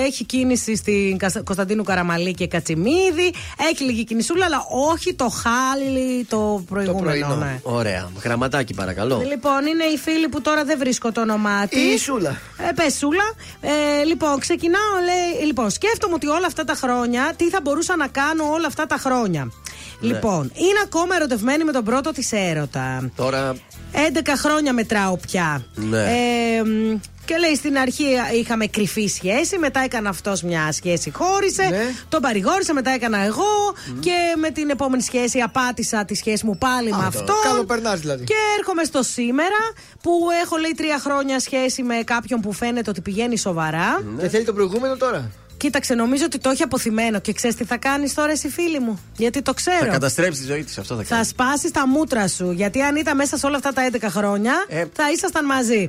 [0.06, 3.32] έχει κίνηση στην Κασ- Κωνσταντίνου Καραμαλή και Κατσιμίδη.
[3.70, 7.04] Έχει λίγη κινησούλα, αλλά όχι το χάλι το προηγούμενο.
[7.04, 7.34] πρωινό.
[7.36, 7.58] ναι.
[7.62, 8.10] Ωραία.
[8.22, 9.22] Γραμματάκι, παρακαλώ.
[9.28, 11.94] Λοιπόν, είναι η φίλη που τώρα δεν βρίσκω το όνομά της.
[11.94, 12.40] Η Σούλα.
[12.68, 13.32] Ε, πες, Σούλα.
[13.60, 15.46] Ε, λοιπόν, ξεκινάω, λέει.
[15.46, 18.96] Λοιπόν, σκέφτομαι ότι όλα αυτά τα χρόνια, τι θα μπορούσα να κάνω όλα αυτά τα
[18.96, 19.52] χρόνια.
[20.00, 20.12] Ναι.
[20.12, 23.10] Λοιπόν, είναι ακόμα ερωτευμένη με τον πρώτο της έρωτα.
[23.16, 23.54] Τώρα.
[23.92, 23.96] 11
[24.36, 25.64] χρόνια μετράω πια.
[25.74, 25.98] Ναι.
[25.98, 28.04] Ε, μ, και λέει στην αρχή
[28.40, 31.62] είχαμε κρυφή σχέση, μετά έκανε αυτός μια σχέση, χώρισε.
[31.62, 31.84] Ναι.
[32.08, 33.74] Τον παρηγόρησε, μετά έκανα εγώ.
[34.00, 37.34] Και με την επόμενη σχέση απάτησα τη σχέση μου πάλι με αυτό.
[37.42, 38.24] Καλοπερνάς δηλαδή.
[38.24, 39.58] Και έρχομαι στο σήμερα
[40.02, 40.10] που
[40.44, 44.02] έχω λέει τρία χρόνια σχέση με κάποιον που φαίνεται ότι πηγαίνει σοβαρά.
[44.16, 45.30] Δεν θέλει το προηγούμενο τώρα.
[45.60, 49.00] Κοίταξε, νομίζω ότι το έχει αποθυμένο και ξέρεις τι θα κάνεις τώρα εσύ φίλη μου.
[49.16, 49.78] Γιατί το ξέρω.
[49.78, 51.24] Θα καταστρέψει τη ζωή της, αυτό θα Θα κάνει.
[51.26, 52.50] σπάσεις τα μούτρα σου.
[52.50, 54.84] Γιατί αν ήταν μέσα σε όλα αυτά τα 11 χρόνια, Ε.
[54.92, 55.88] θα ήσασταν μαζί.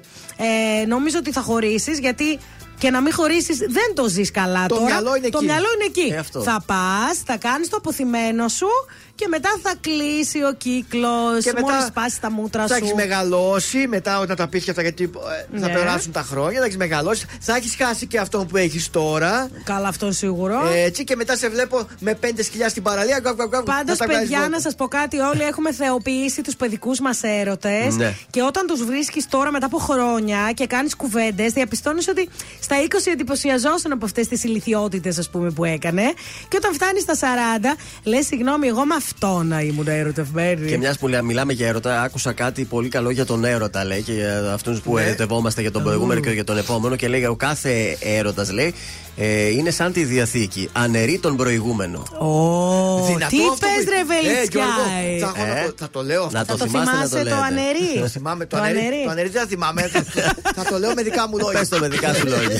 [0.81, 2.39] Ε, νομίζω ότι θα χωρίσεις, γιατί
[2.77, 4.85] και να μην χωρίσεις δεν το ζεις καλά Το τώρα.
[4.87, 5.45] μυαλό είναι το εκεί.
[5.45, 6.13] μυαλό είναι εκεί.
[6.13, 6.41] Ε, αυτό.
[6.41, 8.67] θα πας, θα κάνεις το αποθυμένο σου
[9.15, 11.43] και μετά θα κλείσει ο κύκλος.
[11.43, 12.83] Και μετά Μόλις σπάσει τα μούτρα Θα σου.
[12.83, 15.03] έχεις μεγαλώσει μετά όταν τα πει και αυτά γιατί
[15.53, 15.73] ε, θα Ναι.
[15.73, 17.25] περάσουν τα χρόνια, θα έχεις μεγαλώσει.
[17.39, 19.49] Θα έχεις χάσει και αυτόν που έχεις τώρα.
[19.63, 20.67] Καλά, αυτό σίγουρο.
[20.75, 23.19] Έτσι και μετά σε βλέπω με πέντε σκυλιά στην παραλία.
[23.21, 24.55] Γκουα, γκουα, γκουα, Πάντως, να τα βγάζεις παιδιά, βόλτα.
[24.55, 25.19] να σας πω κάτι.
[25.19, 27.95] Όλοι έχουμε θεοποιήσει τους παιδικούς μας έρωτες.
[27.95, 28.13] Ναι.
[28.29, 32.29] Και όταν τους βρίσκεις τώρα μετά από χρόνια και κάνεις κουβέντες, διαπιστώνεις ότι
[32.61, 36.03] στα 20 εντυπωσιαζόσουν από αυτές τις ηλικιότητες, ας πούμε, που έκανε.
[36.47, 40.67] Και όταν φτάνεις στα 40, λες, συγγνώμη, εγώ με αυτό να ήμουν ερωτευμένη.
[40.67, 44.01] Και μιας που λέ- μιλάμε για έρωτα, άκουσα κάτι πολύ καλό για τον έρωτα, λέει,
[44.01, 45.01] και για αυτούς που Ναι.
[45.03, 46.95] ερωτευόμαστε για τον προηγούμενο και για τον επόμενο.
[46.95, 48.73] Και λέει, ο κάθε έρωτας, λέει,
[49.17, 50.69] ε, είναι σαν τη διαθήκη.
[50.73, 52.03] Αναιρεί τον προηγούμενο.
[52.19, 54.61] Ω, Δυνατό τι αυτό πες που- ρε Ε, Βελιτσιά.
[54.61, 54.81] Γιώργο,
[55.21, 55.65] θα, έχω να Ε.
[55.65, 56.37] το- θα το λέω αυτό.
[56.37, 57.35] Να το, Θα το θυμάστε να θυμάσαι το το λέτε.
[57.47, 57.99] ανερί.
[58.01, 58.77] Το θυμάμαι το, Το ανερί.
[58.79, 59.03] ανερί.
[59.05, 59.81] Το ανερί δεν θα θυμάμαι.
[59.81, 60.03] θα,
[60.55, 61.59] θα το λέω με δικά μου λόγια.
[61.59, 62.59] Πες το με δικά σου λόγια.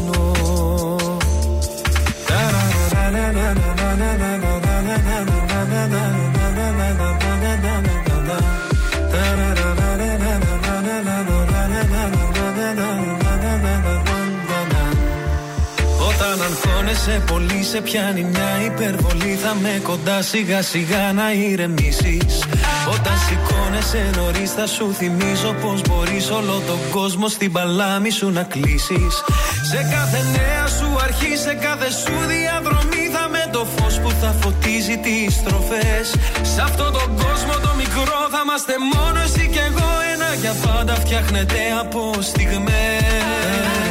[16.93, 19.39] σε πολύ, σε πιάνει μια υπερβολή.
[19.43, 22.43] Θα με κοντά σιγά σιγά να ηρεμήσεις.
[22.93, 28.43] Όταν σηκώνεσαι νωρίς, θα σου θυμίζω πως μπορείς όλο τον κόσμο στην παλάμη σου να
[28.43, 29.13] κλείσεις.
[29.69, 34.35] Σε κάθε νέα σου αρχή, σε κάθε σου διαδρομή, θα με το φως που θα
[34.41, 36.05] φωτίζει τις στροφές.
[36.41, 39.89] Σε αυτόν τον κόσμο το μικρό θα είμαστε μόνος εσύ και εγώ.
[40.13, 43.90] Ένα για πάντα φτιάχνεται από στιγμές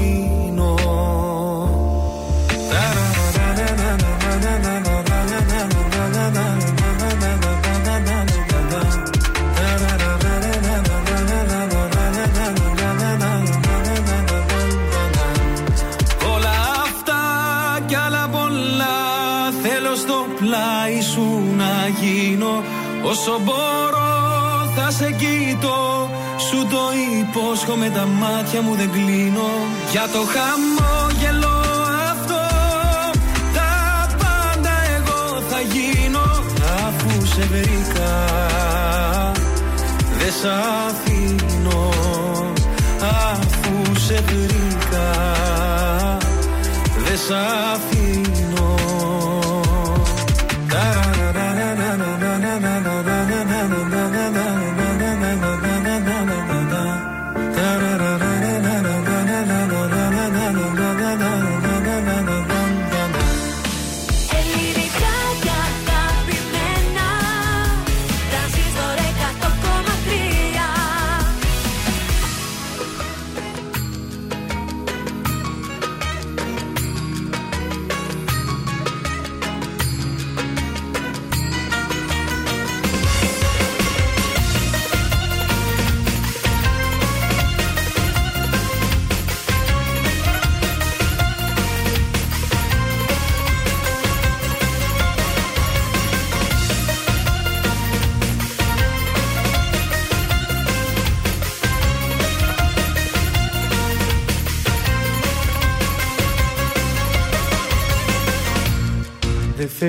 [23.23, 24.11] Όσο μπορώ
[24.75, 26.09] θα σε κοιτώ.
[26.37, 26.79] Σου το
[27.19, 29.49] υπόσχομαι τα μάτια μου δεν κλείνω.
[29.91, 31.57] Για το χαμόγελο
[32.11, 32.41] αυτό
[33.53, 36.43] Τα πάντα εγώ θα γίνω.
[36.87, 38.11] Αφού σε βρήκα
[40.17, 40.45] Δεν σ'
[40.87, 41.89] αφήνω.
[43.01, 45.09] Αφού σε βρήκα
[47.05, 47.90] Δεν σ' αφήνω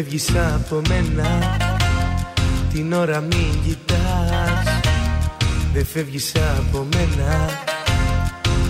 [0.03, 1.57] φεύγεις από μένα.
[2.73, 4.81] Την ώρα μην κοιτάς
[5.73, 7.49] Δεν φεύγεις από μένα.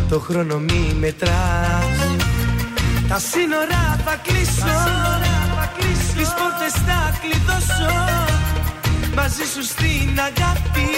[0.09, 1.97] Το χρόνο μη μετράς.
[3.09, 4.77] Τα σύνορα θα κλείσω
[6.17, 7.95] Τις πόρτες θα κλειδώσω.
[9.15, 10.91] Μαζί σου στην αγάπη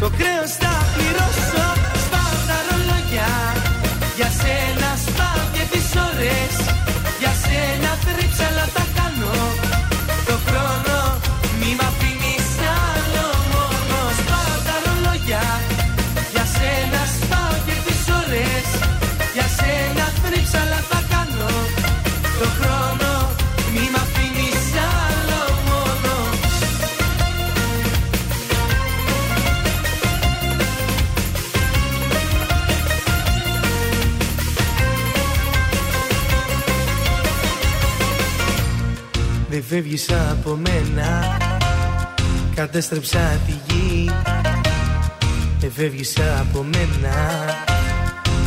[0.00, 1.64] Το κρέος θα πληρώσω.
[2.04, 3.30] Σπάω τα ρολόγια
[4.16, 6.54] Για σένα σπάω και τις ώρες.
[7.20, 8.79] Για σένα τρίψαλα τα
[39.82, 41.36] φεύγεις από μένα
[42.54, 44.10] Κατέστρεψα τη γη.
[45.60, 47.14] Δεν φεύγεις από μένα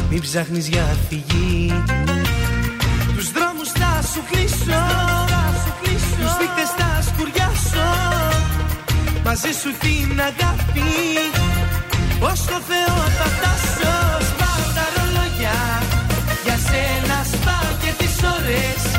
[0.10, 1.84] Μην ψάχνεις για φυγή
[3.16, 4.82] Τους δρόμους θα σου κλείσω
[6.20, 7.90] Τους δείκτες θα σκουριάσω.
[9.24, 10.92] Μαζί σου την αγάπη
[12.20, 13.94] Ως το Θεό θα φτάσω.
[14.30, 15.58] Σπάω τα ρολόγια
[16.44, 18.93] Για σένα σπάω και τις ώρες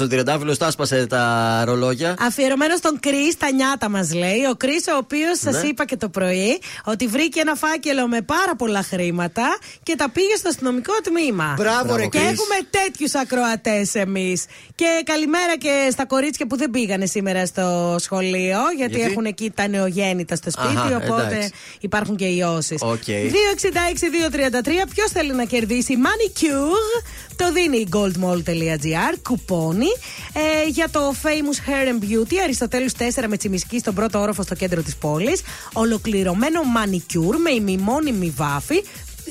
[0.00, 2.14] ο Τριαντάφυλλο τα 'σπασε τα ρολόγια.
[2.20, 4.44] Αφιερωμένο στον Κρι, τα νιάτα μας λέει.
[4.50, 5.52] Ο Κρι, ο οποίος Ναι.
[5.52, 10.10] σας είπα και το πρωί ότι βρήκε ένα φάκελο με πάρα πολλά χρήματα και τα
[10.10, 11.54] πήγε στο αστυνομικό τμήμα.
[11.56, 12.22] Μπράβο, ρε, Και Chris.
[12.22, 14.44] έχουμε τέτοιους ακροατές εμείς.
[14.74, 19.50] Και καλημέρα και στα κορίτσια που δεν πήγανε σήμερα στο σχολείο, γιατί, Γιατί; έχουν εκεί
[19.54, 20.76] τα νεογέννητα στο σπίτι.
[20.76, 21.50] Αχα, οπότε εντάξει.
[21.80, 22.80] υπάρχουν και ιώσεις.
[22.82, 23.02] Οκ.
[23.06, 27.02] 266-233, ποιος θέλει να κερδίσει μανικιούρ,
[27.36, 29.89] το δίνει goldmall.gr, κουπόνι
[30.32, 34.54] ε, για το famous hair and beauty, Αριστοτέλους 4 με τσιμισκή στον πρώτο όροφο στο
[34.54, 35.42] κέντρο της πόλης.
[35.72, 38.84] Ολοκληρωμένο manicure με ημιμόνιμη βάφη.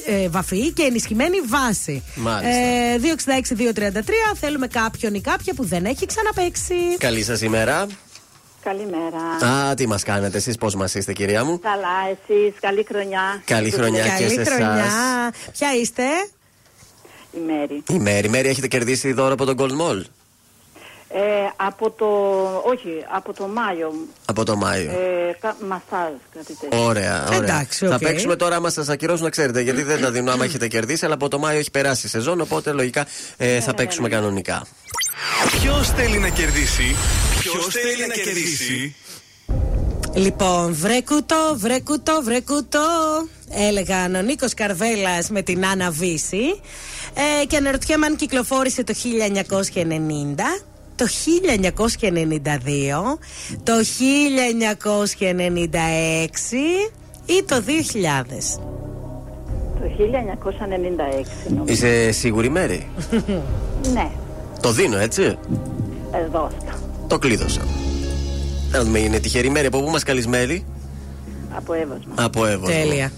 [0.05, 2.03] Ε, βαφή και ενισχυμένη βάση.
[2.15, 2.55] Μάλιστα.
[2.57, 6.73] Ε, 266-233 θέλουμε κάποιον ή κάποια που δεν έχει ξαναπέξει.
[6.97, 7.87] Καλή σας ημέρα.
[8.63, 9.53] Καλημέρα.
[9.69, 13.41] Α, τι μας κάνετε, εσείς πώς μας είστε, κυρία μου; Καλά, εσείς, καλή χρονιά.
[13.45, 14.75] Καλή χρονιά και Καλή σε χρονιά.
[14.75, 15.51] εσάς.
[15.57, 16.03] Ποια είστε;
[17.31, 17.83] Η Μέρη.
[17.89, 20.01] Η Μέρη, Μέρη, έχετε κερδίσει δώρο από τον Gold Mall.
[21.11, 21.19] Ε,
[21.55, 22.05] από το,
[22.65, 23.93] όχι, από το Μάιο.
[24.25, 24.91] Από το Μάιο.
[24.91, 26.83] Ε, κα, μασάζ, κάτι τέτοιο.
[26.85, 27.37] Ωραία, ωραία.
[27.39, 28.01] Εντάξει, Θα οκ.
[28.01, 29.61] παίξουμε τώρα άμα σας ακυρώσουν να ξέρετε.
[29.61, 32.41] Γιατί δεν τα δίνουν άμα έχετε κερδίσει, αλλά από το Μάιο έχει περάσει η σεζόν.
[32.41, 33.05] Οπότε λογικά
[33.37, 34.65] ε, θα παίξουμε κανονικά.
[35.61, 36.95] Ποιος θέλει να κερδίσει;
[37.39, 38.95] Ποιος θέλει να κερδίσει;
[40.13, 42.87] Λοιπόν, βρε κουτό, βρε κουτό, βρε κουτό.
[43.69, 46.61] Έλεγαν ο Νίκος Καρβέλας με την Άννα Βύση.
[47.41, 50.63] Ε, και αναρωτιέμαι αν κυκλοφόρησε το 1990,
[50.99, 51.07] το 1992,
[53.63, 53.77] το 1996
[57.25, 57.59] ή το 2000.
[59.79, 59.91] Το 1996
[61.49, 61.73] νομίζω.
[61.73, 62.87] Είσαι σίγουρη, Μέρη;
[63.93, 64.11] ναι,
[64.61, 65.37] Το δίνω, έτσι;
[66.25, 66.51] εδώ.
[67.07, 67.61] Το κλείδωσα.
[68.71, 69.67] Να δούμε, είναι τυχερή μέρη.
[69.67, 70.65] Από πού μας καλησμένη.
[71.55, 72.13] Από έβασμα.
[72.15, 72.75] Από Εύωσμο.
[72.75, 73.11] Τέλεια.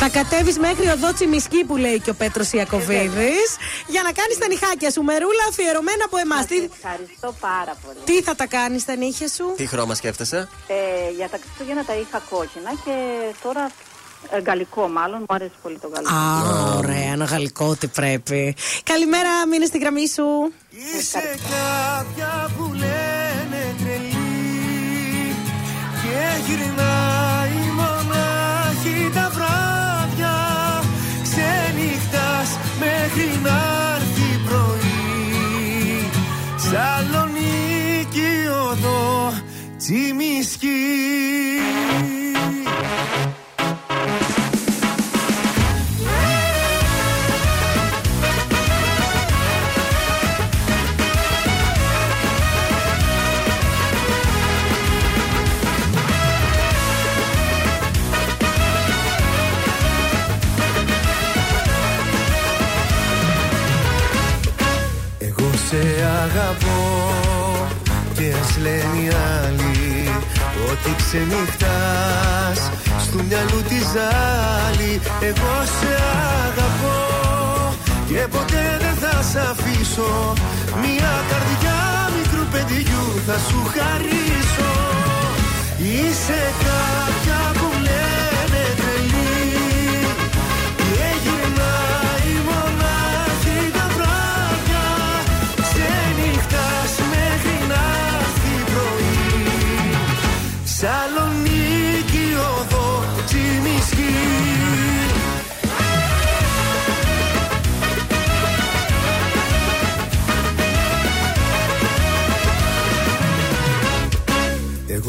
[0.00, 3.50] Θα κατέβεις μέχρι οδό Τσιμισκή που λέει και ο Πέτρος Ιακοβίδης
[3.86, 5.02] για να κάνεις τα νυχάκια σου.
[5.02, 6.46] Μερούλα αφιερωμένα από εμάς.
[6.46, 7.98] Τι, Ευχαριστώ πάρα πολύ.
[8.04, 10.74] τι θα τα κάνεις τα νύχια σου; Τι χρώμα σκέφτεσαι; Ε,
[11.16, 12.94] για τα Χριστούγεννα τα είχα κόκκινα και
[13.42, 13.70] τώρα
[14.30, 15.18] ε, γαλλικό μάλλον.
[15.18, 16.14] Μου αρέσει πολύ το γαλλικό.
[16.14, 18.56] Α, ωραία, ένα γαλλικό τι πρέπει.
[18.82, 20.24] Καλημέρα, μείνε στη γραμμή σου.
[20.98, 25.34] Είσαι κάποια που λένε τρελή
[26.02, 27.65] Και γυρνάει
[32.16, 33.58] Ξενυχτάς μέχρι να
[33.94, 36.10] έρθει πρωί.
[36.56, 38.32] Σαλονίκη
[38.70, 39.32] οδό
[39.76, 40.68] Τσιμισκή
[65.76, 66.82] σε αγαπώ.
[68.14, 69.08] Και ας λένε οι
[69.40, 70.10] άλλοι
[70.70, 72.60] ότι ξενυχτάς.
[73.04, 74.92] Στο μυαλού τη ζάλη
[75.28, 75.92] Εγώ σε
[76.44, 76.98] αγαπώ.
[78.08, 80.32] Και ποτέ δεν θα σ' αφήσω.
[80.82, 81.80] Μια καρδιά
[82.16, 84.72] μικρού παιδιού θα σου χαρίσω.
[85.78, 87.40] Είσαι κάποια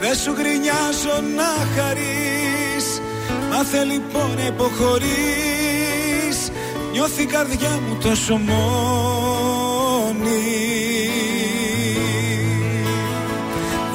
[0.00, 3.00] Δεν σου γκρινιάζω να χαρείς.
[3.50, 6.38] Μάθε λοιπόν να υποχωρείς.
[6.92, 8.68] Νιώθει η καρδιά μου τόσο μόνη.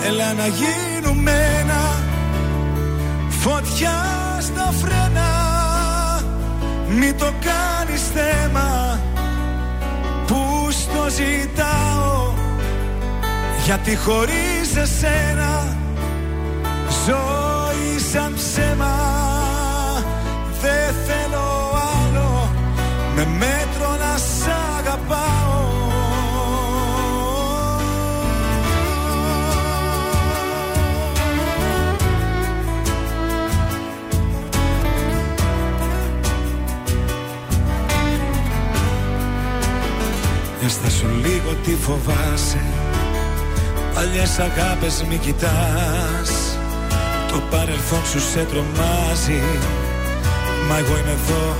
[0.05, 1.31] Έλα να γίνουμε
[1.61, 2.01] ένα
[3.29, 4.05] Φωτιά
[4.39, 5.31] στα φρένα.
[6.87, 8.99] Μη το κάνεις θέμα
[10.27, 12.33] Που στο ζητάω.
[13.65, 14.42] Γιατί χωρίς
[14.75, 15.77] εσένα
[17.05, 18.95] Ζωή σαν ψέμα.
[20.61, 22.51] Δεν θέλω άλλο
[23.15, 25.61] Με μέτρο να σ' αγαπάω.
[40.65, 42.72] Έστασου λίγο τι φοβάσαι
[44.03, 46.31] Παλιές αγάπες μη κοιτάς.
[47.31, 49.41] Το παρελθόν σου σε τρομάζει.
[50.67, 51.55] Μα εγώ είμαι εδώ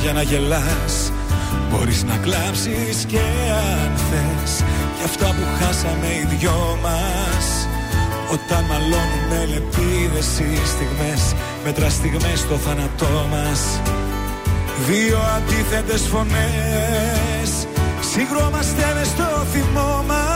[0.00, 1.12] για να γελάς.
[1.70, 3.24] Μπορείς να κλάψεις και
[3.64, 4.52] αν θες.
[4.96, 7.46] Για αυτά που χάσαμε οι δυο μας.
[8.32, 11.22] Όταν μαλώνουμε λεπίδες οι στιγμές
[11.64, 13.60] Μέτρα στιγμές στο θάνατό μας.
[14.88, 17.50] Δύο αντίθετες φωνές.
[18.12, 20.35] Συγκρόμαστε μες στο θυμό μας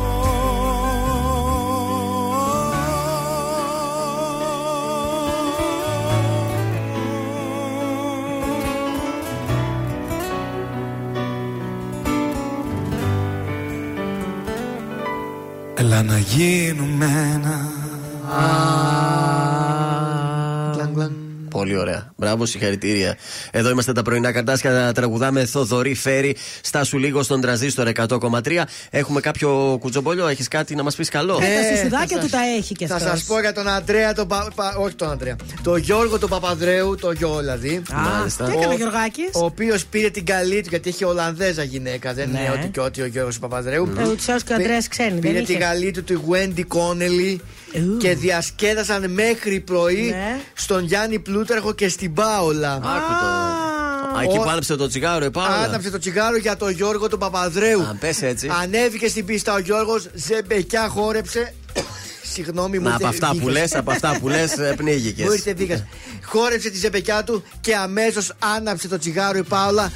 [15.81, 17.69] Έλα να γίνουμε ένα
[21.61, 22.13] Πολύ ωραία.
[22.15, 23.17] Μπράβο, συγχαρητήρια.
[23.51, 24.91] Εδώ είμαστε τα πρωινά καρτάσια.
[24.93, 26.35] Τραγουδάμε Θοδωρή Φέρι.
[26.61, 28.65] Στάσου λίγο στον τραζίστορ 100,3.
[28.89, 30.27] Έχουμε κάποιο κουτσομπολιό.
[30.27, 32.73] Έχεις κάτι να μας πεις καλό; Ε, τα Ε, σουσουδάκια θα του σας- τα έχει
[32.73, 33.11] και Θα αυτός.
[33.11, 35.35] σας πω για τον Αντρέα, τον Πα- Πα- όχι τον Αντρέα.
[35.63, 37.81] Τον Γιώργο τον Παπαδρέου, το γιο δηλαδή.
[37.93, 38.45] Μάλιστα.
[38.45, 42.13] τι έκανε ο Γιωργάκης; Ο οποίος πήρε την καλή του γιατί είχε Ολλανδέζα γυναίκα.
[42.13, 42.39] Δεν Ναι.
[42.39, 43.89] είναι ό,τι και ό,τι ο Γιώργος Παπαδρέου.
[43.97, 45.45] Ε, ούτως ή άλλως και ο Ανδρέας ξένη, δεν Πήρε είχε.
[45.45, 46.63] την καλή του τη Wendy
[47.73, 50.39] Connelly και διασκέδασαν μέχρι πρωί Ναι.
[50.53, 52.73] στον Γιάννη Πλούταρχο και στην Πάολα.
[52.73, 52.81] Άκου
[53.21, 53.25] το.
[54.17, 55.55] Α, εκεί Ο- που άναψε το τσιγάρο, επάνω.
[55.55, 57.81] Άναψε το τσιγάρο για τον Γιώργο τον Παπαδρέου.
[57.81, 58.49] Α, πες έτσι.
[58.61, 61.53] Ανέβηκε στην πίστα ο Γιώργος, ζεμπεκιά χόρεψε.
[62.33, 62.83] Συγγνώμη μου.
[62.87, 63.53] Να, ήρθε από αυτά που βήχας.
[63.53, 65.25] λες, από αυτά που λες, πνίγηκες.
[65.25, 65.83] Μου ήρθε βήχας.
[66.25, 69.91] Χόρεψε τη ζεμπεκιά του και αμέσως άναψε το τσιγάρο η Πάολα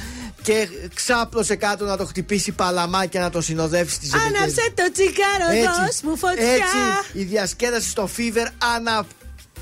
[0.46, 4.38] και ξάπλωσε κάτω να το χτυπήσει παλαμά και να το συνοδεύσει στη ζεμπεκιά.
[4.38, 6.48] Άναψε το τσιγάρο, δώσ' μου φωτιά.
[6.48, 6.76] Έτσι,
[7.12, 9.06] η διασκέδαση στο Fever ανα...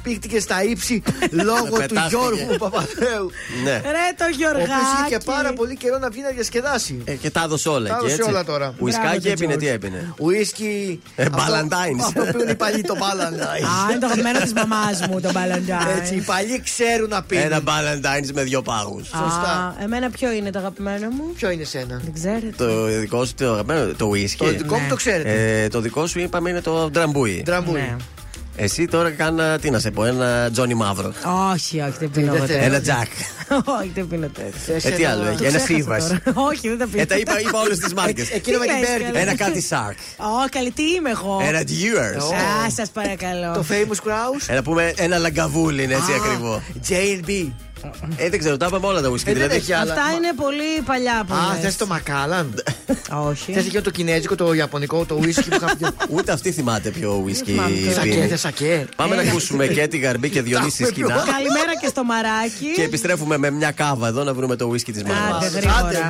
[0.05, 2.07] πήχτηκε στα ύψη λόγω του Πετάχτηκε.
[2.08, 3.26] Γιώργου Παπαδέου.
[3.65, 3.70] Ναι.
[3.70, 4.73] Ρε το Ο οποίος Γιωργάκη.
[5.07, 7.02] είχε πάρα πολύ καιρό να βγει να διασκεδάσει.
[7.05, 8.31] Ε, και τα έδωσε όλα Τα εκεί, έδωσε έτσι.
[8.31, 8.74] όλα τώρα.
[8.78, 9.74] Ουισκάκι Μπράβο, έπινε, τον τι George.
[9.74, 10.15] έπινε.
[10.18, 11.02] Ουίσκι.
[11.16, 12.00] Ε, αυτό- Ballantines.
[12.07, 13.65] Αυτό που είναι οι παλιοί το Ballantines.
[13.86, 15.99] Α, είναι το αγαπημένο της μαμάς μου το Valentine.
[15.99, 17.44] Έτσι, οι παλιοί ξέρουν να πίνουν.
[17.44, 19.07] Ένα Ballantines με δύο πάγους.
[19.07, 19.74] Σωστά.
[19.78, 22.55] Α, εμένα ποιο είναι το αγαπημένο μου; Ποιο είναι σένα; Δεν ξέρετε.
[22.57, 24.35] Το δικό σου το αγαπημένο, το ουίσκι.
[24.36, 24.89] Το δικό μου Ναι.
[24.89, 25.62] το ξέρετε.
[25.62, 27.43] Ε, το δικό σου είπαμε είναι το Drambuie.
[27.44, 27.97] Drambuie.
[28.57, 28.62] Ναι.
[28.65, 31.12] Εσύ τώρα κάνα, τι να σε πω, ένα Johnnie Μαύρο.
[31.52, 32.47] Όχι, όχι, δεν πίνω δεν εγώ θέλω.
[32.47, 32.62] τέτοια.
[32.65, 33.08] Ένα Τζακ.
[33.81, 34.60] Όχι, δεν πίνω τέτοια.
[34.66, 35.99] Θες Ε, τι ένα- άλλο Το έχει, ένα ξέχασα Chivas.
[35.99, 36.20] τώρα.
[36.50, 37.02] Όχι, δεν τα πίνω.
[37.02, 38.31] Ε, τα είπα, είπα όλες τις μάρκες.
[38.31, 39.05] Εκείνο με Τι την λες, Μπέρκ.
[39.05, 39.18] καλά.
[39.18, 39.99] Ένα Cutty Sark.
[40.16, 41.41] Ω, καλή, τι είμαι εγώ.
[41.42, 42.34] Ένα Dewars.
[42.34, 43.52] Α, σας παρακαλώ.
[43.52, 44.43] Το Famous Grouse.
[44.47, 46.62] Ένα πούμε ένα Lagavulin είναι έτσι Α, ακριβό.
[46.89, 47.50] J&B.
[48.17, 49.15] Ε, δεν ξέρω, τα είπαμε όλα τα whisky.
[49.15, 49.55] Ε, δεν δηλαδή.
[49.55, 49.93] έχει άλλα.
[49.93, 51.63] Αυτά είναι πολύ παλιά που Α, λες.
[51.63, 52.63] θες το Μακάλαν.
[53.31, 53.53] Όχι.
[53.53, 55.87] Θες και το κινέζικο, το ιαπωνικό, το whisky που είχα πει.
[56.09, 57.93] Ούτε αυτή θυμάται ποιο whisky θυμάμαι τώρα.
[57.95, 58.27] Σακέ, πίνει.
[58.27, 58.87] θες σακέ.
[58.97, 59.31] Πάμε να Ένα.
[59.31, 61.09] ακούσουμε και τη Γαρμπή και Διονύση Τα σκηνά.
[61.15, 62.73] Καλημέρα και στο μαράκι.
[62.75, 65.47] Και επιστρέφουμε με μια κάβα εδώ να βρούμε το whisky της Άντε, μαμά.
[65.55, 65.77] γρήγορα.
[65.79, 66.09] Άντε.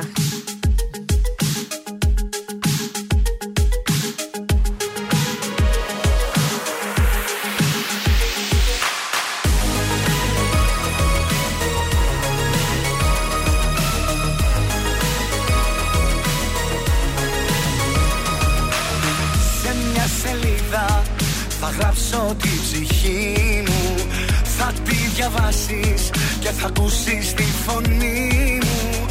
[25.55, 26.09] Διαβάσεις
[26.39, 29.05] και θα ακούσεις τη φωνή μου.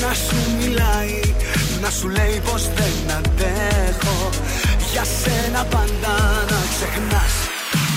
[0.00, 1.20] Να σου μιλάει,
[1.80, 4.28] να σου λέει πως δεν αντέχω.
[4.92, 6.14] Για σένα πάντα
[6.50, 7.34] να ξεχνάς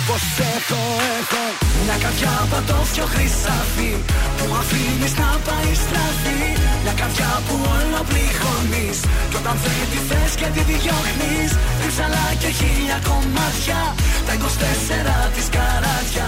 [0.07, 0.23] πως
[0.55, 0.81] έχω,
[1.19, 1.43] έχω
[1.83, 3.91] Μια καρδιά πατώφιο χρυσάφι
[4.37, 6.41] Που αφήνεις να πάει στραφή
[6.83, 8.99] Μια καρδιά που όλο πληγώνεις
[9.29, 13.81] Κι όταν δεν τη θες και τη διώχνεις Τρίψαλα και χίλια κομμάτια
[14.27, 14.33] Τα
[15.27, 16.27] 24 της καράτια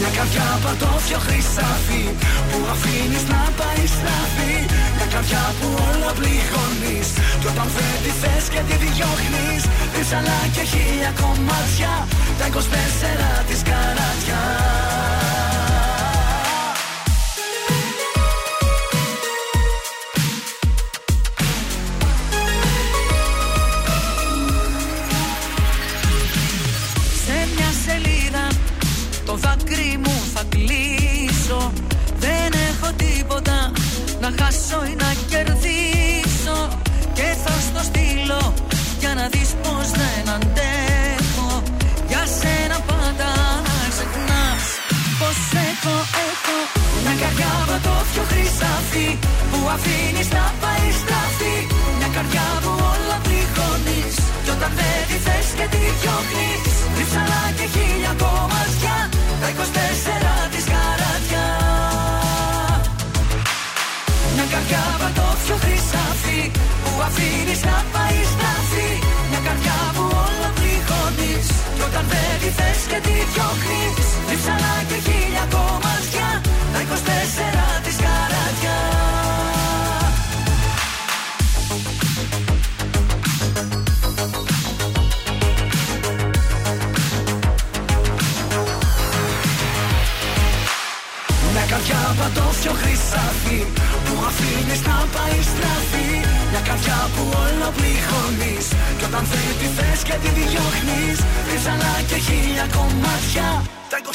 [0.00, 2.04] μια καρδιά πατώφιο χρυσάφι
[2.48, 4.54] Που αφήνεις να πάει στραφή.
[4.96, 7.08] Μια καρδιά που όλα πληγώνεις
[7.40, 9.62] Κι όταν δεν τη θες και τη διώχνεις
[9.94, 11.92] Ρίψαλα και χίλια κομμάτια
[12.38, 12.56] Τα 24
[13.48, 14.42] της καράτια
[34.24, 36.58] να χάσω ή να κερδίσω
[37.16, 38.42] Και θα στο στείλω
[39.02, 41.50] για να δεις πως δεν αντέχω
[42.10, 43.30] Για σένα πάντα
[43.66, 44.64] να ξεχνάς
[45.20, 45.38] πως
[45.68, 45.96] έχω,
[46.28, 46.58] έχω
[47.02, 49.08] Μια καρδιά πατώφιο χρυσάφι
[49.50, 51.56] που αφήνεις να πάει στραφή.
[51.98, 56.74] Μια καρδιά που όλα πληγώνεις κι όταν δεν τη θες και τη διώχνεις.
[56.96, 58.96] Ρίψαλα και χίλια κομμάτια
[59.40, 60.64] Τα 24 της
[64.64, 66.40] καρδιά πατώφιο χρυσάφι
[66.82, 68.90] Που αφήνεις να πάει στραφή
[69.30, 74.06] Μια καρδιά που όλα πληγώνεις Κι όταν δεν τη θες και τη διώχνεις.
[74.28, 76.28] Ρίψαλα και χίλια κομμάτια
[76.72, 77.96] Τα 24 της
[92.24, 93.60] πατώφιο χρυσάφι
[94.04, 96.08] Που αφήνεις να πάει στραφή.
[96.50, 98.66] Μια καρδιά που όλο πληγώνεις.
[98.98, 103.48] Κι όταν δεν τη θες και τη διώχνεις Ρίψαλα και χίλια κομμάτια.
[103.90, 104.06] Τα 24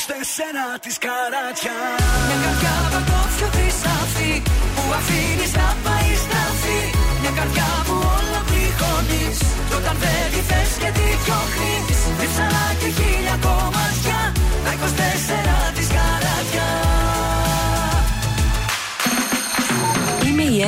[0.84, 1.78] της καράτια.
[2.28, 4.34] Μια καρδιά πατώφιο χρυσάφι
[4.76, 6.82] Που αφήνεις να πάει στραφή.
[7.22, 9.38] Μια καρδιά που όλο πληγώνεις.
[9.68, 14.20] Κι όταν δεν τη θες και τη διώχνεις Ρίψαλα και χίλια κομμάτια.
[14.66, 15.39] Τα 24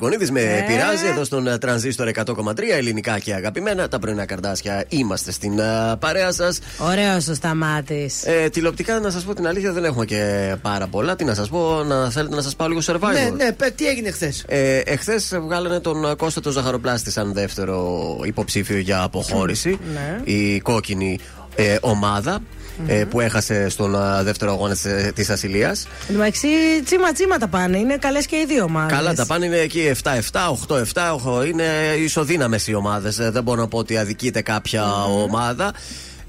[0.00, 0.64] Γονίδη με Ε.
[0.66, 3.88] πειράζει εδώ στον ε, τρανζίστορ 100,3 ελληνικά και αγαπημένα.
[3.88, 6.58] Τα πρωινά καρδάσια είμαστε στην ε, παρέα σας.
[6.78, 8.22] Ωραίο ο Σταμάτης.
[8.26, 11.16] Ε, τηλεοπτικά, να σας πω την αλήθεια, δεν έχουμε και πάρα πολλά.
[11.16, 13.86] Τι να σας πω, να θέλετε να σας πάω λίγο survivor; Ναι, ναι, πε, τι
[13.86, 19.78] έγινε χθες; Ε, Εχθές βγάλανε τον ε, Κώστα τον Ζαχαροπλάστη σαν δεύτερο υποψήφιο για αποχώρηση.
[19.92, 20.32] Ναι.
[20.32, 21.18] Η κόκκινη
[21.54, 22.38] ε, ομάδα
[22.86, 24.76] ε, που έχασε στον ε, δεύτερο αγώνα
[25.14, 25.86] της Ασυλίας.
[26.10, 26.46] Εντάξει,
[26.84, 27.78] τσίμα τσίμα τα πάνε.
[27.78, 28.96] Είναι καλές και οι δύο ομάδες.
[28.96, 31.10] Καλά, τα πάνε είναι εκεί 7-7, 8-7.
[31.12, 31.64] οχο- Είναι
[31.98, 33.16] ισοδύναμες οι ομάδες.
[33.16, 35.72] Δεν μπορώ να πω ότι αδικείται κάποια ομάδα.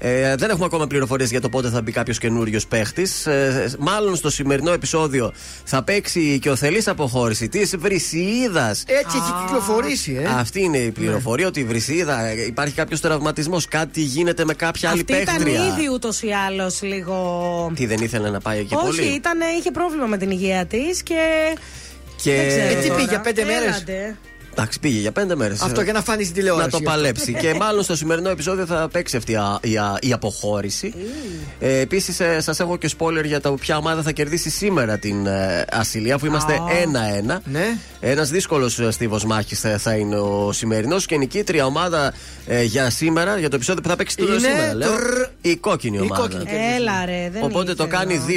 [0.04, 3.26] Ε, δεν έχουμε ακόμα πληροφορίες για το πότε θα μπει κάποιος καινούριος παίχτης.
[3.26, 5.32] Ε, μάλλον στο σημερινό επεισόδιο
[5.64, 8.68] θα παίξει και ο Θελής αποχώρηση της Βρυσιίδα.
[8.70, 10.26] Έτσι έχει κυκλοφορήσει, ε.
[10.26, 13.66] Αυτή είναι η πληροφορία ότι η Βρυσιίδα ε, υπάρχει κάποιος τραυματισμός.
[13.68, 15.66] Κάτι γίνεται με κάποια άλλη Αυτή ήταν παίχτρια.
[15.66, 17.72] ήδη ούτως ή άλλως λίγο.
[17.74, 21.02] Τι δεν ήθελε να πάει εκεί Όχι, πολύ; ήταν, είχε πρόβλημα με την υγεία της
[21.02, 21.20] και.
[22.22, 22.34] Και...
[22.34, 22.94] Δεν ξέρω Ε, τι τώρα.
[22.98, 23.84] πήγε, για πέντε μέρες;
[24.52, 24.60] Έλατε.
[24.60, 25.60] Εντάξει, πήγε για πέντε μέρες.
[25.60, 26.68] Αυτό για να φάνει στην τηλεόραση.
[26.72, 27.34] Να το παλέψει.
[27.34, 30.94] και μάλλον στο σημερινό επεισόδιο θα παίξει αυτή α- η, α- η αποχώρηση.
[31.60, 35.64] Ε, Επίσης, σας έχω και spoiler για το ποια ομάδα θα κερδίσει σήμερα την ε,
[35.72, 36.58] Ασυλία, αφού είμαστε
[37.34, 37.38] 1-1.
[37.44, 37.76] Ναι.
[38.00, 42.12] Ένας δύσκολος στίβος μάχης θα, θα είναι ο σημερινός και νικήτρια ομάδα
[42.46, 44.74] ε, για σήμερα, για το επεισόδιο που θα παίξει τώρα Είναι σήμερα.
[44.74, 45.50] Λέω, τρρ.
[45.50, 46.20] η κόκκινη Η ομάδα.
[46.22, 46.44] κόκκινη.
[46.76, 47.98] Έλα ρε, δεν Οπότε το ήθελα.
[47.98, 48.32] κάνει 2-1,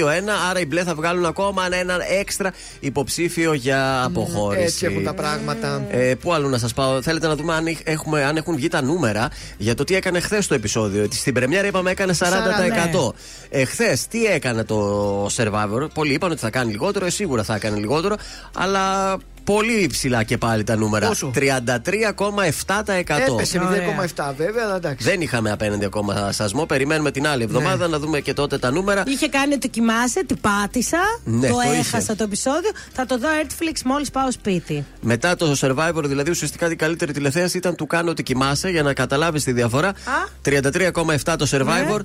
[0.49, 4.63] άρα οι μπλε θα βγάλουν ακόμα έναν έξτρα υποψήφιο για αποχώρηση.
[4.63, 5.83] Έτσι έχουν τα πράγματα.
[5.89, 8.67] Ε, πού άλλο να σας πάω, θέλετε να δούμε αν, έχ- έχουμε, αν έχουν βγει
[8.67, 11.07] τα νούμερα για το τι έκανε χθες το επεισόδιο.
[11.11, 13.13] Στην πρεμιέρα είπαμε έκανε 40%.
[13.49, 17.55] Ε, χθες τι έκανε το Survivor; Πολλοί είπαν ότι θα κάνει λιγότερο, ε, σίγουρα θα
[17.55, 18.15] έκανε λιγότερο,
[18.55, 21.07] αλλά πολύ ψηλά και πάλι τα νούμερα.
[21.07, 21.41] Πόσο; 33,7%.
[23.27, 23.59] Έπεσε
[24.15, 25.09] 0,7 βέβαια, αλλά εντάξει.
[25.09, 26.65] Δεν είχαμε απέναντι ακόμα σασμό.
[26.65, 29.03] Περιμένουμε την άλλη εβδομάδα να δούμε και τότε τα νούμερα.
[29.07, 30.97] Είχε κάνει ότι κοιμάσαι, την πάτησα.
[31.23, 31.79] Ναι, το, το είχε.
[31.79, 32.69] έχασα το επεισόδιο.
[32.93, 34.85] Θα το δω Netflix μόλις πάω σπίτι.
[35.01, 38.93] Μετά το Survivor, δηλαδή ουσιαστικά η καλύτερη τηλεθέαση ήταν του κάνω ότι κοιμάσαι για να
[38.93, 39.93] καταλάβεις τη διαφορά.
[40.45, 41.99] 33,7 το Survivor,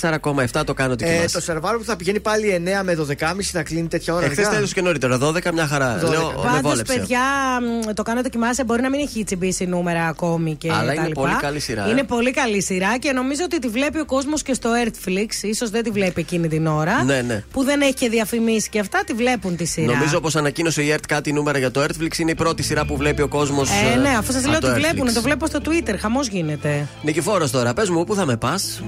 [0.00, 1.34] 4,7 το κάνω ότι Ε, κοιμάσαι.
[1.34, 4.24] το σερβάρο που θα πηγαίνει πάλι 9 με 12.30 θα κλείνει τέτοια ώρα.
[4.24, 5.18] Εχθές αργά; τέλο και νωρίτερα.
[5.18, 5.98] 12 μια χαρά.
[6.04, 6.08] 12.
[6.10, 6.94] Λέω, με Πάντως, βόλεψε.
[6.94, 7.20] παιδιά,
[7.86, 8.64] μ, το κάνω δοκιμάσαι.
[8.64, 11.20] Μπορεί να μην έχει τσιμπήσει νούμερα ακόμη και Αλλά τα είναι λοιπά.
[11.20, 11.90] πολύ καλή σειρά, ε.
[11.90, 15.54] Είναι πολύ καλή σειρά και νομίζω ότι τη βλέπει ο κόσμος και στο Earthflix.
[15.56, 17.02] σω δεν τη βλέπει εκείνη την ώρα.
[17.04, 17.44] Ναι, ναι.
[17.52, 19.92] Που δεν έχει και διαφημίσει και αυτά, τη βλέπουν τη σειρά.
[19.92, 22.18] Νομίζω πως ανακοίνωσε η ΕΡΤ κάτι νούμερα για το Earthflix.
[22.18, 23.68] Είναι η πρώτη σειρά που βλέπει ο κόσμος.
[23.94, 25.94] Ε, ναι, αφού σας λέω ότι βλέπουν, το βλέπω στο Twitter.
[26.00, 26.86] Χαμός γίνεται.
[27.02, 28.82] Νικηφόρος τώρα, πες μου, πού θα με πας;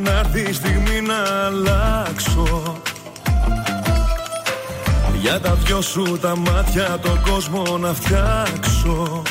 [0.00, 2.76] Περίμενα να έρθει η στιγμή να αλλάξω.
[5.20, 9.22] Για τα δυο σου τα μάτια τον κόσμο να φτιάξω.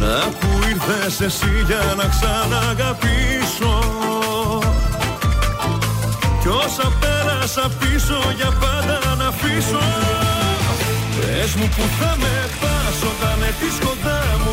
[0.00, 3.74] Να που ήρθες εσύ για να ξαναγαπήσω.
[6.40, 9.84] Κι όσα πέρασα πίσω για πάντα να αφήσω.
[11.20, 14.52] Πες μου που θα με πας όταν έρθεις κοντά μου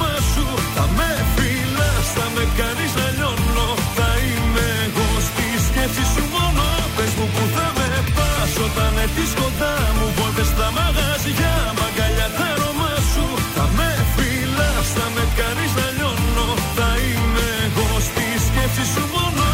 [2.35, 3.67] με κάνεις να λιώνω.
[3.97, 6.65] Θα είμαι εγώ στη σκέψη σου μόνο.
[6.95, 10.05] Πες μου που θα με πας όταν έρθεις κοντά μου.
[10.17, 13.25] Βόλτες στα μαγαζιά, μαγκαλιά τα αρώμα σου.
[13.55, 16.47] Θα με φυλάς, θα με κάνεις να λιώνω.
[16.77, 19.47] Θα είμαι εγώ στη σκέψη σου μόνο.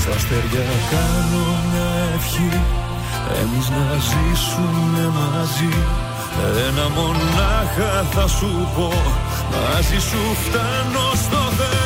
[0.00, 2.50] Στα αστέρια κάνω μια ευχή.
[3.40, 5.74] Εμείς να ζήσουμε μαζί.
[6.68, 8.88] Ένα μονάχα θα σου πω.
[9.52, 11.85] Μαζί σου φτάνω στο Θεό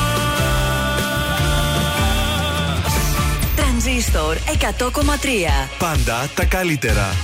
[4.11, 5.77] Τρανζίστορ 100,3.
[5.79, 7.15] Πάντα τα καλύτερα.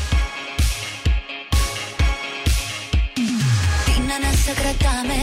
[3.85, 5.17] Τι να να σε κρατάμε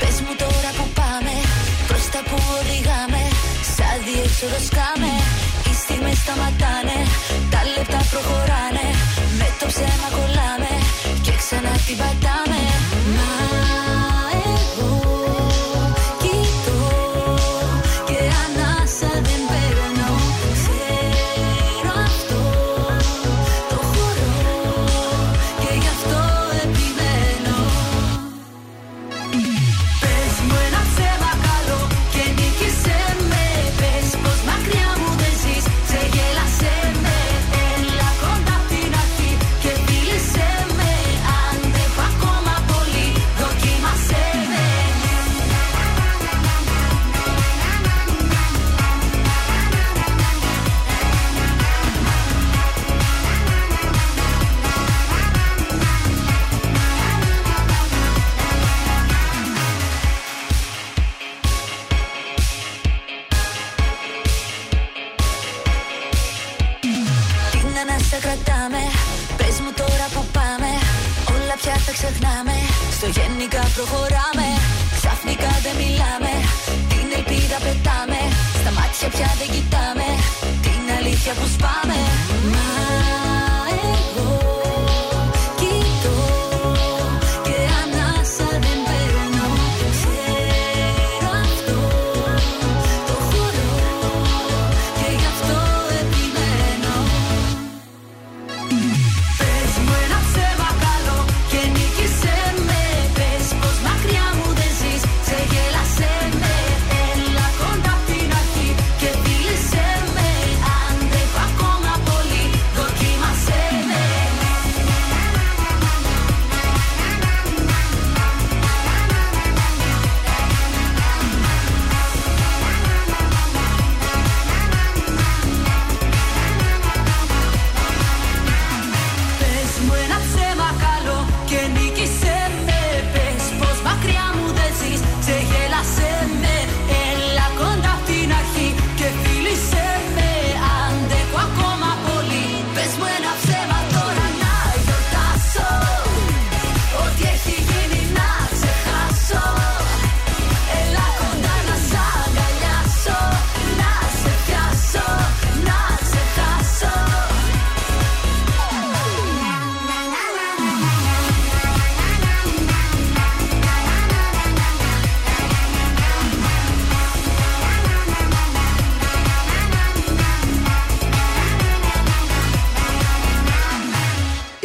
[0.00, 1.34] Πες μου τώρα που πάμε
[1.88, 3.22] Προς τα που οδηγάμε
[3.76, 5.12] Σαν διέξοδο σκάμε
[5.68, 6.98] Οι στιγμές σταματάνε
[7.52, 8.86] Τα λεπτά προχωράνε
[9.38, 10.72] Με το ψέμα κολλάμε
[11.24, 12.60] Και ξανά την πατάμε
[13.16, 13.65] Μα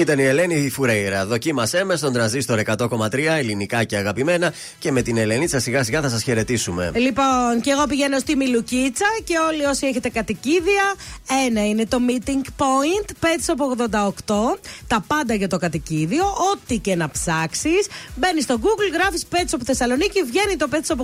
[0.02, 1.26] Ήταν η Ελένη Φουρέιρα.
[1.26, 4.54] Δοκίμασέ με στον τραζίστορ 100,3 ελληνικά και αγαπημένα.
[4.80, 6.92] Και με την Ελενίτσα σιγά σιγά θα σας χαιρετήσουμε.
[6.96, 10.94] Λοιπόν, και εγώ πηγαίνω στη Μιλουκίτσα και όλοι όσοι έχετε κατοικίδια,
[11.48, 13.60] ένα είναι το meeting point, Pet Shop
[14.26, 14.60] 88.
[14.88, 17.88] Τα πάντα για το κατοικίδιο, ό,τι και να ψάξεις.
[18.16, 21.04] Μπαίνεις στο Google, γράφεις Pet Shop Θεσσαλονίκη, βγαίνει το Pet Shop 88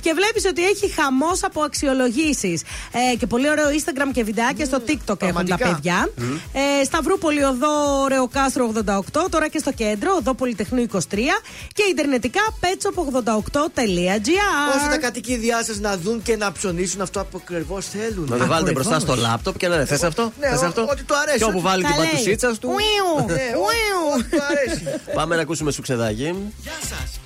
[0.00, 2.62] και βλέπεις ότι έχει χαμός από αξιολογήσεις.
[3.12, 5.68] Ε, και πολύ ωραίο Instagram και βιντεάκια στο TikTok έχουν τα πραγματικά.
[5.68, 6.08] παιδιά.
[6.52, 9.00] Ε, Σταυρούπολη Οδό Ρεοκάστρο 88,
[9.30, 10.98] τώρα και στο κέντρο, Οδό Πολυτεχνού 23
[11.72, 14.76] και ιντερνετικά petshop88.gr.
[14.76, 18.26] Ώστε τα κατοικίδια σας να δουν και να ψωνίσουν αυτό που ακριβώς θέλουν.
[18.30, 19.84] Να το βάλετε μπροστά στο λάπτοπ και να είναι.
[19.84, 21.38] Θε αυτό; Ναι, Θες ό- αυτό; ό,τι του αρέσει.
[21.38, 22.08] Και όπου βάλει την Τα λέει.
[22.10, 22.68] πατουσίτσα του.
[22.76, 24.82] Ουίου, Ναι, ό- ό,τι του αρέσει.
[25.14, 26.24] Πάμε να ακούσουμε σουξεδάκι.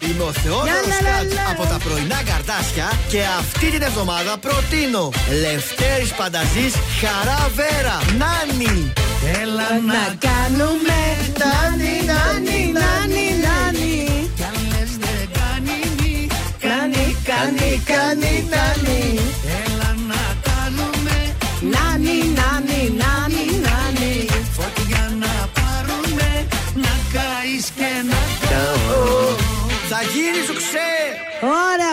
[0.08, 1.44] Είμαι ο Θεόδωρος Λα, λα, Κάτς λα.
[1.50, 5.04] από τα πρωινά καρτάσια και αυτή την εβδομάδα προτείνω
[5.42, 8.92] Λευτέρης Πανταζής Χαρά Βέρα Νάνι
[9.42, 10.98] Έλα Να κάνουμε
[11.40, 13.96] νάνι, νάνι, νάνι, νάνι.
[14.36, 16.26] Κι αν λες δεν κάνει μη
[16.66, 18.29] Κάνει, κάνει, κάνει,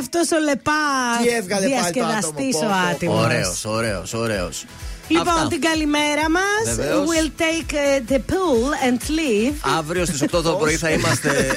[0.07, 1.21] αυτός ο λεπάς.
[1.21, 2.89] Τι έβγαλε πάλι το Διασκεδαστής άτομο, ο πω, πω.
[2.89, 3.23] άτιμος.
[3.23, 4.65] Ωραίος, ωραίος, ωραίος.
[5.07, 6.75] Λοιπόν, την καλημέρα μας.
[6.75, 7.07] Βεβαίως.
[7.09, 9.77] We'll take uh, the pool and leave.
[9.77, 11.29] Αύριο στις 8 το πρωί θα είμαστε.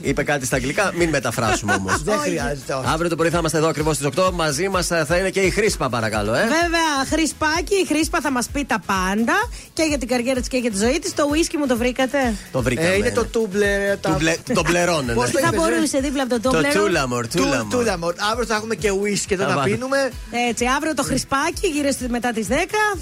[0.00, 2.02] Είπε κάτι στα αγγλικά, μην μεταφράσουμε όμως.
[2.08, 2.84] Δεν χρειάζεται όχι.
[2.92, 4.30] Αύριο το πρωί θα είμαστε εδώ ακριβώς στις 8.
[4.32, 6.34] Μαζί μας θα είναι και η Χρήσπα, παρακαλώ.
[6.34, 6.40] Ε.
[6.40, 9.32] Βέβαια, Χρυσπάκι, η Χρήσπα θα μας πει τα πάντα
[9.72, 11.14] και για την καριέρα της και για τη ζωή της.
[11.14, 12.88] Το whisky μου το βρήκατε; Το βρήκαμε.
[12.88, 15.12] Ε, είναι το τούμπλερ τα- Του μπλε- Το μπλερώνε.
[15.12, 15.32] Πώς ναι.
[15.32, 16.82] το Θα είπες, ε; μπορούσε δίπλα από το Το τόμπλερο.
[16.84, 17.70] τούλαμορ, Του- τούλαμορ.
[17.78, 18.14] Τούλαμορ.
[18.30, 19.72] Αύριο θα έχουμε και whisky εδώ Θα να βάλω.
[19.74, 20.10] πίνουμε
[20.48, 22.52] Έτσι, αύριο το Χρυσπάκι, γύρω στη- μετά τις 10,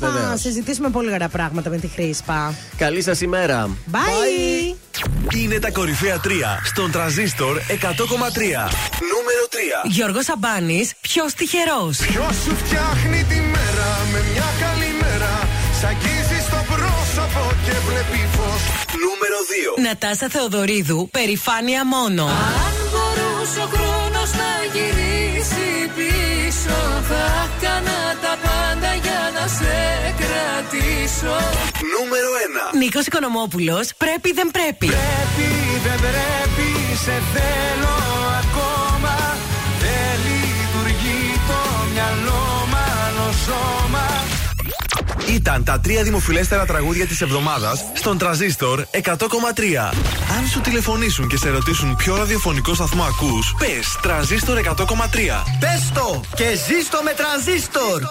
[0.01, 0.41] θα Βεβαίως.
[0.41, 2.55] συζητήσουμε πολύ ωραία πράγματα με τη Χρήσπα.
[2.76, 3.68] Καλή σας ημέρα.
[3.92, 4.75] Bye!
[5.36, 6.28] Είναι τα κορυφαία 3
[6.65, 8.70] στον τραζίστορ 100,3.
[9.12, 9.44] Νούμερο
[9.84, 9.89] 3.
[9.91, 15.49] Γιώργος Αμπάνης, ποιος τυχερός; Ποιος σου φτιάχνει τη μέρα με μια καλή μέρα.
[15.81, 18.62] Σ' αγγίζει στο πρόσωπο και βλέπει φως.
[19.05, 19.39] Νούμερο
[19.78, 19.83] 2.
[19.83, 22.25] Νατάσα Θεοδωρίδου, περηφάνεια μόνο.
[22.25, 25.11] Αν μπορούσε ο χρόνος να γυρίσει
[31.12, 31.34] κρατήσω
[31.94, 32.28] Νούμερο
[32.73, 32.76] 1.
[32.78, 34.86] Νίκος Οικονομόπουλος, πρέπει δεν πρέπει.
[34.86, 35.49] Πρέπει
[35.84, 36.68] δεν πρέπει
[37.05, 37.94] Σε θέλω
[38.42, 39.36] ακόμα
[39.81, 41.60] Δεν λειτουργεί το
[41.92, 42.42] μυαλό
[42.74, 44.07] μάλλον σώμα
[45.28, 49.18] Ήταν τα τρία δημοφιλέστερα τραγούδια της εβδομάδας στον τραζίστορ 100,3.
[50.36, 55.44] Αν σου τηλεφωνήσουν και σε ρωτήσουν ποιο ραδιοφωνικό σταθμό ακούς, πες τραζίστορ 100,3.
[55.60, 58.02] Πες το και ζήστο με τρανζίστορ